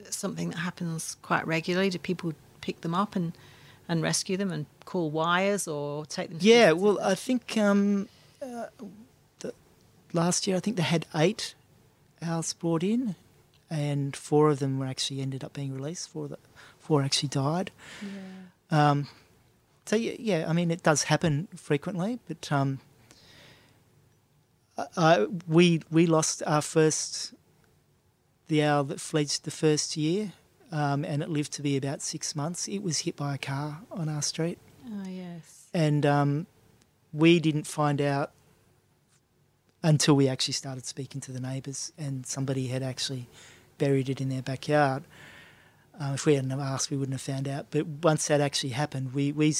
something 0.09 0.51
that 0.51 0.59
happens 0.59 1.17
quite 1.21 1.47
regularly? 1.47 1.91
Do 1.91 1.99
people 1.99 2.33
pick 2.61 2.81
them 2.81 2.95
up 2.95 3.17
and, 3.17 3.37
and 3.89 4.03
rescue 4.03 4.37
them 4.37 4.51
and 4.51 4.67
call 4.85 5.11
WIRES 5.11 5.69
or 5.69 6.07
take 6.07 6.31
them? 6.31 6.39
yeah, 6.41 6.73
well, 6.73 6.99
I 7.03 7.17
think 7.17 7.59
um, 7.59 8.09
uh, 8.41 8.67
the, 9.41 9.53
last 10.13 10.47
year 10.47 10.57
I 10.57 10.61
think 10.61 10.77
they 10.77 10.83
had 10.85 11.07
eight 11.15 11.55
owls 12.23 12.55
brought 12.55 12.83
in, 12.83 13.15
and 13.69 14.17
four 14.17 14.49
of 14.49 14.59
them 14.59 14.79
were 14.79 14.87
actually 14.87 15.21
ended 15.21 15.45
up 15.45 15.53
being 15.53 15.75
released. 15.75 16.09
Four 16.09 16.29
the, 16.29 16.39
four 16.79 17.03
actually 17.03 17.29
died. 17.29 17.73
Yeah. 18.01 18.91
Um, 18.91 19.09
so 19.87 19.97
yeah, 19.97 20.47
I 20.49 20.53
mean 20.53 20.71
it 20.71 20.83
does 20.83 21.05
happen 21.05 21.49
frequently, 21.55 22.19
but 22.27 22.51
um, 22.51 22.81
uh, 24.97 25.27
we 25.47 25.83
we 25.91 26.07
lost 26.07 26.43
our 26.47 26.63
first 26.63 27.35
the 28.49 28.63
owl 28.63 28.85
that 28.85 29.01
fledged 29.01 29.45
the 29.45 29.51
first 29.51 29.97
year, 29.97 30.33
um, 30.73 31.05
and 31.05 31.23
it 31.23 31.29
lived 31.29 31.53
to 31.53 31.63
be 31.63 31.77
about 31.77 32.03
six 32.03 32.35
months. 32.35 32.69
It 32.69 32.83
was 32.83 33.01
hit 33.01 33.17
by 33.17 33.35
a 33.35 33.39
car 33.39 33.81
on 33.91 34.09
our 34.09 34.23
street. 34.23 34.59
Oh 34.87 35.09
yes. 35.09 35.69
And 35.73 36.07
um, 36.07 36.47
we 37.13 37.41
didn't 37.41 37.67
find 37.67 38.01
out 38.01 38.33
until 39.83 40.15
we 40.15 40.29
actually 40.29 40.55
started 40.55 40.87
speaking 40.87 41.21
to 41.23 41.33
the 41.33 41.41
neighbours, 41.41 41.93
and 41.99 42.27
somebody 42.27 42.69
had 42.69 42.83
actually 42.83 43.29
buried 43.79 44.09
it 44.09 44.21
in 44.21 44.29
their 44.29 44.43
backyard. 44.43 45.05
Uh, 46.01 46.13
if 46.15 46.27
we 46.27 46.35
hadn't 46.35 46.53
asked, 46.53 46.91
we 46.91 46.97
wouldn't 46.97 47.15
have 47.15 47.21
found 47.21 47.47
out. 47.49 47.67
But 47.71 47.87
once 47.87 48.27
that 48.27 48.41
actually 48.41 48.71
happened, 48.71 49.15
we 49.15 49.33
we 49.33 49.55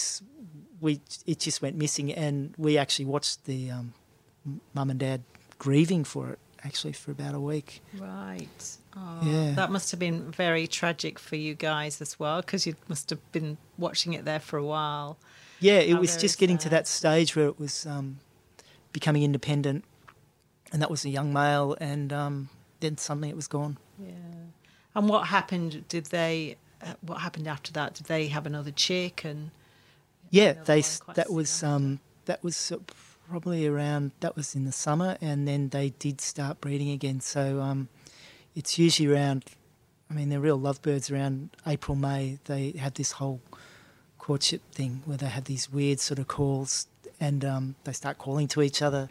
we 0.81 1.01
it 1.27 1.41
just 1.41 1.63
went 1.63 1.77
missing, 1.77 2.13
and 2.13 2.55
we 2.59 2.77
actually 2.77 3.07
watched 3.07 3.45
the 3.45 3.71
um, 3.71 3.95
mum 4.75 4.91
and 4.91 4.99
dad 4.99 5.23
grieving 5.59 6.05
for 6.05 6.31
it 6.31 6.39
actually 6.65 6.93
for 6.93 7.11
about 7.11 7.35
a 7.35 7.41
week. 7.41 7.83
Right. 7.99 8.77
Oh, 8.97 9.21
yeah. 9.23 9.53
That 9.53 9.71
must 9.71 9.91
have 9.91 10.01
been 10.01 10.31
very 10.31 10.67
tragic 10.67 11.19
for 11.19 11.37
you 11.37 11.55
guys 11.55 12.01
as 12.01 12.19
well, 12.19 12.41
because 12.41 12.67
you 12.67 12.75
must 12.89 13.11
have 13.11 13.33
been 13.33 13.59
watching 13.77 14.15
it 14.15 14.25
there 14.25 14.41
for 14.41 14.57
a 14.57 14.65
while. 14.65 15.19
Yeah, 15.61 15.79
it 15.79 15.93
How 15.93 16.01
was 16.01 16.17
just 16.17 16.39
getting 16.39 16.59
to 16.59 16.69
that 16.71 16.89
stage 16.89 17.37
where 17.37 17.47
it 17.47 17.59
was 17.59 17.87
um, 17.87 18.19
becoming 18.93 19.23
independent, 19.23 19.85
and 20.73 20.83
that 20.83 20.91
was 20.91 21.05
a 21.05 21.11
young 21.11 21.33
male, 21.33 21.77
and 21.81 22.13
um, 22.13 22.49
then 22.81 22.97
suddenly 22.97 23.29
it 23.29 23.37
was 23.37 23.47
gone. 23.47 23.79
Yeah. 23.99 24.13
And 24.95 25.09
what 25.09 25.27
happened? 25.29 25.89
Did 25.89 26.07
they? 26.07 26.57
Uh, 26.83 26.95
what 27.01 27.19
happened 27.19 27.49
after 27.49 27.73
that? 27.73 27.95
Did 27.95 28.07
they 28.07 28.29
have 28.29 28.47
another 28.47 28.71
chick? 28.71 29.25
And 29.25 29.51
yeah, 30.31 30.53
they 30.53 30.83
that 31.15 31.33
was 31.33 31.63
um, 31.63 32.01
that 32.27 32.43
was 32.43 32.73
probably 33.29 33.67
around 33.67 34.13
that 34.21 34.37
was 34.37 34.55
in 34.55 34.65
the 34.65 34.73
summer, 34.73 35.17
and 35.21 35.49
then 35.49 35.69
they 35.71 35.91
did 35.99 36.21
start 36.21 36.61
breeding 36.61 36.91
again. 36.91 37.21
So 37.21 37.61
um, 37.61 37.89
it's 38.55 38.79
usually 38.79 39.13
around. 39.13 39.45
I 40.11 40.15
mean, 40.15 40.29
they're 40.29 40.41
real 40.41 40.61
lovebirds 40.61 41.11
around 41.11 41.51
April, 41.67 41.97
May. 41.97 42.39
They 42.45 42.73
have 42.73 42.95
this 42.95 43.13
whole 43.13 43.41
courtship 44.19 44.63
thing 44.73 45.03
where 45.07 45.17
they 45.17 45.27
have 45.27 45.45
these 45.45 45.73
weird 45.73 45.99
sort 45.99 46.19
of 46.19 46.29
calls, 46.29 46.87
and 47.21 47.45
um, 47.45 47.75
they 47.85 47.93
start 47.93 48.19
calling 48.19 48.47
to 48.49 48.63
each 48.63 48.83
other. 48.83 49.09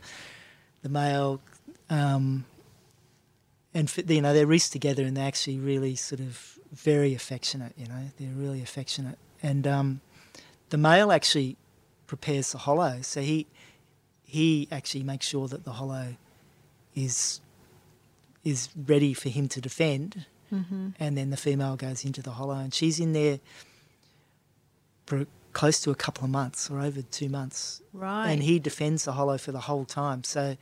The 0.81 0.89
male, 0.89 1.41
um, 1.89 2.45
and 3.73 3.91
you 4.07 4.21
know, 4.21 4.33
they're 4.33 4.47
raised 4.47 4.71
together, 4.71 5.03
and 5.03 5.17
they're 5.17 5.27
actually 5.27 5.57
really 5.57 5.95
sort 5.95 6.21
of 6.21 6.59
very 6.71 7.13
affectionate. 7.13 7.73
You 7.77 7.87
know, 7.87 8.09
they're 8.19 8.29
really 8.35 8.61
affectionate, 8.61 9.17
and 9.41 9.65
um, 9.65 10.01
the 10.69 10.77
male 10.77 11.11
actually 11.11 11.57
prepares 12.07 12.51
the 12.51 12.59
hollow. 12.59 12.99
So 13.01 13.21
he 13.21 13.47
he 14.23 14.67
actually 14.71 15.03
makes 15.03 15.27
sure 15.27 15.47
that 15.47 15.63
the 15.63 15.73
hollow 15.73 16.15
is 16.95 17.41
is 18.43 18.69
ready 18.75 19.13
for 19.13 19.29
him 19.29 19.47
to 19.49 19.61
defend, 19.61 20.25
mm-hmm. 20.51 20.89
and 20.99 21.17
then 21.17 21.29
the 21.29 21.37
female 21.37 21.75
goes 21.75 22.05
into 22.05 22.21
the 22.21 22.31
hollow, 22.31 22.55
and 22.55 22.73
she's 22.73 22.99
in 22.99 23.13
there 23.13 23.39
for 25.05 25.25
close 25.53 25.79
to 25.81 25.91
a 25.91 25.95
couple 25.95 26.23
of 26.23 26.29
months 26.29 26.69
or 26.69 26.79
over 26.79 27.01
two 27.01 27.29
months, 27.29 27.81
right? 27.93 28.29
And 28.29 28.43
he 28.43 28.59
defends 28.59 29.05
the 29.05 29.13
hollow 29.13 29.37
for 29.37 29.51
the 29.51 29.61
whole 29.61 29.85
time. 29.85 30.23
So 30.23 30.57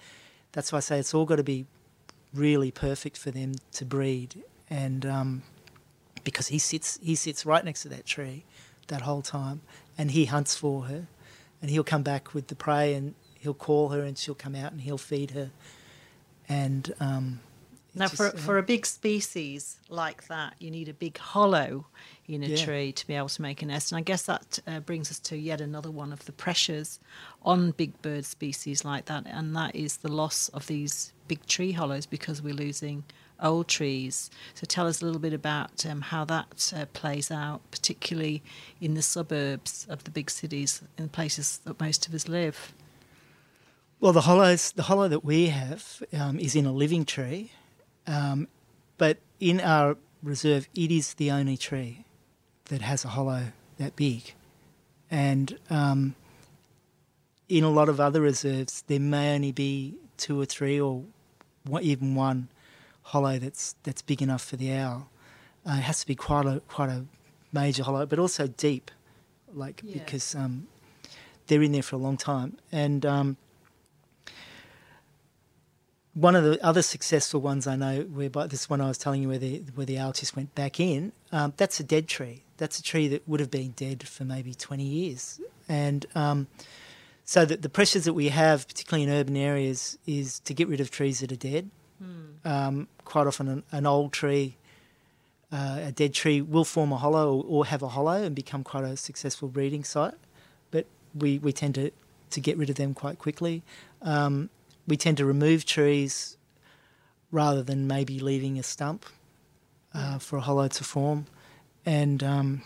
that's 0.51 0.71
why 0.71 0.77
I 0.77 0.81
say 0.81 0.99
it's 0.99 1.13
all 1.13 1.25
got 1.25 1.37
to 1.37 1.43
be 1.43 1.65
really 2.33 2.71
perfect 2.71 3.17
for 3.17 3.31
them 3.31 3.53
to 3.73 3.85
breed, 3.85 4.43
and 4.69 5.05
um, 5.05 5.43
because 6.23 6.47
he 6.47 6.59
sits 6.59 6.99
he 7.01 7.15
sits 7.15 7.45
right 7.45 7.63
next 7.63 7.81
to 7.83 7.89
that 7.89 8.05
tree 8.05 8.43
that 8.87 9.01
whole 9.01 9.21
time, 9.21 9.61
and 9.97 10.11
he 10.11 10.25
hunts 10.25 10.55
for 10.55 10.83
her, 10.83 11.07
and 11.61 11.71
he'll 11.71 11.83
come 11.83 12.03
back 12.03 12.33
with 12.33 12.47
the 12.47 12.55
prey 12.55 12.93
and 12.93 13.15
he'll 13.39 13.53
call 13.53 13.89
her 13.89 14.01
and 14.01 14.17
she'll 14.17 14.35
come 14.35 14.55
out 14.55 14.71
and 14.71 14.81
he'll 14.81 14.97
feed 14.97 15.31
her. 15.31 15.51
And 16.47 16.93
um, 16.99 17.39
now, 17.93 18.05
just, 18.05 18.17
for 18.17 18.27
uh, 18.27 18.31
for 18.31 18.57
a 18.57 18.63
big 18.63 18.85
species 18.85 19.77
like 19.89 20.27
that, 20.27 20.53
you 20.59 20.71
need 20.71 20.87
a 20.87 20.93
big 20.93 21.17
hollow 21.17 21.85
in 22.27 22.43
a 22.43 22.47
yeah. 22.47 22.63
tree 22.63 22.91
to 22.93 23.05
be 23.05 23.15
able 23.15 23.29
to 23.29 23.41
make 23.41 23.61
a 23.61 23.65
nest. 23.65 23.91
And 23.91 23.99
I 23.99 24.01
guess 24.01 24.23
that 24.23 24.59
uh, 24.65 24.79
brings 24.79 25.11
us 25.11 25.19
to 25.19 25.37
yet 25.37 25.59
another 25.59 25.91
one 25.91 26.13
of 26.13 26.25
the 26.25 26.31
pressures 26.31 26.99
on 27.41 27.71
big 27.71 28.01
bird 28.01 28.25
species 28.25 28.85
like 28.85 29.05
that, 29.05 29.25
and 29.25 29.55
that 29.55 29.75
is 29.75 29.97
the 29.97 30.11
loss 30.11 30.49
of 30.49 30.67
these 30.67 31.11
big 31.27 31.45
tree 31.47 31.73
hollows 31.73 32.05
because 32.05 32.41
we're 32.41 32.53
losing 32.53 33.03
old 33.41 33.67
trees. 33.67 34.29
So 34.53 34.65
tell 34.65 34.87
us 34.87 35.01
a 35.01 35.05
little 35.05 35.19
bit 35.19 35.33
about 35.33 35.85
um, 35.85 36.01
how 36.01 36.25
that 36.25 36.73
uh, 36.75 36.85
plays 36.93 37.31
out, 37.31 37.61
particularly 37.71 38.41
in 38.79 38.93
the 38.93 39.01
suburbs 39.01 39.87
of 39.89 40.03
the 40.03 40.11
big 40.11 40.29
cities, 40.29 40.81
in 40.97 41.09
places 41.09 41.59
that 41.65 41.79
most 41.79 42.07
of 42.07 42.13
us 42.13 42.27
live. 42.27 42.73
Well, 43.99 44.13
the 44.13 44.21
hollows, 44.21 44.71
the 44.71 44.83
hollow 44.83 45.07
that 45.07 45.23
we 45.23 45.47
have 45.47 46.01
um, 46.13 46.39
is 46.39 46.55
in 46.55 46.65
a 46.65 46.71
living 46.71 47.05
tree, 47.05 47.51
um, 48.11 48.47
but 48.97 49.17
in 49.39 49.61
our 49.61 49.97
reserve, 50.21 50.67
it 50.75 50.91
is 50.91 51.13
the 51.15 51.31
only 51.31 51.57
tree 51.57 52.05
that 52.65 52.81
has 52.81 53.05
a 53.05 53.09
hollow 53.09 53.45
that 53.77 53.95
big, 53.95 54.33
and 55.09 55.57
um, 55.69 56.15
in 57.47 57.63
a 57.63 57.69
lot 57.69 57.89
of 57.89 57.99
other 57.99 58.21
reserves, 58.21 58.83
there 58.87 58.99
may 58.99 59.33
only 59.35 59.51
be 59.51 59.95
two 60.17 60.39
or 60.39 60.45
three, 60.45 60.79
or 60.79 61.03
even 61.81 62.15
one 62.15 62.49
hollow 63.03 63.39
that's 63.39 63.75
that's 63.83 64.01
big 64.01 64.21
enough 64.21 64.43
for 64.43 64.57
the 64.57 64.71
owl. 64.73 65.09
Uh, 65.65 65.75
it 65.77 65.83
has 65.83 66.01
to 66.01 66.07
be 66.07 66.15
quite 66.15 66.45
a 66.45 66.61
quite 66.67 66.89
a 66.89 67.05
major 67.53 67.83
hollow, 67.83 68.05
but 68.05 68.19
also 68.19 68.47
deep, 68.47 68.91
like 69.53 69.81
yeah. 69.83 69.93
because 69.93 70.35
um, 70.35 70.67
they're 71.47 71.61
in 71.61 71.71
there 71.71 71.83
for 71.83 71.95
a 71.95 71.99
long 71.99 72.17
time, 72.17 72.57
and 72.71 73.05
um, 73.05 73.37
one 76.13 76.35
of 76.35 76.43
the 76.43 76.63
other 76.65 76.81
successful 76.81 77.39
ones 77.39 77.67
I 77.67 77.75
know, 77.75 78.01
whereby 78.01 78.47
this 78.47 78.69
one 78.69 78.81
I 78.81 78.87
was 78.87 78.97
telling 78.97 79.21
you 79.21 79.29
where 79.29 79.37
the 79.37 79.63
where 79.75 79.85
the 79.85 79.97
owl 79.97 80.11
just 80.11 80.35
went 80.35 80.53
back 80.55 80.79
in, 80.79 81.13
um, 81.31 81.53
that's 81.57 81.79
a 81.79 81.83
dead 81.83 82.07
tree. 82.07 82.43
That's 82.57 82.79
a 82.79 82.83
tree 82.83 83.07
that 83.07 83.27
would 83.27 83.39
have 83.39 83.51
been 83.51 83.71
dead 83.71 84.07
for 84.07 84.25
maybe 84.25 84.53
twenty 84.53 84.83
years, 84.83 85.39
and 85.69 86.05
um, 86.15 86.47
so 87.23 87.45
that 87.45 87.61
the 87.61 87.69
pressures 87.69 88.03
that 88.03 88.13
we 88.13 88.29
have, 88.29 88.67
particularly 88.67 89.03
in 89.03 89.09
urban 89.09 89.37
areas, 89.37 89.97
is 90.05 90.39
to 90.41 90.53
get 90.53 90.67
rid 90.67 90.81
of 90.81 90.91
trees 90.91 91.21
that 91.21 91.31
are 91.31 91.37
dead. 91.37 91.69
Hmm. 91.99 92.47
Um, 92.47 92.87
quite 93.05 93.27
often, 93.27 93.47
an, 93.47 93.63
an 93.71 93.85
old 93.85 94.11
tree, 94.11 94.57
uh, 95.51 95.79
a 95.83 95.91
dead 95.91 96.13
tree, 96.13 96.41
will 96.41 96.65
form 96.65 96.91
a 96.91 96.97
hollow 96.97 97.35
or, 97.37 97.43
or, 97.47 97.65
have 97.67 97.83
a 97.83 97.89
hollow 97.89 98.23
and 98.23 98.35
become 98.35 98.63
quite 98.63 98.83
a 98.83 98.97
successful 98.97 99.47
breeding 99.47 99.83
site. 99.83 100.15
But 100.71 100.87
we, 101.13 101.37
we 101.37 101.53
tend 101.53 101.75
to, 101.75 101.91
to 102.31 102.41
get 102.41 102.57
rid 102.57 102.69
of 102.69 102.75
them 102.75 102.93
quite 102.93 103.19
quickly. 103.19 103.61
Um, 104.01 104.49
we 104.91 104.97
tend 104.97 105.15
to 105.15 105.25
remove 105.25 105.63
trees 105.63 106.35
rather 107.31 107.63
than 107.63 107.87
maybe 107.87 108.19
leaving 108.19 108.59
a 108.59 108.63
stump 108.63 109.05
uh, 109.93 110.19
for 110.19 110.35
a 110.35 110.41
hollow 110.41 110.67
to 110.67 110.83
form. 110.83 111.27
And 111.85 112.21
um, 112.21 112.63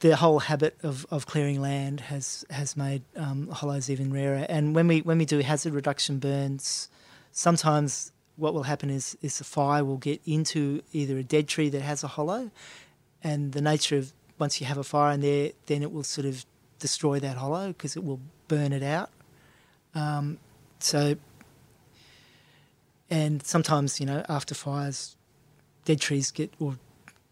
the 0.00 0.16
whole 0.16 0.40
habit 0.40 0.76
of, 0.82 1.06
of 1.08 1.24
clearing 1.24 1.60
land 1.60 2.00
has 2.00 2.44
has 2.50 2.76
made 2.76 3.02
um, 3.14 3.46
hollows 3.46 3.88
even 3.88 4.12
rarer. 4.12 4.44
And 4.48 4.74
when 4.74 4.88
we 4.88 5.02
when 5.02 5.18
we 5.18 5.24
do 5.24 5.38
hazard 5.38 5.72
reduction 5.72 6.18
burns, 6.18 6.88
sometimes 7.30 8.10
what 8.34 8.54
will 8.54 8.64
happen 8.64 8.90
is 8.90 9.16
is 9.22 9.38
the 9.38 9.44
fire 9.44 9.84
will 9.84 9.98
get 9.98 10.20
into 10.26 10.82
either 10.92 11.16
a 11.16 11.22
dead 11.22 11.46
tree 11.46 11.68
that 11.68 11.82
has 11.82 12.02
a 12.02 12.08
hollow, 12.08 12.50
and 13.22 13.52
the 13.52 13.62
nature 13.62 13.98
of 13.98 14.12
once 14.40 14.60
you 14.60 14.66
have 14.66 14.78
a 14.78 14.84
fire 14.84 15.12
in 15.12 15.20
there, 15.20 15.52
then 15.66 15.80
it 15.80 15.92
will 15.92 16.02
sort 16.02 16.26
of 16.26 16.44
destroy 16.80 17.20
that 17.20 17.36
hollow 17.36 17.68
because 17.68 17.94
it 17.96 18.02
will 18.02 18.20
burn 18.48 18.72
it 18.72 18.82
out. 18.82 19.10
Um, 19.94 20.38
so, 20.78 21.16
and 23.10 23.44
sometimes 23.44 24.00
you 24.00 24.06
know 24.06 24.24
after 24.28 24.54
fires, 24.54 25.16
dead 25.84 26.00
trees 26.00 26.30
get 26.30 26.52
or 26.58 26.76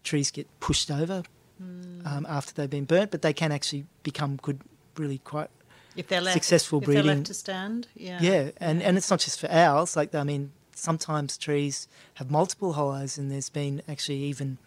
trees 0.03 0.31
get 0.31 0.47
pushed 0.59 0.91
over 0.91 1.23
mm. 1.61 2.05
um, 2.05 2.25
after 2.29 2.53
they've 2.53 2.69
been 2.69 2.85
burnt, 2.85 3.11
but 3.11 3.21
they 3.21 3.33
can 3.33 3.51
actually 3.51 3.85
become 4.03 4.37
good, 4.41 4.61
really 4.97 5.19
quite 5.19 5.49
if 5.95 6.07
they're 6.07 6.21
left, 6.21 6.33
successful 6.33 6.79
if 6.79 6.85
breeding. 6.85 7.05
They're 7.05 7.15
left 7.15 7.27
to 7.27 7.33
stand, 7.33 7.87
yeah. 7.95 8.19
Yeah, 8.21 8.51
and 8.57 8.81
and 8.81 8.97
it's 8.97 9.09
not 9.09 9.19
just 9.19 9.39
for 9.39 9.49
owls. 9.51 9.95
Like 9.95 10.13
I 10.15 10.23
mean, 10.23 10.51
sometimes 10.75 11.37
trees 11.37 11.87
have 12.15 12.31
multiple 12.31 12.73
hollows, 12.73 13.17
and 13.17 13.31
there's 13.31 13.49
been 13.49 13.81
actually 13.87 14.19
even, 14.19 14.57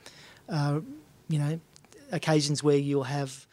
uh, 0.49 0.81
you 1.29 1.39
know, 1.39 1.61
occasions 2.13 2.63
where 2.63 2.77
you'll 2.77 3.05
have 3.05 3.47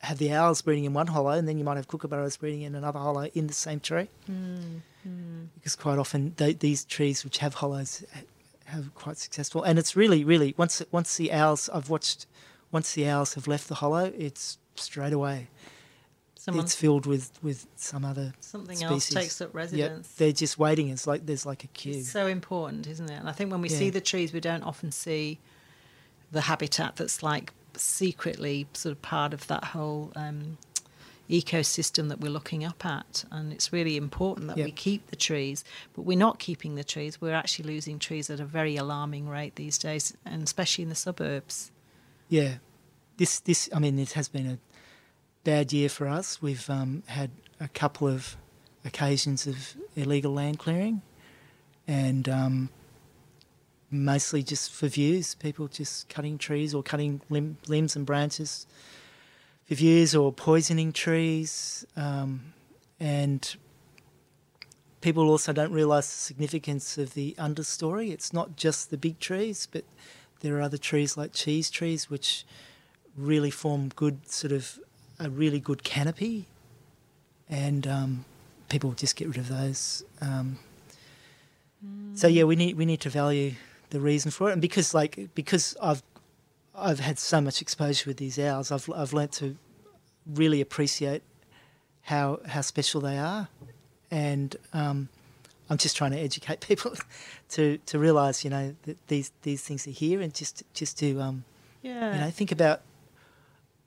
have 0.00 0.18
the 0.18 0.32
owls 0.32 0.62
breeding 0.62 0.84
in 0.84 0.92
one 0.92 1.08
hollow, 1.08 1.30
and 1.30 1.48
then 1.48 1.58
you 1.58 1.64
might 1.64 1.76
have 1.76 1.88
kookaburras 1.88 2.38
breeding 2.38 2.62
in 2.62 2.74
another 2.74 2.98
hollow 2.98 3.28
in 3.34 3.46
the 3.46 3.54
same 3.54 3.80
tree. 3.80 4.08
Mm, 4.30 4.80
mm. 5.06 5.46
Because 5.54 5.74
quite 5.76 5.98
often 5.98 6.34
they, 6.36 6.52
these 6.52 6.84
trees 6.84 7.24
which 7.24 7.38
have 7.38 7.54
hollows 7.54 8.04
have 8.66 8.94
quite 8.94 9.16
successful, 9.16 9.62
and 9.62 9.78
it's 9.78 9.96
really, 9.96 10.24
really 10.24 10.54
once 10.56 10.82
once 10.92 11.16
the 11.16 11.32
owls 11.32 11.68
I've 11.72 11.90
watched, 11.90 12.26
once 12.70 12.94
the 12.94 13.08
owls 13.08 13.34
have 13.34 13.46
left 13.48 13.68
the 13.68 13.76
hollow, 13.76 14.12
it's 14.16 14.58
straight 14.76 15.12
away. 15.12 15.48
It's 16.50 16.74
filled 16.74 17.04
with, 17.04 17.30
with 17.42 17.66
some 17.76 18.06
other 18.06 18.32
something 18.40 18.76
species. 18.76 18.90
else 18.90 19.08
takes 19.10 19.40
up 19.42 19.54
residence. 19.54 20.08
Yep, 20.08 20.16
they're 20.16 20.32
just 20.32 20.58
waiting. 20.58 20.88
It's 20.88 21.06
like 21.06 21.26
there's 21.26 21.44
like 21.44 21.64
a 21.64 21.66
queue. 21.66 21.98
It's 21.98 22.10
so 22.10 22.26
important, 22.26 22.86
isn't 22.86 23.10
it? 23.10 23.16
And 23.16 23.28
I 23.28 23.32
think 23.32 23.50
when 23.50 23.60
we 23.60 23.68
yeah. 23.68 23.76
see 23.76 23.90
the 23.90 24.00
trees, 24.00 24.32
we 24.32 24.40
don't 24.40 24.62
often 24.62 24.90
see 24.90 25.40
the 26.30 26.42
habitat 26.42 26.96
that's 26.96 27.22
like 27.22 27.52
secretly 27.80 28.66
sort 28.72 28.92
of 28.92 29.02
part 29.02 29.34
of 29.34 29.46
that 29.48 29.64
whole 29.64 30.12
um, 30.16 30.58
ecosystem 31.28 32.08
that 32.08 32.20
we're 32.20 32.32
looking 32.32 32.64
up 32.64 32.84
at. 32.84 33.24
And 33.30 33.52
it's 33.52 33.72
really 33.72 33.96
important 33.96 34.48
that 34.48 34.56
yep. 34.56 34.66
we 34.66 34.72
keep 34.72 35.08
the 35.08 35.16
trees, 35.16 35.64
but 35.94 36.02
we're 36.02 36.18
not 36.18 36.38
keeping 36.38 36.74
the 36.74 36.84
trees. 36.84 37.20
We're 37.20 37.34
actually 37.34 37.72
losing 37.72 37.98
trees 37.98 38.30
at 38.30 38.40
a 38.40 38.44
very 38.44 38.76
alarming 38.76 39.28
rate 39.28 39.56
these 39.56 39.78
days, 39.78 40.16
and 40.24 40.42
especially 40.42 40.82
in 40.82 40.88
the 40.88 40.94
suburbs. 40.94 41.70
Yeah, 42.28 42.54
this 43.16 43.40
this 43.40 43.68
I 43.74 43.78
mean, 43.78 43.98
it 43.98 44.12
has 44.12 44.28
been 44.28 44.46
a 44.46 44.58
bad 45.44 45.72
year 45.72 45.88
for 45.88 46.08
us. 46.08 46.42
We've 46.42 46.68
um, 46.70 47.02
had 47.06 47.30
a 47.60 47.68
couple 47.68 48.08
of 48.08 48.36
occasions 48.84 49.46
of 49.46 49.76
illegal 49.96 50.32
land 50.32 50.58
clearing, 50.58 51.02
and 51.86 52.28
um, 52.28 52.70
mostly 53.90 54.42
just 54.42 54.72
for 54.72 54.88
views. 54.88 55.34
People 55.34 55.68
just 55.68 56.08
cutting 56.08 56.38
trees 56.38 56.74
or 56.74 56.82
cutting 56.82 57.20
limb, 57.30 57.58
limbs 57.66 57.96
and 57.96 58.04
branches 58.04 58.66
for 59.66 59.74
views 59.74 60.14
or 60.14 60.32
poisoning 60.32 60.92
trees, 60.92 61.86
um, 61.96 62.52
and 62.98 63.56
people 65.00 65.28
also 65.28 65.52
don't 65.52 65.72
realise 65.72 66.06
the 66.06 66.18
significance 66.18 66.98
of 66.98 67.14
the 67.14 67.34
understory. 67.38 68.10
It's 68.10 68.32
not 68.32 68.56
just 68.56 68.90
the 68.90 68.96
big 68.96 69.20
trees, 69.20 69.68
but 69.70 69.84
there 70.40 70.56
are 70.56 70.62
other 70.62 70.78
trees 70.78 71.16
like 71.16 71.32
cheese 71.32 71.70
trees 71.70 72.08
which 72.08 72.44
really 73.16 73.50
form 73.50 73.90
good 73.94 74.30
sort 74.30 74.52
of 74.52 74.78
a 75.20 75.28
really 75.28 75.60
good 75.60 75.82
canopy, 75.82 76.46
and 77.48 77.86
um, 77.86 78.24
people 78.68 78.92
just 78.92 79.16
get 79.16 79.28
rid 79.28 79.36
of 79.36 79.48
those. 79.48 80.04
Um, 80.20 80.58
mm. 81.84 82.16
So 82.16 82.26
yeah, 82.26 82.44
we 82.44 82.56
need 82.56 82.76
we 82.76 82.86
need 82.86 83.00
to 83.00 83.10
value 83.10 83.54
the 83.90 84.00
reason 84.00 84.30
for 84.30 84.50
it, 84.50 84.52
and 84.52 84.62
because 84.62 84.94
like 84.94 85.28
because 85.34 85.76
I've 85.82 86.02
I've 86.74 87.00
had 87.00 87.18
so 87.18 87.40
much 87.40 87.60
exposure 87.62 88.08
with 88.08 88.16
these 88.18 88.38
owls, 88.38 88.70
I've 88.70 88.88
I've 88.94 89.12
learnt 89.12 89.32
to 89.32 89.56
really 90.26 90.60
appreciate 90.60 91.22
how 92.02 92.40
how 92.46 92.60
special 92.60 93.00
they 93.00 93.18
are, 93.18 93.48
and 94.10 94.56
um, 94.72 95.08
I'm 95.70 95.78
just 95.78 95.96
trying 95.96 96.12
to 96.12 96.18
educate 96.18 96.60
people 96.66 96.94
to 97.50 97.78
to 97.86 97.98
realise 97.98 98.44
you 98.44 98.50
know 98.50 98.74
that 98.82 98.96
these 99.08 99.32
these 99.42 99.62
things 99.62 99.86
are 99.86 99.92
here, 99.92 100.20
and 100.20 100.34
just 100.34 100.62
just 100.74 100.98
to 100.98 101.20
um, 101.20 101.44
yeah. 101.82 102.14
you 102.14 102.20
know 102.20 102.30
think 102.30 102.52
about 102.52 102.82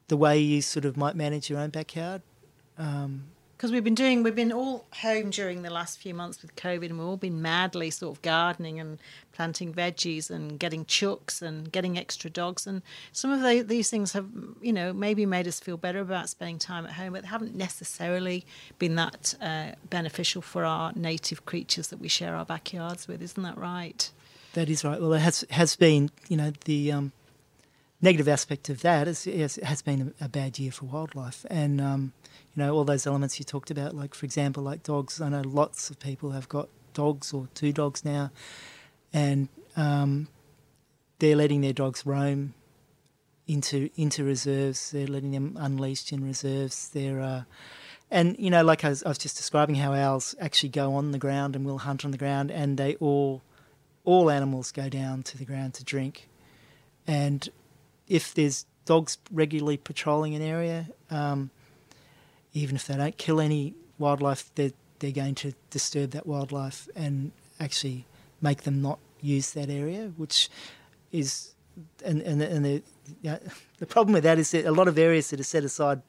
the 0.08 0.18
way 0.18 0.38
you 0.40 0.62
sort 0.62 0.86
of 0.86 0.98
might 0.98 1.16
manage 1.16 1.50
your 1.50 1.60
own 1.60 1.70
backyard. 1.70 2.22
Um, 2.78 3.26
because 3.62 3.72
we've 3.72 3.84
been 3.84 3.94
doing 3.94 4.24
we've 4.24 4.34
been 4.34 4.52
all 4.52 4.86
home 5.04 5.30
during 5.30 5.62
the 5.62 5.70
last 5.70 6.00
few 6.00 6.16
months 6.16 6.42
with 6.42 6.56
covid 6.56 6.86
and 6.86 6.98
we've 6.98 7.08
all 7.08 7.16
been 7.16 7.44
madly 7.44 7.92
sort 7.92 8.18
of 8.18 8.20
gardening 8.24 8.80
and 8.80 8.98
planting 9.34 9.72
veggies 9.72 10.32
and 10.32 10.60
getting 10.60 10.84
chooks 10.86 11.44
and 11.44 11.72
getting 11.72 11.96
extra 11.96 12.28
dogs. 12.28 12.66
And 12.66 12.82
some 13.12 13.32
of 13.32 13.42
the, 13.42 13.62
these 13.62 13.88
things 13.92 14.14
have 14.14 14.26
you 14.64 14.74
know 14.74 14.94
maybe 14.94 15.28
made 15.28 15.48
us 15.48 15.60
feel 15.60 15.78
better 15.78 16.00
about 16.00 16.28
spending 16.28 16.58
time 16.58 16.88
at 16.88 16.94
home 16.94 17.14
but 17.14 17.22
they 17.22 17.28
haven't 17.28 17.56
necessarily 17.56 18.46
been 18.80 18.96
that 18.96 19.36
uh, 19.40 19.74
beneficial 19.92 20.42
for 20.42 20.66
our 20.66 20.92
native 20.96 21.46
creatures 21.46 21.90
that 21.90 22.00
we 22.00 22.08
share 22.08 22.36
our 22.36 22.46
backyards 22.46 23.08
with. 23.08 23.22
Isn't 23.22 23.44
that 23.44 23.60
right? 23.60 24.10
That 24.54 24.70
is 24.72 24.84
right. 24.84 25.00
Well 25.00 25.14
it 25.14 25.20
has 25.20 25.46
has 25.52 25.76
been 25.76 26.10
you 26.30 26.38
know 26.38 26.52
the 26.66 26.92
um, 26.92 27.12
negative 28.02 28.28
aspect 28.28 28.70
of 28.70 28.82
that 28.82 29.08
is, 29.08 29.28
is 29.28 29.60
it 29.60 29.66
has 29.66 29.84
been 29.84 30.14
a, 30.20 30.26
a, 30.26 30.30
bad 30.30 30.58
year 30.58 30.72
for 30.72 30.86
wildlife, 30.86 31.46
and 31.50 31.80
um, 31.80 32.14
you 32.56 32.64
know 32.64 32.74
all 32.74 32.84
those 32.84 33.08
elements 33.08 33.40
you 33.40 33.46
talked 33.46 33.72
about, 33.72 33.96
like 33.96 34.14
for 34.14 34.26
example, 34.26 34.64
like 34.64 34.84
dogs. 34.84 35.22
I 35.22 35.30
know 35.30 35.42
lots 35.42 35.90
of 35.90 36.00
people 36.00 36.32
have 36.32 36.50
got 36.50 36.70
dogs 36.94 37.34
or 37.34 37.48
two 37.54 37.72
dogs 37.72 38.04
now, 38.04 38.32
and 39.14 39.48
um, 39.78 40.28
they're 41.20 41.36
letting 41.36 41.62
their 41.62 41.74
dogs 41.74 42.06
roam 42.06 42.54
into 43.48 43.90
into 43.96 44.24
reserves. 44.24 44.92
They're 44.92 45.08
letting 45.08 45.32
them 45.32 45.58
unleashed 45.60 46.12
in 46.12 46.26
reserves. 46.26 46.90
They're 46.90 47.22
uh, 47.22 47.44
and 48.10 48.36
you 48.38 48.50
know, 48.50 48.64
like 48.64 48.84
I 48.84 48.90
was, 48.90 49.04
I 49.04 49.10
was 49.10 49.18
just 49.18 49.38
describing 49.38 49.76
how 49.76 49.94
owls 49.94 50.36
actually 50.40 50.70
go 50.70 50.96
on 50.96 51.12
the 51.12 51.18
ground 51.18 51.56
and 51.56 51.66
will 51.66 51.80
hunt 51.80 52.04
on 52.04 52.12
the 52.12 52.18
ground, 52.18 52.52
and 52.52 52.78
they 52.78 52.96
all 52.96 53.42
all 54.04 54.30
animals 54.30 54.72
go 54.72 54.90
down 54.90 55.24
to 55.24 55.38
the 55.38 55.46
ground 55.46 55.74
to 55.76 55.84
drink, 55.84 56.28
and 57.08 57.48
if 58.08 58.34
there's 58.34 58.66
dogs 58.86 59.18
regularly 59.32 59.78
patrolling 59.78 60.36
an 60.36 60.42
area, 60.42 60.90
um, 61.10 61.50
even 62.54 62.76
if 62.76 62.88
they 62.88 62.96
don't 62.96 63.18
kill 63.18 63.40
any 63.40 63.74
wildlife, 63.98 64.52
they're, 64.56 64.72
they're 65.00 65.12
going 65.12 65.36
to 65.36 65.54
disturb 65.70 66.12
that 66.12 66.26
wildlife 66.26 66.88
and 66.96 67.32
actually 67.60 68.06
make 68.42 68.64
them 68.64 68.82
not 68.82 69.00
use 69.22 69.52
that 69.54 69.70
area, 69.70 70.12
which 70.18 70.50
is 71.12 71.54
and 72.04 72.22
and, 72.22 72.42
and 72.42 72.66
the 72.66 72.72
you 72.72 72.82
know, 73.32 73.40
the 73.80 73.86
problem 73.86 74.14
with 74.14 74.24
that 74.24 74.38
is 74.38 74.52
that 74.52 74.66
a 74.66 74.72
lot 74.72 74.88
of 74.88 74.98
areas 74.98 75.30
that 75.30 75.40
are 75.40 75.44
set 75.44 75.64
aside 75.64 76.02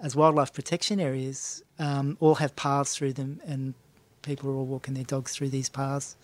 as 0.00 0.16
wildlife 0.16 0.52
protection 0.52 0.98
areas 0.98 1.62
um, 1.78 2.16
all 2.20 2.36
have 2.36 2.54
paths 2.56 2.96
through 2.96 3.12
them, 3.12 3.40
and 3.46 3.74
people 4.22 4.50
are 4.50 4.54
all 4.54 4.66
walking 4.66 4.94
their 4.94 5.04
dogs 5.04 5.34
through 5.34 5.48
these 5.48 5.68
paths, 5.68 6.16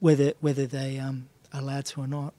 whether 0.00 0.32
whether 0.40 0.66
they 0.66 0.98
um, 0.98 1.28
are 1.52 1.60
allowed 1.60 1.86
to 1.86 2.00
or 2.00 2.06
not. 2.06 2.34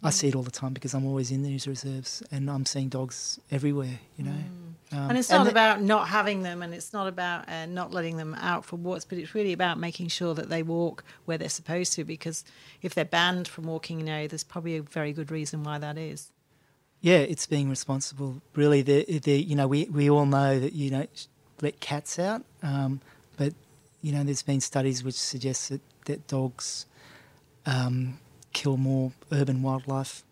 I 0.00 0.10
see 0.10 0.28
it 0.28 0.36
all 0.36 0.44
the 0.44 0.52
time 0.52 0.74
because 0.74 0.94
I'm 0.94 1.04
always 1.04 1.32
in 1.32 1.42
these 1.42 1.66
reserves 1.66 2.22
and 2.30 2.48
I'm 2.48 2.64
seeing 2.64 2.88
dogs 2.88 3.40
everywhere, 3.50 3.98
you 4.16 4.24
know. 4.24 4.30
Mm. 4.30 4.67
Um, 4.90 5.10
and 5.10 5.18
it's 5.18 5.30
not 5.30 5.42
and 5.42 5.50
about 5.50 5.82
not 5.82 6.08
having 6.08 6.42
them 6.42 6.62
and 6.62 6.72
it's 6.72 6.92
not 6.92 7.08
about 7.08 7.48
uh, 7.48 7.66
not 7.66 7.92
letting 7.92 8.16
them 8.16 8.34
out 8.34 8.64
for 8.64 8.76
walks, 8.76 9.04
but 9.04 9.18
it's 9.18 9.34
really 9.34 9.52
about 9.52 9.78
making 9.78 10.08
sure 10.08 10.34
that 10.34 10.48
they 10.48 10.62
walk 10.62 11.04
where 11.26 11.36
they're 11.36 11.48
supposed 11.48 11.92
to 11.94 12.04
because 12.04 12.44
if 12.80 12.94
they're 12.94 13.04
banned 13.04 13.48
from 13.48 13.64
walking 13.64 14.00
an 14.00 14.08
area, 14.08 14.28
there's 14.28 14.44
probably 14.44 14.76
a 14.76 14.82
very 14.82 15.12
good 15.12 15.30
reason 15.30 15.62
why 15.62 15.78
that 15.78 15.98
is. 15.98 16.30
Yeah, 17.00 17.18
it's 17.18 17.46
being 17.46 17.70
responsible. 17.70 18.40
Really, 18.54 18.82
the, 18.82 19.04
the 19.18 19.40
you 19.40 19.54
know 19.54 19.68
we, 19.68 19.84
we 19.84 20.10
all 20.10 20.26
know 20.26 20.58
that 20.58 20.72
you 20.72 20.90
don't 20.90 21.28
let 21.60 21.80
cats 21.80 22.18
out, 22.18 22.44
um, 22.62 23.00
but 23.36 23.52
you 24.02 24.12
know 24.12 24.24
there's 24.24 24.42
been 24.42 24.60
studies 24.60 25.04
which 25.04 25.14
suggest 25.14 25.68
that, 25.68 25.80
that 26.06 26.26
dogs 26.26 26.86
um, 27.66 28.18
kill 28.52 28.76
more 28.76 29.12
urban 29.30 29.62
wildlife 29.62 30.24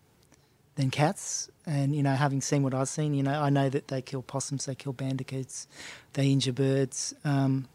than 0.77 0.91
cats. 0.91 1.49
And 1.65 1.93
you 1.93 2.01
know, 2.01 2.13
having 2.13 2.39
seen 2.39 2.63
what 2.63 2.73
I've 2.73 2.87
seen, 2.87 3.13
you 3.13 3.23
know, 3.23 3.41
I 3.41 3.49
know 3.49 3.67
that 3.69 3.89
they 3.89 4.01
kill 4.01 4.21
possums, 4.21 4.65
they 4.65 4.75
kill 4.75 4.93
bandicoots, 4.93 5.67
they 6.13 6.31
injure 6.31 6.53
birds, 6.53 7.13
um, 7.25 7.67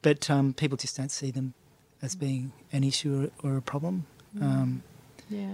but 0.00 0.30
um, 0.30 0.54
people 0.54 0.78
just 0.78 0.96
don't 0.96 1.10
see 1.10 1.30
them 1.30 1.52
as 2.00 2.14
being 2.14 2.52
an 2.72 2.84
issue 2.84 3.30
or, 3.44 3.50
or 3.50 3.56
a 3.58 3.62
problem. 3.62 4.06
Mm. 4.34 4.42
Um, 4.42 4.82
yeah. 5.28 5.48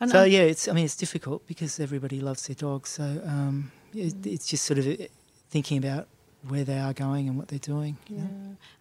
And 0.00 0.10
so 0.10 0.24
yeah, 0.24 0.40
it's 0.40 0.68
I 0.68 0.72
mean 0.72 0.84
it's 0.84 0.96
difficult 0.96 1.46
because 1.46 1.78
everybody 1.78 2.20
loves 2.20 2.46
their 2.46 2.56
dogs. 2.56 2.90
So 2.90 3.04
um, 3.04 3.70
it, 3.94 4.14
mm. 4.14 4.32
it's 4.32 4.46
just 4.46 4.64
sort 4.64 4.78
of 4.78 4.86
uh, 4.88 5.04
thinking 5.50 5.76
about 5.78 6.08
where 6.48 6.64
they 6.64 6.78
are 6.78 6.92
going 6.92 7.28
and 7.28 7.36
what 7.36 7.48
they're 7.48 7.58
doing. 7.58 7.98
Yeah. 8.08 8.22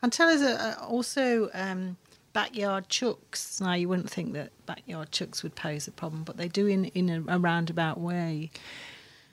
And 0.01 0.11
tell 0.11 0.29
us 0.29 0.41
uh, 0.41 0.75
also 0.81 1.49
um, 1.53 1.97
backyard 2.33 2.89
chooks. 2.89 3.59
Now, 3.61 3.73
you 3.73 3.89
wouldn't 3.89 4.09
think 4.09 4.33
that 4.33 4.51
backyard 4.65 5.11
chooks 5.11 5.43
would 5.43 5.55
pose 5.55 5.87
a 5.87 5.91
problem, 5.91 6.23
but 6.23 6.37
they 6.37 6.47
do 6.47 6.67
in, 6.67 6.85
in 6.85 7.09
a, 7.09 7.35
a 7.35 7.39
roundabout 7.39 7.99
way. 7.99 8.51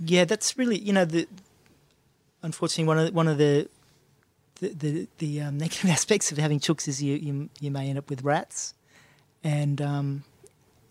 Yeah, 0.01 0.25
that's 0.25 0.57
really 0.57 0.79
you 0.79 0.93
know 0.93 1.05
the 1.05 1.27
unfortunately 2.43 2.85
one 2.85 2.99
of 2.99 3.15
one 3.15 3.29
of 3.29 3.39
the 3.39 3.69
the 4.61 4.69
the, 4.69 5.09
the 5.19 5.41
um, 5.41 5.59
negative 5.59 5.91
aspects 5.91 6.31
of 6.33 6.39
having 6.39 6.61
chooks 6.61 6.89
is 6.89 7.03
you, 7.03 7.17
you 7.17 7.51
you 7.61 7.71
may 7.71 7.89
end 7.89 7.99
up 7.99 8.11
with 8.11 8.23
rats, 8.23 8.75
and 9.43 9.81
um, 9.81 10.25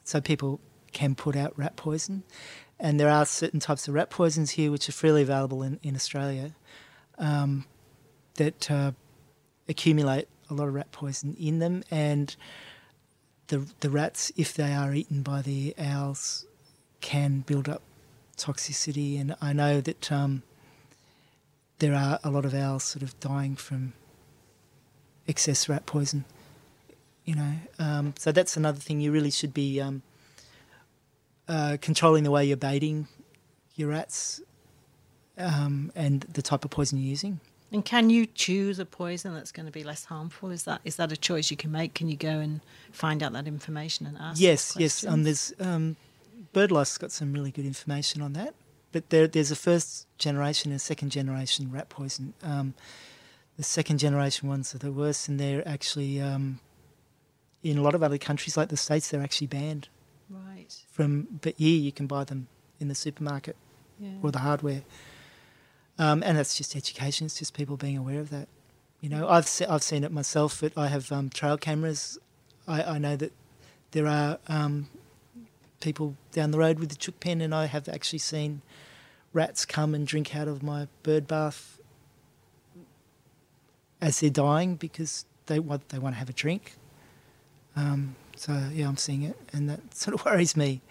so 0.04 0.22
people 0.22 0.60
can 0.92 1.16
put 1.16 1.36
out 1.36 1.58
rat 1.58 1.76
poison, 1.76 2.24
and 2.80 3.00
there 3.00 3.10
are 3.10 3.26
certain 3.26 3.60
types 3.60 3.88
of 3.88 3.94
rat 3.94 4.10
poisons 4.10 4.52
here 4.52 4.72
which 4.72 4.90
are 4.90 4.94
freely 4.94 5.22
available 5.22 5.64
in 5.64 5.80
in 5.84 5.96
Australia, 5.96 6.54
um, 7.18 7.66
that 8.36 8.70
uh, 8.70 8.92
accumulate 9.70 10.28
a 10.50 10.54
lot 10.54 10.68
of 10.68 10.74
rat 10.74 10.92
poison 10.92 11.36
in 11.40 11.60
them, 11.60 11.84
and 11.92 12.36
the 13.48 13.68
the 13.80 13.90
rats, 13.90 14.32
if 14.36 14.54
they 14.54 14.74
are 14.74 14.94
eaten 14.94 15.22
by 15.22 15.42
the 15.42 15.74
owls, 15.78 16.46
can 17.02 17.42
build 17.42 17.70
up 17.70 17.82
toxicity. 18.38 19.20
And 19.20 19.36
I 19.42 19.54
know 19.54 19.82
that 19.82 20.12
um, 20.12 20.44
there 21.80 21.94
are 21.94 22.20
a 22.24 22.30
lot 22.30 22.46
of 22.46 22.54
owls 22.54 22.84
sort 22.84 23.04
of 23.04 23.20
dying 23.20 23.56
from 23.56 23.94
excess 25.28 25.68
rat 25.68 25.86
poison. 25.86 26.26
You 27.26 27.36
know, 27.36 27.54
um, 27.80 28.14
so 28.18 28.32
that's 28.32 28.56
another 28.56 28.80
thing 28.80 29.02
you 29.02 29.12
really 29.12 29.32
should 29.32 29.54
be 29.54 29.82
um, 29.82 30.02
uh, 31.48 31.78
controlling 31.82 32.24
the 32.24 32.32
way 32.32 32.46
you're 32.46 32.56
baiting 32.58 33.08
your 33.76 33.90
rats 33.90 34.42
um, 35.38 35.92
and 35.96 36.22
the 36.22 36.42
type 36.42 36.66
of 36.66 36.72
poison 36.72 36.98
you're 36.98 37.10
using. 37.10 37.40
And 37.72 37.84
can 37.84 38.10
you 38.10 38.26
choose 38.26 38.80
a 38.80 38.86
poison 38.86 39.34
that's 39.34 39.52
going 39.52 39.66
to 39.66 39.72
be 39.72 39.84
less 39.84 40.06
harmful? 40.06 40.52
Is 40.52 40.64
that 40.64 40.80
is 40.86 40.96
that 40.96 41.12
a 41.12 41.18
choice 41.18 41.52
you 41.52 41.58
can 41.58 41.72
make? 41.72 41.94
Can 41.94 42.08
you 42.08 42.16
go 42.16 42.40
and 42.40 42.62
find 42.92 43.22
out 43.22 43.34
that 43.34 43.46
information 43.48 44.06
and 44.06 44.18
ask? 44.18 44.40
Yes, 44.40 44.76
yes. 44.80 45.06
Um, 45.06 45.24
there's 45.24 45.54
um, 45.60 45.98
BirdLife's 46.54 46.98
got 46.98 47.12
some 47.12 47.34
really 47.34 47.52
good 47.52 47.66
information 47.66 48.22
on 48.22 48.34
that. 48.34 48.54
But 48.94 49.10
there, 49.10 49.28
there's 49.28 49.52
a 49.52 49.56
first 49.56 50.08
generation 50.18 50.72
and 50.72 50.78
a 50.78 50.80
second 50.80 51.10
generation 51.12 51.70
rat 51.72 51.90
poison. 51.90 52.34
Um, 52.42 52.74
the 53.58 53.64
second 53.64 53.98
generation 53.98 54.48
ones 54.48 54.74
are 54.74 54.78
the 54.78 54.92
worst, 54.92 55.28
and 55.28 55.38
they're 55.38 55.68
actually 55.68 56.22
um, 56.22 56.60
in 57.64 57.78
a 57.78 57.82
lot 57.82 57.96
of 57.96 58.02
other 58.02 58.18
countries 58.18 58.56
like 58.56 58.70
the 58.70 58.78
states. 58.78 59.10
They're 59.10 59.22
actually 59.22 59.48
banned. 59.48 59.90
Right. 60.30 60.74
From 60.90 61.28
but 61.42 61.56
here 61.58 61.78
you 61.80 61.92
can 61.92 62.08
buy 62.08 62.24
them 62.24 62.48
in 62.80 62.88
the 62.88 62.96
supermarket 62.96 63.58
Yeah. 64.00 64.12
or 64.22 64.32
the 64.32 64.40
hardware. 64.40 64.84
Um, 66.00 66.22
and 66.24 66.38
that's 66.38 66.56
just 66.56 66.76
education. 66.76 67.26
It's 67.26 67.40
just 67.40 67.54
people 67.54 67.78
being 67.78 67.98
aware 67.98 68.20
of 68.20 68.30
that. 68.30 68.48
You 69.02 69.10
know, 69.10 69.28
I've 69.28 69.48
se- 69.48 69.66
I've 69.66 69.84
seen 69.84 70.04
it 70.04 70.12
myself. 70.12 70.62
But 70.62 70.74
I 70.78 70.88
have 70.88 71.12
um, 71.12 71.30
trail 71.30 71.58
cameras. 71.58 72.20
I, 72.68 72.84
I 72.84 72.98
know 72.98 73.16
that 73.16 73.34
there 73.92 74.08
are 74.08 74.40
um, 74.48 74.90
people 75.80 76.16
down 76.32 76.52
the 76.52 76.58
road 76.58 76.80
with 76.80 76.90
the 76.90 76.96
chook 76.96 77.20
pen, 77.20 77.42
and 77.42 77.54
I 77.54 77.66
have 77.66 77.88
actually 77.90 78.20
seen 78.20 78.62
rats 79.34 79.66
come 79.66 79.94
and 79.94 80.06
drink 80.06 80.36
out 80.36 80.48
of 80.48 80.64
my 80.64 80.88
bird 81.04 81.28
bath 81.28 81.80
as 84.02 84.20
they're 84.20 84.30
dying 84.30 84.76
because 84.76 85.26
they 85.48 85.60
want 85.60 85.90
they 85.90 86.00
want 86.00 86.16
to 86.16 86.20
have 86.20 86.30
a 86.30 86.34
drink. 86.34 86.74
Um, 87.76 88.16
so 88.36 88.70
yeah, 88.74 88.88
I'm 88.88 88.98
seeing 88.98 89.24
it, 89.24 89.38
and 89.54 89.70
that 89.70 89.94
sort 89.96 90.14
of 90.20 90.26
worries 90.26 90.56
me 90.56 90.82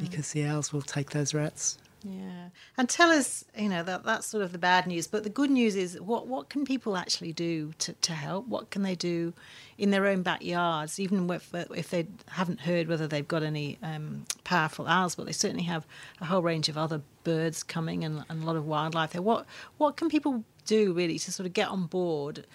because 0.00 0.32
the 0.32 0.44
owls 0.44 0.72
will 0.72 0.82
take 0.82 1.10
those 1.10 1.34
rats. 1.34 1.76
Yeah, 2.04 2.50
and 2.76 2.88
tell 2.88 3.10
us, 3.10 3.44
you 3.56 3.68
know, 3.68 3.82
that 3.82 4.04
that's 4.04 4.26
sort 4.26 4.44
of 4.44 4.52
the 4.52 4.58
bad 4.58 4.86
news. 4.86 5.06
But 5.08 5.24
the 5.24 5.30
good 5.30 5.50
news 5.50 5.74
is, 5.74 6.00
what 6.00 6.26
what 6.28 6.48
can 6.48 6.64
people 6.64 6.96
actually 6.96 7.32
do 7.32 7.72
to, 7.78 7.94
to 7.94 8.12
help? 8.12 8.46
What 8.46 8.70
can 8.70 8.82
they 8.82 8.94
do 8.94 9.32
in 9.76 9.90
their 9.90 10.06
own 10.06 10.22
backyards, 10.22 11.00
even 11.00 11.28
if, 11.30 11.52
if 11.54 11.90
they 11.90 12.06
haven't 12.28 12.60
heard 12.60 12.86
whether 12.86 13.08
they've 13.08 13.26
got 13.26 13.42
any 13.42 13.78
um, 13.82 14.24
powerful 14.44 14.86
owls, 14.86 15.14
but 15.16 15.26
they 15.26 15.32
certainly 15.32 15.64
have 15.64 15.86
a 16.20 16.26
whole 16.26 16.42
range 16.42 16.68
of 16.68 16.78
other 16.78 17.00
birds 17.24 17.62
coming 17.62 18.04
and, 18.04 18.24
and 18.28 18.42
a 18.42 18.46
lot 18.46 18.56
of 18.56 18.66
wildlife 18.66 19.12
there. 19.12 19.22
What 19.22 19.46
what 19.78 19.96
can 19.96 20.08
people 20.08 20.44
do 20.66 20.92
really 20.92 21.18
to 21.18 21.32
sort 21.32 21.46
of 21.46 21.54
get 21.54 21.68
on 21.68 21.86
board? 21.86 22.46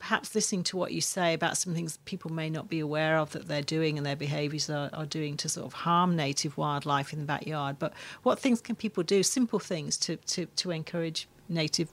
Perhaps 0.00 0.34
listening 0.34 0.64
to 0.64 0.76
what 0.76 0.92
you 0.92 1.00
say 1.00 1.34
about 1.34 1.56
some 1.56 1.74
things 1.74 1.98
people 2.04 2.32
may 2.32 2.50
not 2.50 2.68
be 2.68 2.80
aware 2.80 3.18
of 3.18 3.30
that 3.30 3.46
they're 3.46 3.62
doing 3.62 3.96
and 3.96 4.04
their 4.04 4.16
behaviours 4.16 4.68
are, 4.68 4.90
are 4.92 5.06
doing 5.06 5.36
to 5.36 5.48
sort 5.48 5.66
of 5.66 5.72
harm 5.72 6.16
native 6.16 6.56
wildlife 6.56 7.12
in 7.12 7.20
the 7.20 7.26
backyard. 7.26 7.76
But 7.78 7.92
what 8.24 8.38
things 8.38 8.60
can 8.60 8.74
people 8.74 9.04
do? 9.04 9.22
Simple 9.22 9.58
things 9.58 9.96
to, 9.98 10.16
to, 10.16 10.46
to 10.46 10.70
encourage 10.72 11.28
native 11.48 11.92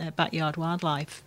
uh, 0.00 0.10
backyard 0.10 0.56
wildlife. 0.56 1.22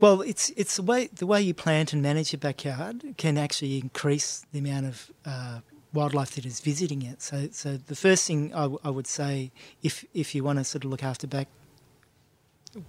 Well, 0.00 0.22
it's 0.22 0.50
it's 0.56 0.76
the 0.76 0.82
way 0.82 1.06
the 1.06 1.26
way 1.26 1.40
you 1.40 1.54
plant 1.54 1.92
and 1.92 2.02
manage 2.02 2.32
your 2.32 2.40
backyard 2.40 3.14
can 3.18 3.38
actually 3.38 3.78
increase 3.78 4.44
the 4.50 4.58
amount 4.58 4.86
of 4.86 5.12
uh, 5.24 5.60
wildlife 5.92 6.34
that 6.34 6.44
is 6.44 6.58
visiting 6.58 7.02
it. 7.02 7.22
So, 7.22 7.48
so 7.52 7.76
the 7.76 7.94
first 7.94 8.26
thing 8.26 8.52
I, 8.52 8.62
w- 8.62 8.80
I 8.82 8.90
would 8.90 9.06
say, 9.06 9.52
if 9.80 10.04
if 10.12 10.34
you 10.34 10.42
want 10.42 10.58
to 10.58 10.64
sort 10.64 10.84
of 10.84 10.90
look 10.90 11.04
after 11.04 11.28
back 11.28 11.46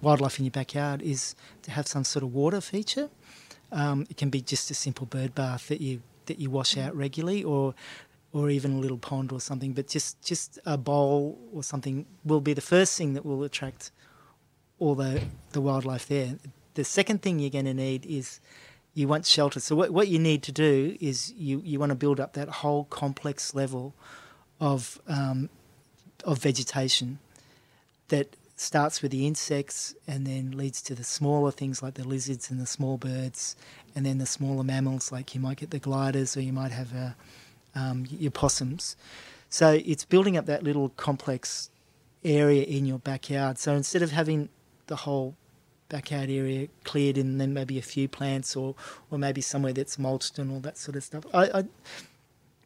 wildlife 0.01 0.39
in 0.39 0.45
your 0.45 0.51
backyard, 0.51 1.01
is 1.01 1.35
to 1.63 1.71
have 1.71 1.87
some 1.87 2.03
sort 2.03 2.23
of 2.23 2.33
water 2.33 2.61
feature. 2.61 3.09
Um, 3.71 4.05
it 4.09 4.17
can 4.17 4.29
be 4.29 4.41
just 4.41 4.71
a 4.71 4.73
simple 4.73 5.05
bird 5.05 5.33
bath 5.33 5.67
that 5.67 5.81
you 5.81 6.01
that 6.25 6.39
you 6.39 6.49
wash 6.49 6.77
out 6.77 6.95
regularly, 6.95 7.43
or 7.43 7.73
or 8.31 8.49
even 8.49 8.73
a 8.73 8.79
little 8.79 8.97
pond 8.97 9.31
or 9.31 9.39
something. 9.39 9.73
But 9.73 9.87
just 9.87 10.21
just 10.21 10.59
a 10.65 10.77
bowl 10.77 11.39
or 11.53 11.63
something 11.63 12.05
will 12.23 12.41
be 12.41 12.53
the 12.53 12.61
first 12.61 12.97
thing 12.97 13.13
that 13.13 13.25
will 13.25 13.43
attract 13.43 13.91
all 14.79 14.95
the 14.95 15.21
the 15.51 15.61
wildlife 15.61 16.07
there. 16.07 16.37
The 16.75 16.83
second 16.83 17.21
thing 17.21 17.39
you're 17.39 17.49
going 17.49 17.65
to 17.65 17.73
need 17.73 18.05
is 18.05 18.39
you 18.93 19.07
want 19.07 19.25
shelter. 19.25 19.59
So 19.59 19.75
what 19.75 19.91
what 19.91 20.07
you 20.07 20.19
need 20.19 20.43
to 20.43 20.51
do 20.51 20.97
is 20.99 21.31
you 21.33 21.61
you 21.63 21.79
want 21.79 21.91
to 21.91 21.95
build 21.95 22.19
up 22.19 22.33
that 22.33 22.49
whole 22.49 22.85
complex 22.85 23.53
level 23.55 23.93
of 24.59 25.01
um, 25.07 25.49
of 26.23 26.37
vegetation 26.39 27.19
that 28.09 28.35
starts 28.55 29.01
with 29.01 29.11
the 29.11 29.25
insects 29.25 29.95
and 30.07 30.27
then 30.27 30.51
leads 30.51 30.81
to 30.83 30.95
the 30.95 31.03
smaller 31.03 31.51
things 31.51 31.81
like 31.81 31.95
the 31.95 32.07
lizards 32.07 32.51
and 32.51 32.59
the 32.59 32.65
small 32.65 32.97
birds, 32.97 33.55
and 33.95 34.05
then 34.05 34.17
the 34.17 34.25
smaller 34.25 34.63
mammals 34.63 35.11
like 35.11 35.33
you 35.33 35.41
might 35.41 35.57
get 35.57 35.71
the 35.71 35.79
gliders 35.79 36.37
or 36.37 36.41
you 36.41 36.53
might 36.53 36.71
have 36.71 36.93
a, 36.93 37.15
um, 37.75 38.05
your 38.09 38.31
possums. 38.31 38.95
So 39.49 39.81
it's 39.85 40.05
building 40.05 40.37
up 40.37 40.45
that 40.45 40.63
little 40.63 40.89
complex 40.89 41.69
area 42.23 42.63
in 42.63 42.85
your 42.85 42.99
backyard. 42.99 43.57
So 43.57 43.73
instead 43.73 44.01
of 44.01 44.11
having 44.11 44.49
the 44.87 44.95
whole 44.97 45.35
backyard 45.89 46.29
area 46.29 46.67
cleared 46.83 47.17
and 47.17 47.39
then 47.39 47.53
maybe 47.53 47.77
a 47.77 47.81
few 47.81 48.07
plants 48.07 48.55
or, 48.55 48.75
or 49.11 49.17
maybe 49.17 49.41
somewhere 49.41 49.73
that's 49.73 49.99
mulched 49.99 50.39
and 50.39 50.51
all 50.51 50.59
that 50.61 50.77
sort 50.77 50.95
of 50.95 51.03
stuff, 51.03 51.23
I, 51.33 51.59
I 51.59 51.63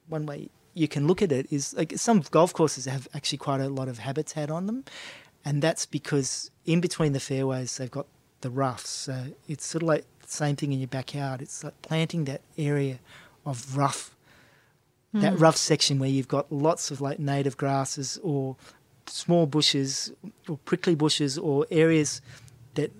one 0.07 0.25
way 0.25 0.49
you 0.73 0.87
can 0.87 1.07
look 1.07 1.21
at 1.21 1.31
it 1.31 1.51
is 1.51 1.73
like 1.73 1.97
some 1.97 2.23
golf 2.31 2.53
courses 2.53 2.85
have 2.85 3.07
actually 3.13 3.39
quite 3.39 3.59
a 3.59 3.67
lot 3.67 3.87
of 3.87 3.97
habitat 3.97 4.51
on 4.51 4.67
them, 4.67 4.85
and 5.45 5.61
that's 5.61 5.85
because 5.85 6.51
in 6.65 6.81
between 6.81 7.13
the 7.13 7.19
fairways 7.19 7.77
they've 7.77 7.91
got 7.91 8.07
the 8.41 8.49
roughs. 8.49 8.87
So 8.87 9.27
it's 9.47 9.65
sort 9.65 9.83
of 9.83 9.87
like 9.87 10.05
the 10.21 10.27
same 10.27 10.55
thing 10.55 10.73
in 10.73 10.79
your 10.79 10.87
backyard. 10.87 11.41
It's 11.41 11.63
like 11.63 11.81
planting 11.81 12.25
that 12.25 12.41
area 12.57 12.99
of 13.45 13.77
rough, 13.77 14.15
that 15.13 15.33
hmm. 15.33 15.39
rough 15.39 15.57
section 15.57 15.99
where 15.99 16.09
you've 16.09 16.27
got 16.27 16.51
lots 16.51 16.91
of 16.91 17.01
like 17.01 17.19
native 17.19 17.57
grasses 17.57 18.19
or 18.23 18.55
small 19.05 19.45
bushes 19.45 20.11
or 20.47 20.57
prickly 20.65 20.95
bushes 20.95 21.37
or 21.37 21.65
areas 21.71 22.21
that 22.75 22.91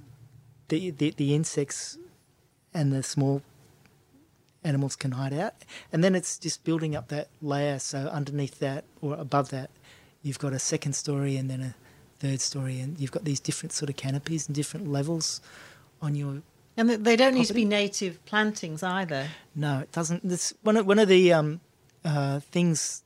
the 0.70 0.92
the, 0.92 1.12
the 1.12 1.36
insects 1.36 1.98
and 2.74 2.94
the 2.94 3.04
small 3.04 3.42
animals 4.64 4.96
can 4.96 5.12
hide 5.12 5.34
out. 5.34 5.54
And 5.92 6.04
then 6.04 6.16
it's 6.16 6.38
just 6.38 6.64
building 6.64 6.96
up 6.96 7.08
that 7.08 7.30
layer. 7.42 7.80
So 7.80 8.00
underneath 8.00 8.60
that 8.60 8.84
or 9.02 9.16
above 9.16 9.50
that, 9.50 9.70
you've 10.22 10.40
got 10.40 10.54
a 10.54 10.60
second 10.60 10.94
story 10.94 11.38
and 11.38 11.50
then 11.50 11.62
a 11.62 11.76
third 12.20 12.42
story, 12.42 12.80
and 12.80 13.00
you've 13.00 13.12
got 13.12 13.26
these 13.26 13.40
different 13.40 13.74
sort 13.74 13.90
of 13.90 13.96
canopies 13.96 14.48
and 14.48 14.56
different 14.56 14.92
levels 14.92 15.42
on 16.02 16.16
your. 16.16 16.42
And 16.76 16.90
they 16.90 17.16
don't 17.16 17.34
need 17.34 17.46
to 17.46 17.54
be 17.54 17.66
native 17.66 18.24
plantings 18.26 18.84
either. 18.84 19.28
No, 19.56 19.80
it 19.80 19.92
doesn't. 19.92 20.28
This 20.28 20.54
one 20.62 20.78
of 20.78 20.86
one 20.86 21.00
of 21.00 21.08
the 21.08 21.34
um, 21.34 21.60
uh, 22.06 22.40
things 22.40 23.04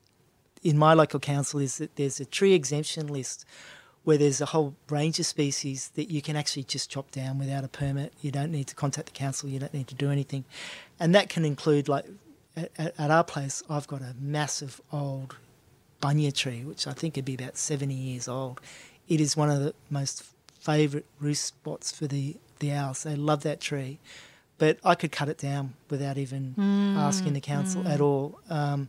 in 0.63 0.77
my 0.77 0.93
local 0.93 1.19
council 1.19 1.59
is 1.59 1.77
that 1.77 1.95
there's 1.95 2.19
a 2.19 2.25
tree 2.25 2.53
exemption 2.53 3.07
list 3.07 3.45
where 4.03 4.17
there's 4.17 4.41
a 4.41 4.47
whole 4.47 4.75
range 4.89 5.19
of 5.19 5.25
species 5.25 5.91
that 5.95 6.09
you 6.09 6.21
can 6.21 6.35
actually 6.35 6.63
just 6.63 6.89
chop 6.89 7.11
down 7.11 7.37
without 7.37 7.63
a 7.63 7.67
permit. 7.67 8.11
You 8.21 8.31
don't 8.31 8.51
need 8.51 8.67
to 8.67 8.75
contact 8.75 9.07
the 9.07 9.13
council. 9.13 9.47
You 9.47 9.59
don't 9.59 9.73
need 9.73 9.87
to 9.87 9.95
do 9.95 10.11
anything, 10.11 10.43
and 10.99 11.15
that 11.15 11.29
can 11.29 11.45
include 11.45 11.87
like 11.87 12.05
at, 12.57 12.71
at 12.77 12.99
at 12.99 13.11
our 13.11 13.23
place. 13.23 13.63
I've 13.69 13.87
got 13.87 14.01
a 14.01 14.15
massive 14.19 14.81
old 14.91 15.37
bunya 16.01 16.33
tree, 16.33 16.65
which 16.65 16.87
I 16.87 16.93
think 16.93 17.15
would 17.15 17.25
be 17.25 17.35
about 17.35 17.57
seventy 17.57 17.93
years 17.93 18.27
old. 18.27 18.59
It 19.11 19.19
is 19.19 19.35
one 19.35 19.49
of 19.49 19.59
the 19.59 19.73
most 19.89 20.23
favourite 20.57 21.05
roost 21.19 21.43
spots 21.43 21.91
for 21.91 22.07
the 22.07 22.37
the 22.59 22.71
owls. 22.71 23.03
They 23.03 23.17
love 23.17 23.43
that 23.43 23.59
tree, 23.59 23.99
but 24.57 24.77
I 24.85 24.95
could 24.95 25.11
cut 25.11 25.27
it 25.27 25.37
down 25.37 25.73
without 25.89 26.17
even 26.17 26.55
asking 26.97 27.33
the 27.33 27.41
council 27.41 27.85
at 27.85 27.99
all. 27.99 28.39
Um, 28.49 28.87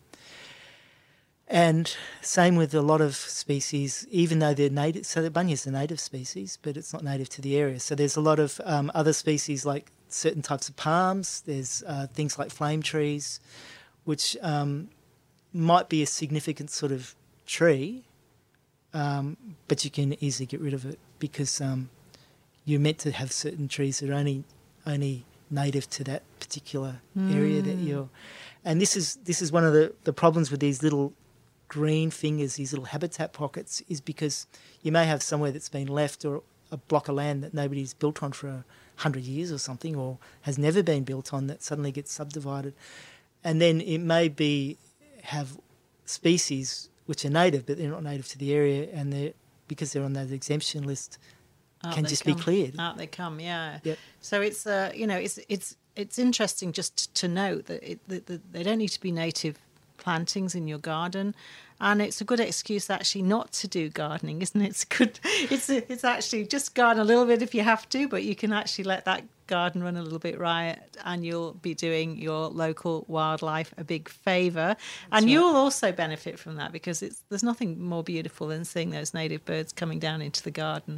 and 1.48 1.96
same 2.20 2.54
with 2.54 2.72
a 2.72 2.82
lot 2.82 3.00
of 3.00 3.16
species, 3.16 4.06
even 4.12 4.38
though 4.38 4.54
they're 4.54 4.70
native. 4.70 5.06
So 5.06 5.22
the 5.22 5.30
bunya 5.30 5.54
is 5.54 5.66
a 5.66 5.72
native 5.72 5.98
species, 5.98 6.56
but 6.62 6.76
it's 6.76 6.92
not 6.92 7.02
native 7.02 7.28
to 7.30 7.42
the 7.42 7.56
area. 7.56 7.80
So 7.80 7.96
there's 7.96 8.16
a 8.16 8.20
lot 8.20 8.38
of 8.38 8.60
um, 8.64 8.92
other 8.94 9.12
species 9.12 9.66
like 9.66 9.90
certain 10.08 10.42
types 10.42 10.68
of 10.68 10.76
palms. 10.76 11.42
There's 11.44 11.82
uh, 11.84 12.06
things 12.14 12.38
like 12.38 12.52
flame 12.52 12.80
trees, 12.80 13.40
which 14.04 14.36
um, 14.40 14.88
might 15.52 15.88
be 15.88 16.00
a 16.00 16.06
significant 16.06 16.70
sort 16.70 16.92
of 16.92 17.16
tree, 17.44 18.04
um, 18.94 19.36
but 19.68 19.84
you 19.84 19.90
can 19.90 20.22
easily 20.22 20.46
get 20.46 20.60
rid 20.60 20.74
of 20.74 20.84
it 20.84 20.98
because 21.18 21.60
um, 21.60 21.88
you're 22.64 22.80
meant 22.80 22.98
to 22.98 23.12
have 23.12 23.32
certain 23.32 23.68
trees 23.68 24.00
that 24.00 24.10
are 24.10 24.14
only 24.14 24.44
only 24.86 25.24
native 25.50 25.88
to 25.90 26.02
that 26.04 26.22
particular 26.40 27.00
area 27.30 27.62
that 27.62 27.76
you're. 27.76 28.08
And 28.64 28.80
this 28.80 28.96
is 28.96 29.16
this 29.24 29.42
is 29.42 29.52
one 29.52 29.64
of 29.64 29.72
the, 29.72 29.92
the 30.04 30.12
problems 30.12 30.50
with 30.50 30.60
these 30.60 30.82
little 30.82 31.12
green 31.68 32.10
fingers, 32.10 32.56
these 32.56 32.72
little 32.72 32.86
habitat 32.86 33.32
pockets, 33.32 33.82
is 33.88 34.00
because 34.00 34.46
you 34.82 34.92
may 34.92 35.06
have 35.06 35.22
somewhere 35.22 35.50
that's 35.50 35.68
been 35.68 35.88
left 35.88 36.24
or 36.24 36.42
a 36.70 36.76
block 36.76 37.08
of 37.08 37.14
land 37.14 37.42
that 37.42 37.54
nobody's 37.54 37.94
built 37.94 38.22
on 38.22 38.32
for 38.32 38.48
a 38.48 38.64
hundred 38.96 39.24
years 39.24 39.52
or 39.52 39.58
something, 39.58 39.94
or 39.96 40.18
has 40.42 40.58
never 40.58 40.82
been 40.82 41.04
built 41.04 41.32
on 41.32 41.46
that 41.46 41.62
suddenly 41.62 41.92
gets 41.92 42.12
subdivided, 42.12 42.74
and 43.44 43.60
then 43.60 43.80
it 43.80 43.98
may 43.98 44.28
be 44.28 44.78
have 45.22 45.58
species 46.04 46.88
which 47.12 47.26
are 47.26 47.30
native, 47.30 47.66
but 47.66 47.76
they're 47.76 47.90
not 47.90 48.02
native 48.02 48.26
to 48.26 48.38
the 48.38 48.54
area, 48.54 48.88
and 48.90 49.12
they're 49.12 49.34
because 49.68 49.92
they're 49.92 50.02
on 50.02 50.14
that 50.14 50.30
exemption 50.32 50.84
list, 50.84 51.18
Out 51.84 51.92
can 51.92 52.06
just 52.06 52.24
come. 52.24 52.32
be 52.32 52.40
cleared. 52.40 52.74
Out 52.78 52.96
they 52.96 53.06
come, 53.06 53.38
yeah. 53.38 53.80
Yep. 53.84 53.98
So 54.22 54.40
it's 54.40 54.66
uh, 54.66 54.92
you 54.94 55.06
know 55.06 55.18
it's 55.18 55.38
it's 55.50 55.76
it's 55.94 56.18
interesting 56.18 56.72
just 56.72 57.14
to 57.16 57.28
note 57.28 57.66
that, 57.66 57.82
it, 57.82 58.08
that, 58.08 58.24
that 58.28 58.50
they 58.54 58.62
don't 58.62 58.78
need 58.78 58.88
to 58.88 59.00
be 59.00 59.12
native 59.12 59.58
plantings 59.98 60.54
in 60.54 60.66
your 60.66 60.78
garden, 60.78 61.34
and 61.82 62.00
it's 62.00 62.22
a 62.22 62.24
good 62.24 62.40
excuse 62.40 62.88
actually 62.88 63.20
not 63.20 63.52
to 63.52 63.68
do 63.68 63.90
gardening, 63.90 64.40
isn't 64.46 64.62
it? 64.62 64.68
It's 64.68 64.86
good. 64.86 65.20
It's 65.22 65.68
it's 65.68 66.04
actually 66.04 66.46
just 66.46 66.74
garden 66.74 67.02
a 67.02 67.04
little 67.04 67.26
bit 67.26 67.42
if 67.42 67.54
you 67.54 67.62
have 67.62 67.86
to, 67.90 68.08
but 68.08 68.22
you 68.22 68.34
can 68.34 68.54
actually 68.54 68.84
let 68.84 69.04
that 69.04 69.22
garden 69.56 69.78
run 69.86 69.96
a 69.96 70.02
little 70.06 70.18
bit 70.28 70.36
riot, 70.38 70.96
and 71.08 71.18
you'll 71.26 71.54
be 71.68 71.74
doing 71.88 72.08
your 72.26 72.42
local 72.64 72.94
wildlife 73.16 73.70
a 73.82 73.84
big 73.94 74.04
favour, 74.08 74.68
and 75.14 75.22
you'll 75.32 75.56
also 75.64 75.88
benefit 76.04 76.34
from 76.42 76.54
that 76.60 76.70
because 76.78 76.98
it's 77.06 77.18
there's 77.28 77.46
nothing 77.52 77.70
more 77.92 78.04
beautiful 78.14 78.46
than 78.52 78.64
seeing 78.64 78.90
those 78.98 79.10
native 79.20 79.42
birds 79.50 79.70
coming 79.82 79.98
down 80.06 80.18
into 80.28 80.42
the 80.48 80.54
garden 80.64 80.94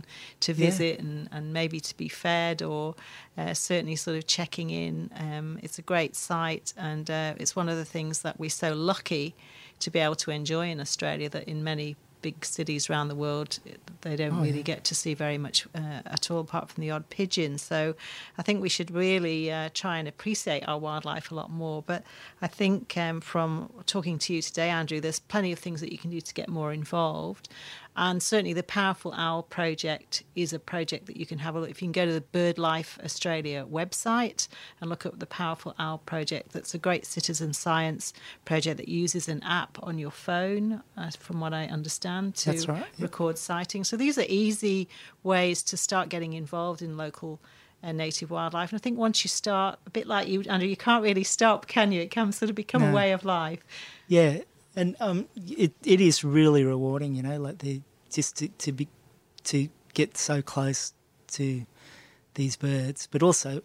to 0.47 0.51
Yeah. 0.53 0.67
visit 0.67 0.95
and, 1.05 1.29
and 1.35 1.45
maybe 1.61 1.79
to 1.91 1.95
be 2.05 2.09
fed 2.09 2.63
or 2.63 2.95
uh, 3.41 3.55
certainly 3.55 3.97
sort 3.97 4.17
of 4.19 4.25
checking 4.37 4.69
in. 4.85 4.95
Um, 5.27 5.49
it's 5.65 5.79
a 5.79 5.87
great 5.93 6.15
site, 6.17 6.69
and 6.91 7.07
uh, 7.11 7.35
it's 7.43 7.55
one 7.61 7.69
of 7.73 7.77
the 7.83 7.89
things 7.97 8.15
that 8.25 8.35
we're 8.41 8.59
so 8.67 8.71
lucky 8.93 9.27
to 9.85 9.91
be 9.91 9.99
able 10.07 10.17
to 10.25 10.31
enjoy 10.31 10.67
in 10.75 10.79
Australia 10.87 11.29
that 11.35 11.45
in 11.53 11.59
many 11.73 11.97
big 12.29 12.45
cities 12.45 12.89
around 12.89 13.09
the 13.09 13.20
world 13.27 13.51
they 14.07 14.16
don't 14.16 14.37
Oh, 14.39 14.43
really 14.47 14.59
yeah. 14.64 14.72
get 14.72 14.81
to 14.91 14.95
see 15.03 15.14
very 15.27 15.39
much 15.47 15.59
uh, 15.75 16.01
at 16.16 16.31
all 16.31 16.41
apart 16.41 16.64
from 16.70 16.81
the 16.85 16.91
odd 16.97 17.07
pigeon. 17.18 17.53
So 17.70 17.79
i 18.39 18.43
think 18.45 18.57
we 18.66 18.70
should 18.77 18.91
really 19.05 19.41
uh, 19.59 19.68
try 19.83 19.95
and 20.01 20.07
appreciate 20.14 20.62
our 20.70 20.79
wildlife 20.87 21.27
a 21.31 21.35
lot 21.41 21.51
more. 21.62 21.81
But 21.93 22.01
i 22.47 22.49
think 22.61 22.97
um, 23.07 23.20
from 23.33 23.51
talking 23.95 24.16
to 24.25 24.29
you 24.35 24.41
today 24.51 24.68
andrew 24.81 25.01
there's 25.05 25.20
plenty 25.35 25.53
of 25.53 25.59
things 25.64 25.81
that 25.83 25.91
you 25.95 25.99
can 26.03 26.11
do 26.16 26.20
to 26.31 26.35
get 26.41 26.49
more 26.61 26.72
involved 26.83 27.45
and 27.97 28.23
certainly 28.23 28.53
the 28.53 28.63
Powerful 28.63 29.13
Owl 29.13 29.45
project 29.45 30.25
is 30.35 30.53
a 30.53 30.59
project 30.59 31.07
that 31.07 31.17
you 31.17 31.27
can 31.27 31.39
have 31.39 31.55
a 31.55 31.61
look. 31.61 31.71
If 31.71 31.81
you 31.81 31.87
can 31.87 31.93
go 31.93 32.07
to 32.07 32.13
the 32.13 32.21
BirdLife 32.21 33.03
Australia 33.05 33.65
website 33.71 34.49
and 34.81 34.91
look 34.91 35.07
up 35.07 35.21
the 35.21 35.27
Powerful 35.27 35.75
Owl 35.79 35.99
project, 35.99 36.53
that's 36.53 36.75
a 36.75 36.79
great 36.79 37.07
citizen 37.07 37.53
science 37.53 38.13
project 38.45 38.79
that 38.79 38.89
uses 38.89 39.29
an 39.29 39.43
app 39.45 39.79
on 39.83 39.99
your 39.99 40.11
phone, 40.11 40.83
uh, 40.97 41.11
from 41.19 41.41
what 41.41 41.55
I 41.55 41.67
understand, 41.67 42.35
to 42.37 42.51
right, 42.51 42.67
yep. 42.79 42.87
record 42.99 43.39
sightings. 43.39 43.89
So 43.89 43.97
these 43.97 44.19
are 44.19 44.27
easy 44.29 44.89
ways 45.23 45.63
to 45.65 45.77
start 45.77 46.09
getting 46.09 46.33
involved 46.33 46.83
in 46.83 46.97
local 46.97 47.41
uh, 47.85 47.93
native 47.93 48.31
wildlife. 48.31 48.73
And 48.73 48.81
I 48.81 48.83
think 48.83 48.99
once 48.99 49.25
you 49.25 49.29
start, 49.29 49.79
a 49.87 49.91
bit 49.91 50.07
like 50.07 50.27
you, 50.27 50.43
Andrew, 50.49 50.69
you 50.69 50.77
can't 50.77 51.03
really 51.03 51.25
stop, 51.25 51.67
can 51.67 51.93
you? 51.93 52.01
It 52.01 52.11
can 52.11 52.33
sort 52.33 52.51
of 52.51 52.57
become 52.57 52.83
a 52.83 52.93
way 52.93 53.13
of 53.13 53.25
life. 53.25 53.65
Yeah, 54.09 54.39
and 54.77 54.97
um, 55.01 55.29
it 55.37 55.72
it 55.85 56.01
is 56.01 56.25
really 56.25 56.64
rewarding, 56.64 57.14
you 57.14 57.22
know, 57.22 57.39
like 57.41 57.59
the 57.59 57.83
just 58.11 58.37
to, 58.37 58.49
to 58.49 58.72
be 58.72 58.89
to 59.45 59.68
get 59.93 60.16
so 60.16 60.43
close 60.43 60.93
to 61.29 61.66
these 62.35 62.57
birds, 62.57 63.09
but 63.11 63.22
also 63.22 63.62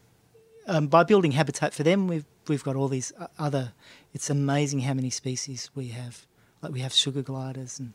um, 0.68 0.88
by 0.88 1.03
building 1.03 1.32
habitat 1.32 1.74
for 1.74 1.84
them, 1.84 2.07
we've 2.07 2.26
we've 2.47 2.64
got 2.64 2.76
all 2.76 2.88
these 2.88 3.12
other. 3.38 3.74
It's 4.14 4.30
amazing 4.30 4.82
how 4.82 4.93
many 4.93 5.10
species 5.10 5.70
we 5.76 5.89
have. 5.89 6.26
Like 6.62 6.72
we 6.72 6.82
have 6.82 6.93
sugar 6.93 7.22
gliders 7.22 7.80
and 7.80 7.93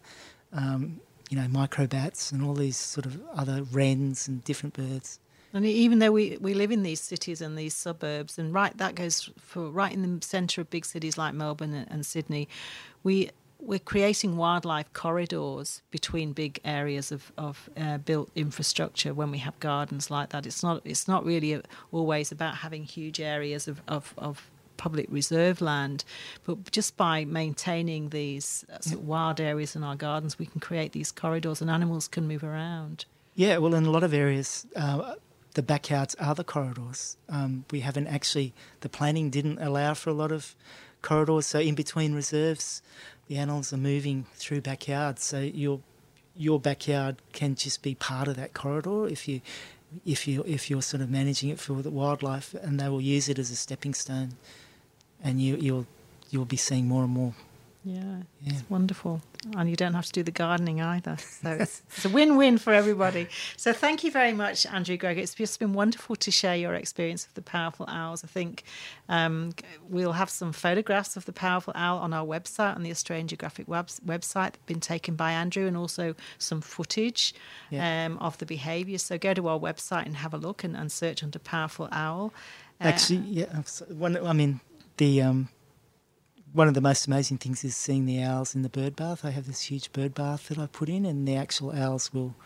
um, 0.53 1.01
you 1.31 1.37
know 1.37 1.47
microbats 1.47 2.33
and 2.33 2.43
all 2.43 2.55
these 2.55 2.77
sort 2.77 3.07
of 3.07 3.21
other 3.35 3.63
wrens 3.71 4.29
and 4.29 4.43
different 4.45 4.75
birds. 4.75 5.19
And 5.55 5.65
even 5.65 6.01
though 6.01 6.11
we, 6.11 6.37
we 6.41 6.53
live 6.53 6.73
in 6.73 6.83
these 6.83 7.01
cities 7.01 7.41
and 7.41 7.57
these 7.57 7.75
suburbs, 7.75 8.39
and 8.39 8.53
right 8.53 8.77
that 8.77 8.97
goes 8.97 9.31
for 9.39 9.71
right 9.71 9.93
in 9.93 10.03
the 10.03 10.27
centre 10.27 10.61
of 10.61 10.69
big 10.69 10.85
cities 10.85 11.17
like 11.17 11.33
Melbourne 11.33 11.73
and, 11.73 11.91
and 11.91 12.05
Sydney, 12.05 12.49
we 13.05 13.31
we're 13.61 13.79
creating 13.79 14.37
wildlife 14.37 14.93
corridors 14.93 15.81
between 15.91 16.33
big 16.33 16.61
areas 16.65 17.11
of, 17.11 17.33
of 17.39 17.71
uh, 17.77 17.99
built 17.99 18.31
infrastructure 18.35 19.15
when 19.15 19.31
we 19.31 19.39
have 19.39 19.59
gardens 19.61 20.11
like 20.11 20.31
that. 20.31 20.45
It's 20.45 20.63
not 20.63 20.83
it's 20.85 21.07
not 21.07 21.25
really 21.25 21.63
always 21.93 22.33
about 22.33 22.57
having 22.57 22.83
huge 22.85 23.21
areas 23.21 23.69
of, 23.69 23.81
of, 23.87 24.13
of 24.19 24.51
public 24.77 25.07
reserve 25.09 25.61
land, 25.61 26.05
but 26.45 26.71
just 26.73 26.97
by 26.97 27.25
maintaining 27.25 28.09
these 28.09 28.65
uh, 28.73 28.81
sort 28.81 29.01
of 29.01 29.07
wild 29.07 29.41
areas 29.41 29.77
in 29.77 29.85
our 29.85 29.95
gardens, 29.97 30.37
we 30.37 30.47
can 30.47 30.61
create 30.61 30.91
these 30.93 31.13
corridors 31.13 31.63
and 31.63 31.71
animals 31.71 32.09
can 32.09 32.27
move 32.27 32.43
around. 32.43 33.05
Yeah, 33.37 33.59
well, 33.59 33.75
in 33.75 33.85
a 33.85 33.91
lot 33.91 34.05
of 34.05 34.13
areas, 34.13 34.67
uh, 34.77 35.15
the 35.55 35.63
backyards 35.63 36.15
are 36.17 36.35
the 36.35 36.45
corridors. 36.45 37.17
Um, 37.29 37.65
we 37.71 37.81
haven't 37.81 38.09
actually, 38.09 38.53
the 38.81 38.89
planning 38.89 39.31
didn't 39.31 39.59
allow 39.59 39.95
for 39.95 40.11
a 40.11 40.15
lot 40.15 40.33
of 40.33 40.55
corridors. 41.03 41.47
So 41.47 41.59
in 41.61 41.75
between 41.75 42.15
reserves, 42.15 42.83
the 43.29 43.37
animals 43.37 43.73
are 43.73 43.79
moving 43.79 44.27
through 44.35 44.61
backyards. 44.61 45.25
So 45.25 45.41
your 45.41 45.81
your 46.37 46.59
backyard 46.59 47.17
can 47.33 47.55
just 47.55 47.81
be 47.83 47.95
part 47.95 48.27
of 48.27 48.35
that 48.35 48.55
corridor 48.55 49.07
if 49.07 49.29
you 49.29 49.41
if 50.05 50.27
you 50.27 50.43
if 50.47 50.69
you're 50.69 50.83
sort 50.83 51.01
of 51.01 51.09
managing 51.09 51.51
it 51.51 51.61
for 51.61 51.81
the 51.83 51.91
wildlife, 51.91 52.55
and 52.55 52.81
they 52.81 52.89
will 52.89 53.01
use 53.01 53.29
it 53.29 53.39
as 53.39 53.51
a 53.51 53.57
stepping 53.57 53.95
stone, 53.95 54.35
and 55.23 55.41
you 55.41 55.57
you'll 55.57 55.87
you'll 56.31 56.45
be 56.45 56.57
seeing 56.57 56.89
more 56.89 57.05
and 57.05 57.13
more. 57.13 57.35
Yeah, 57.87 58.23
Yeah. 58.41 58.53
it's 58.55 58.65
wonderful. 58.71 59.21
And 59.59 59.69
you 59.69 59.77
don't 59.77 59.93
have 59.93 60.07
to 60.07 60.13
do 60.13 60.23
the 60.23 60.31
gardening 60.31 60.81
either. 60.81 61.19
So 61.19 61.51
it's, 61.51 61.83
it's 61.91 62.05
a 62.07 62.09
win 62.09 62.37
win 62.39 62.57
for 62.57 62.73
everybody. 62.73 63.29
So 63.59 63.75
thank 63.75 64.03
you 64.03 64.11
very 64.11 64.33
much, 64.33 64.65
Andrew 64.65 64.97
Gregor. 64.97 65.21
It's 65.21 65.35
just 65.35 65.59
been 65.61 65.75
wonderful 65.75 66.17
to 66.17 66.31
share 66.31 66.57
your 66.57 66.73
experience 66.75 67.27
of 67.27 67.35
the 67.35 67.43
powerful 67.43 67.85
owls. 67.89 68.25
I 68.25 68.27
think 68.27 68.65
um, 69.11 69.53
we'll 69.87 70.13
have 70.13 70.31
some 70.31 70.53
photographs 70.53 71.15
of 71.19 71.27
the 71.27 71.33
powerful 71.35 71.75
owl 71.77 71.99
on 71.99 72.15
our 72.15 72.25
website, 72.25 72.75
on 72.75 72.85
the 72.85 72.91
Australian 72.91 73.29
Geographic 73.29 73.69
webs- 73.69 74.01
website, 74.07 74.53
that 74.53 74.57
have 74.57 74.67
been 74.67 74.81
taken 74.81 75.15
by 75.15 75.33
Andrew, 75.33 75.67
and 75.67 75.77
also 75.77 76.15
some 76.39 76.63
footage 76.63 77.35
Yeah. 77.71 78.07
um, 78.07 78.17
of 78.19 78.39
the 78.39 78.47
behaviour. 78.47 78.97
So 78.97 79.19
go 79.19 79.35
to 79.35 79.47
our 79.49 79.59
website 79.59 80.07
and 80.07 80.17
have 80.17 80.33
a 80.33 80.39
look 80.39 80.65
and, 80.65 80.75
and 80.75 80.91
search 80.91 81.23
under 81.23 81.39
powerful 81.39 81.89
owl. 81.93 82.33
Uh, 82.81 82.85
Actually, 82.85 83.19
yeah. 83.29 83.61
One, 83.91 84.17
I 84.27 84.33
mean, 84.33 84.61
the 84.97 85.21
um, 85.21 85.49
one 86.55 86.69
of 86.69 86.75
the 86.75 86.81
most 86.81 87.07
amazing 87.07 87.37
things 87.37 87.65
is 87.65 87.77
seeing 87.77 88.07
the 88.07 88.23
owls 88.23 88.55
in 88.55 88.63
the 88.63 88.69
bird 88.69 88.95
bath. 88.95 89.25
I 89.25 89.31
have 89.31 89.47
this 89.47 89.63
huge 89.63 89.93
bird 89.93 90.15
bath 90.15 90.49
that 90.49 90.59
I 90.59 90.67
put 90.67 90.89
in, 90.89 91.05
and 91.05 91.27
the 91.27 91.35
actual 91.35 91.73
owls 91.73 92.15
will 92.15 92.37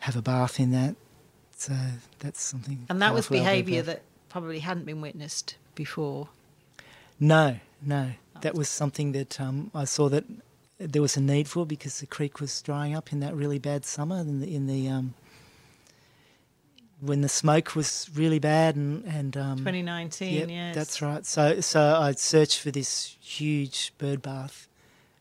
have 0.00 0.14
a 0.14 0.22
bath 0.22 0.60
in 0.60 0.70
that. 0.72 0.94
So 1.56 1.72
that's 2.18 2.40
something. 2.40 2.86
and 2.88 3.00
that 3.02 3.14
was 3.14 3.26
powerful 3.26 3.38
owl 3.38 3.44
bird 3.44 3.50
behaviour 3.50 3.82
that 3.82 4.02
probably 4.28 4.58
hadn't 4.60 4.84
been 4.84 5.00
witnessed 5.00 5.56
before. 5.74 6.28
No, 7.18 7.58
no, 7.82 8.12
that 8.42 8.54
was 8.54 8.68
something 8.68 9.12
that 9.12 9.40
um, 9.40 9.70
I 9.74 9.84
saw 9.84 10.10
that 10.10 10.24
there 10.78 11.02
was 11.02 11.16
a 11.16 11.20
need 11.20 11.48
for 11.48 11.64
because 11.64 12.00
the 12.00 12.06
creek 12.06 12.40
was 12.40 12.60
drying 12.62 12.94
up 12.94 13.10
in 13.10 13.20
that 13.20 13.34
really 13.34 13.58
bad 13.58 13.86
summer 13.86 14.20
in 14.20 14.40
the, 14.40 14.54
in 14.54 14.66
the 14.66 14.88
um, 14.88 15.14
when 17.00 17.20
the 17.20 17.28
smoke 17.28 17.74
was 17.76 18.10
really 18.14 18.38
bad 18.38 18.76
and 18.76 19.04
and 19.04 19.36
um, 19.36 19.58
2019, 19.58 20.34
Yep, 20.34 20.48
yes. 20.48 20.74
that's 20.74 21.02
right. 21.02 21.24
So 21.24 21.60
so 21.60 21.80
I 21.80 22.12
searched 22.12 22.60
for 22.60 22.70
this 22.70 23.16
huge 23.20 23.92
bird 23.98 24.22
bath, 24.22 24.68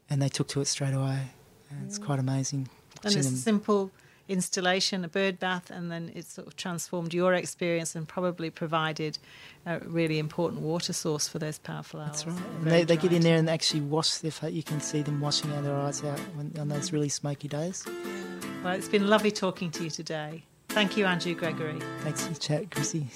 and 0.10 0.22
they 0.22 0.30
took 0.30 0.48
to 0.50 0.62
it 0.62 0.66
straight 0.66 0.94
away. 0.94 1.32
And 1.70 1.86
it's 1.86 1.98
quite 1.98 2.20
amazing. 2.20 2.70
And 3.04 3.14
it's 3.14 3.28
them. 3.28 3.36
simple 3.36 3.92
installation, 4.30 5.04
a 5.06 5.08
bird 5.08 5.40
bath, 5.40 5.70
and 5.70 5.92
then 5.92 6.12
it 6.16 6.26
sort 6.26 6.48
of 6.48 6.56
transformed 6.56 7.14
your 7.14 7.34
experience 7.34 7.96
and 7.96 8.08
probably 8.08 8.50
provided 8.50 9.18
a 9.66 9.80
really 9.80 10.20
important 10.20 10.62
water 10.62 10.94
source 10.94 11.28
for 11.28 11.40
those 11.40 11.60
powerful 11.60 12.00
owls. 12.00 12.24
That's 12.24 12.28
right. 12.28 12.50
And 12.62 12.72
they, 12.72 12.84
they 12.84 12.98
get 12.98 13.14
in 13.14 13.22
there 13.22 13.38
and 13.38 13.50
actually 13.50 13.82
wash 13.82 14.18
their 14.18 14.32
face. 14.32 14.54
You 14.54 14.64
can 14.64 14.82
see 14.82 15.02
them 15.02 15.20
washing 15.22 15.52
out 15.54 15.64
their 15.64 15.76
eyes 15.76 16.04
out 16.04 16.20
on 16.60 16.68
those 16.68 16.92
really 16.92 17.10
smoky 17.10 17.48
days. 17.48 17.86
Well, 18.64 18.74
it's 18.74 18.90
been 18.90 19.08
lovely 19.08 19.32
talking 19.32 19.72
to 19.72 19.84
you 19.84 19.90
today. 19.90 20.44
Thank 20.70 20.96
you, 20.98 21.06
Andrew 21.06 21.34
Gregory. 21.34 21.80
Thanks 22.02 22.26
for 22.26 22.34
the 22.34 22.40
chat, 22.40 22.70
Chrissie. 22.72 23.08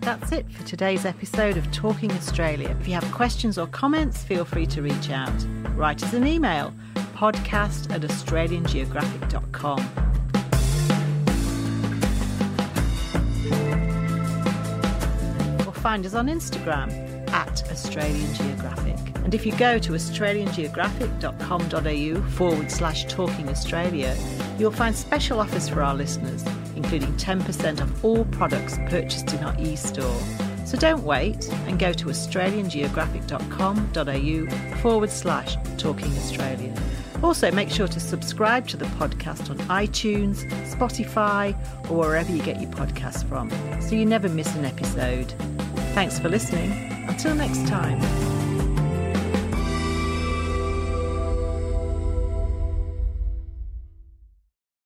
That's 0.00 0.32
it 0.32 0.50
for 0.50 0.64
today's 0.66 1.04
episode 1.04 1.56
of 1.56 1.70
Talking 1.70 2.10
Australia. 2.12 2.76
If 2.80 2.88
you 2.88 2.94
have 2.94 3.04
questions 3.12 3.56
or 3.58 3.68
comments, 3.68 4.24
feel 4.24 4.44
free 4.44 4.66
to 4.66 4.82
reach 4.82 5.10
out. 5.10 5.32
Write 5.76 6.02
us 6.02 6.12
an 6.14 6.26
email 6.26 6.74
podcast 7.14 7.92
at 7.92 8.00
australiangeographic.com. 8.00 9.78
Or 15.68 15.72
find 15.74 16.04
us 16.04 16.14
on 16.14 16.26
Instagram 16.26 16.90
at 17.30 17.70
Australian 17.70 18.34
Geographic. 18.34 19.11
And 19.24 19.34
if 19.34 19.44
you 19.46 19.56
go 19.56 19.78
to 19.78 19.92
australiangeographic.com.au 19.92 22.30
forward 22.30 22.70
slash 22.70 23.06
talking 23.06 23.48
Australia, 23.48 24.14
you'll 24.58 24.70
find 24.70 24.94
special 24.96 25.40
offers 25.40 25.68
for 25.68 25.82
our 25.82 25.94
listeners, 25.94 26.44
including 26.76 27.12
10% 27.16 27.80
off 27.80 28.04
all 28.04 28.24
products 28.26 28.78
purchased 28.88 29.32
in 29.32 29.42
our 29.44 29.56
e 29.58 29.74
store. 29.76 30.20
So 30.64 30.78
don't 30.78 31.02
wait 31.04 31.48
and 31.66 31.78
go 31.78 31.92
to 31.92 32.06
australiangeographic.com.au 32.06 34.76
forward 34.78 35.10
slash 35.10 35.56
talking 35.76 36.16
Australia. 36.16 36.74
Also, 37.22 37.52
make 37.52 37.70
sure 37.70 37.86
to 37.86 38.00
subscribe 38.00 38.66
to 38.68 38.76
the 38.76 38.86
podcast 38.86 39.48
on 39.48 39.56
iTunes, 39.68 40.50
Spotify, 40.68 41.54
or 41.88 41.98
wherever 41.98 42.32
you 42.32 42.42
get 42.42 42.60
your 42.60 42.70
podcasts 42.72 43.24
from 43.28 43.48
so 43.80 43.94
you 43.94 44.04
never 44.04 44.28
miss 44.28 44.52
an 44.56 44.64
episode. 44.64 45.32
Thanks 45.94 46.18
for 46.18 46.28
listening. 46.28 46.72
Until 47.08 47.34
next 47.34 47.66
time. 47.68 48.31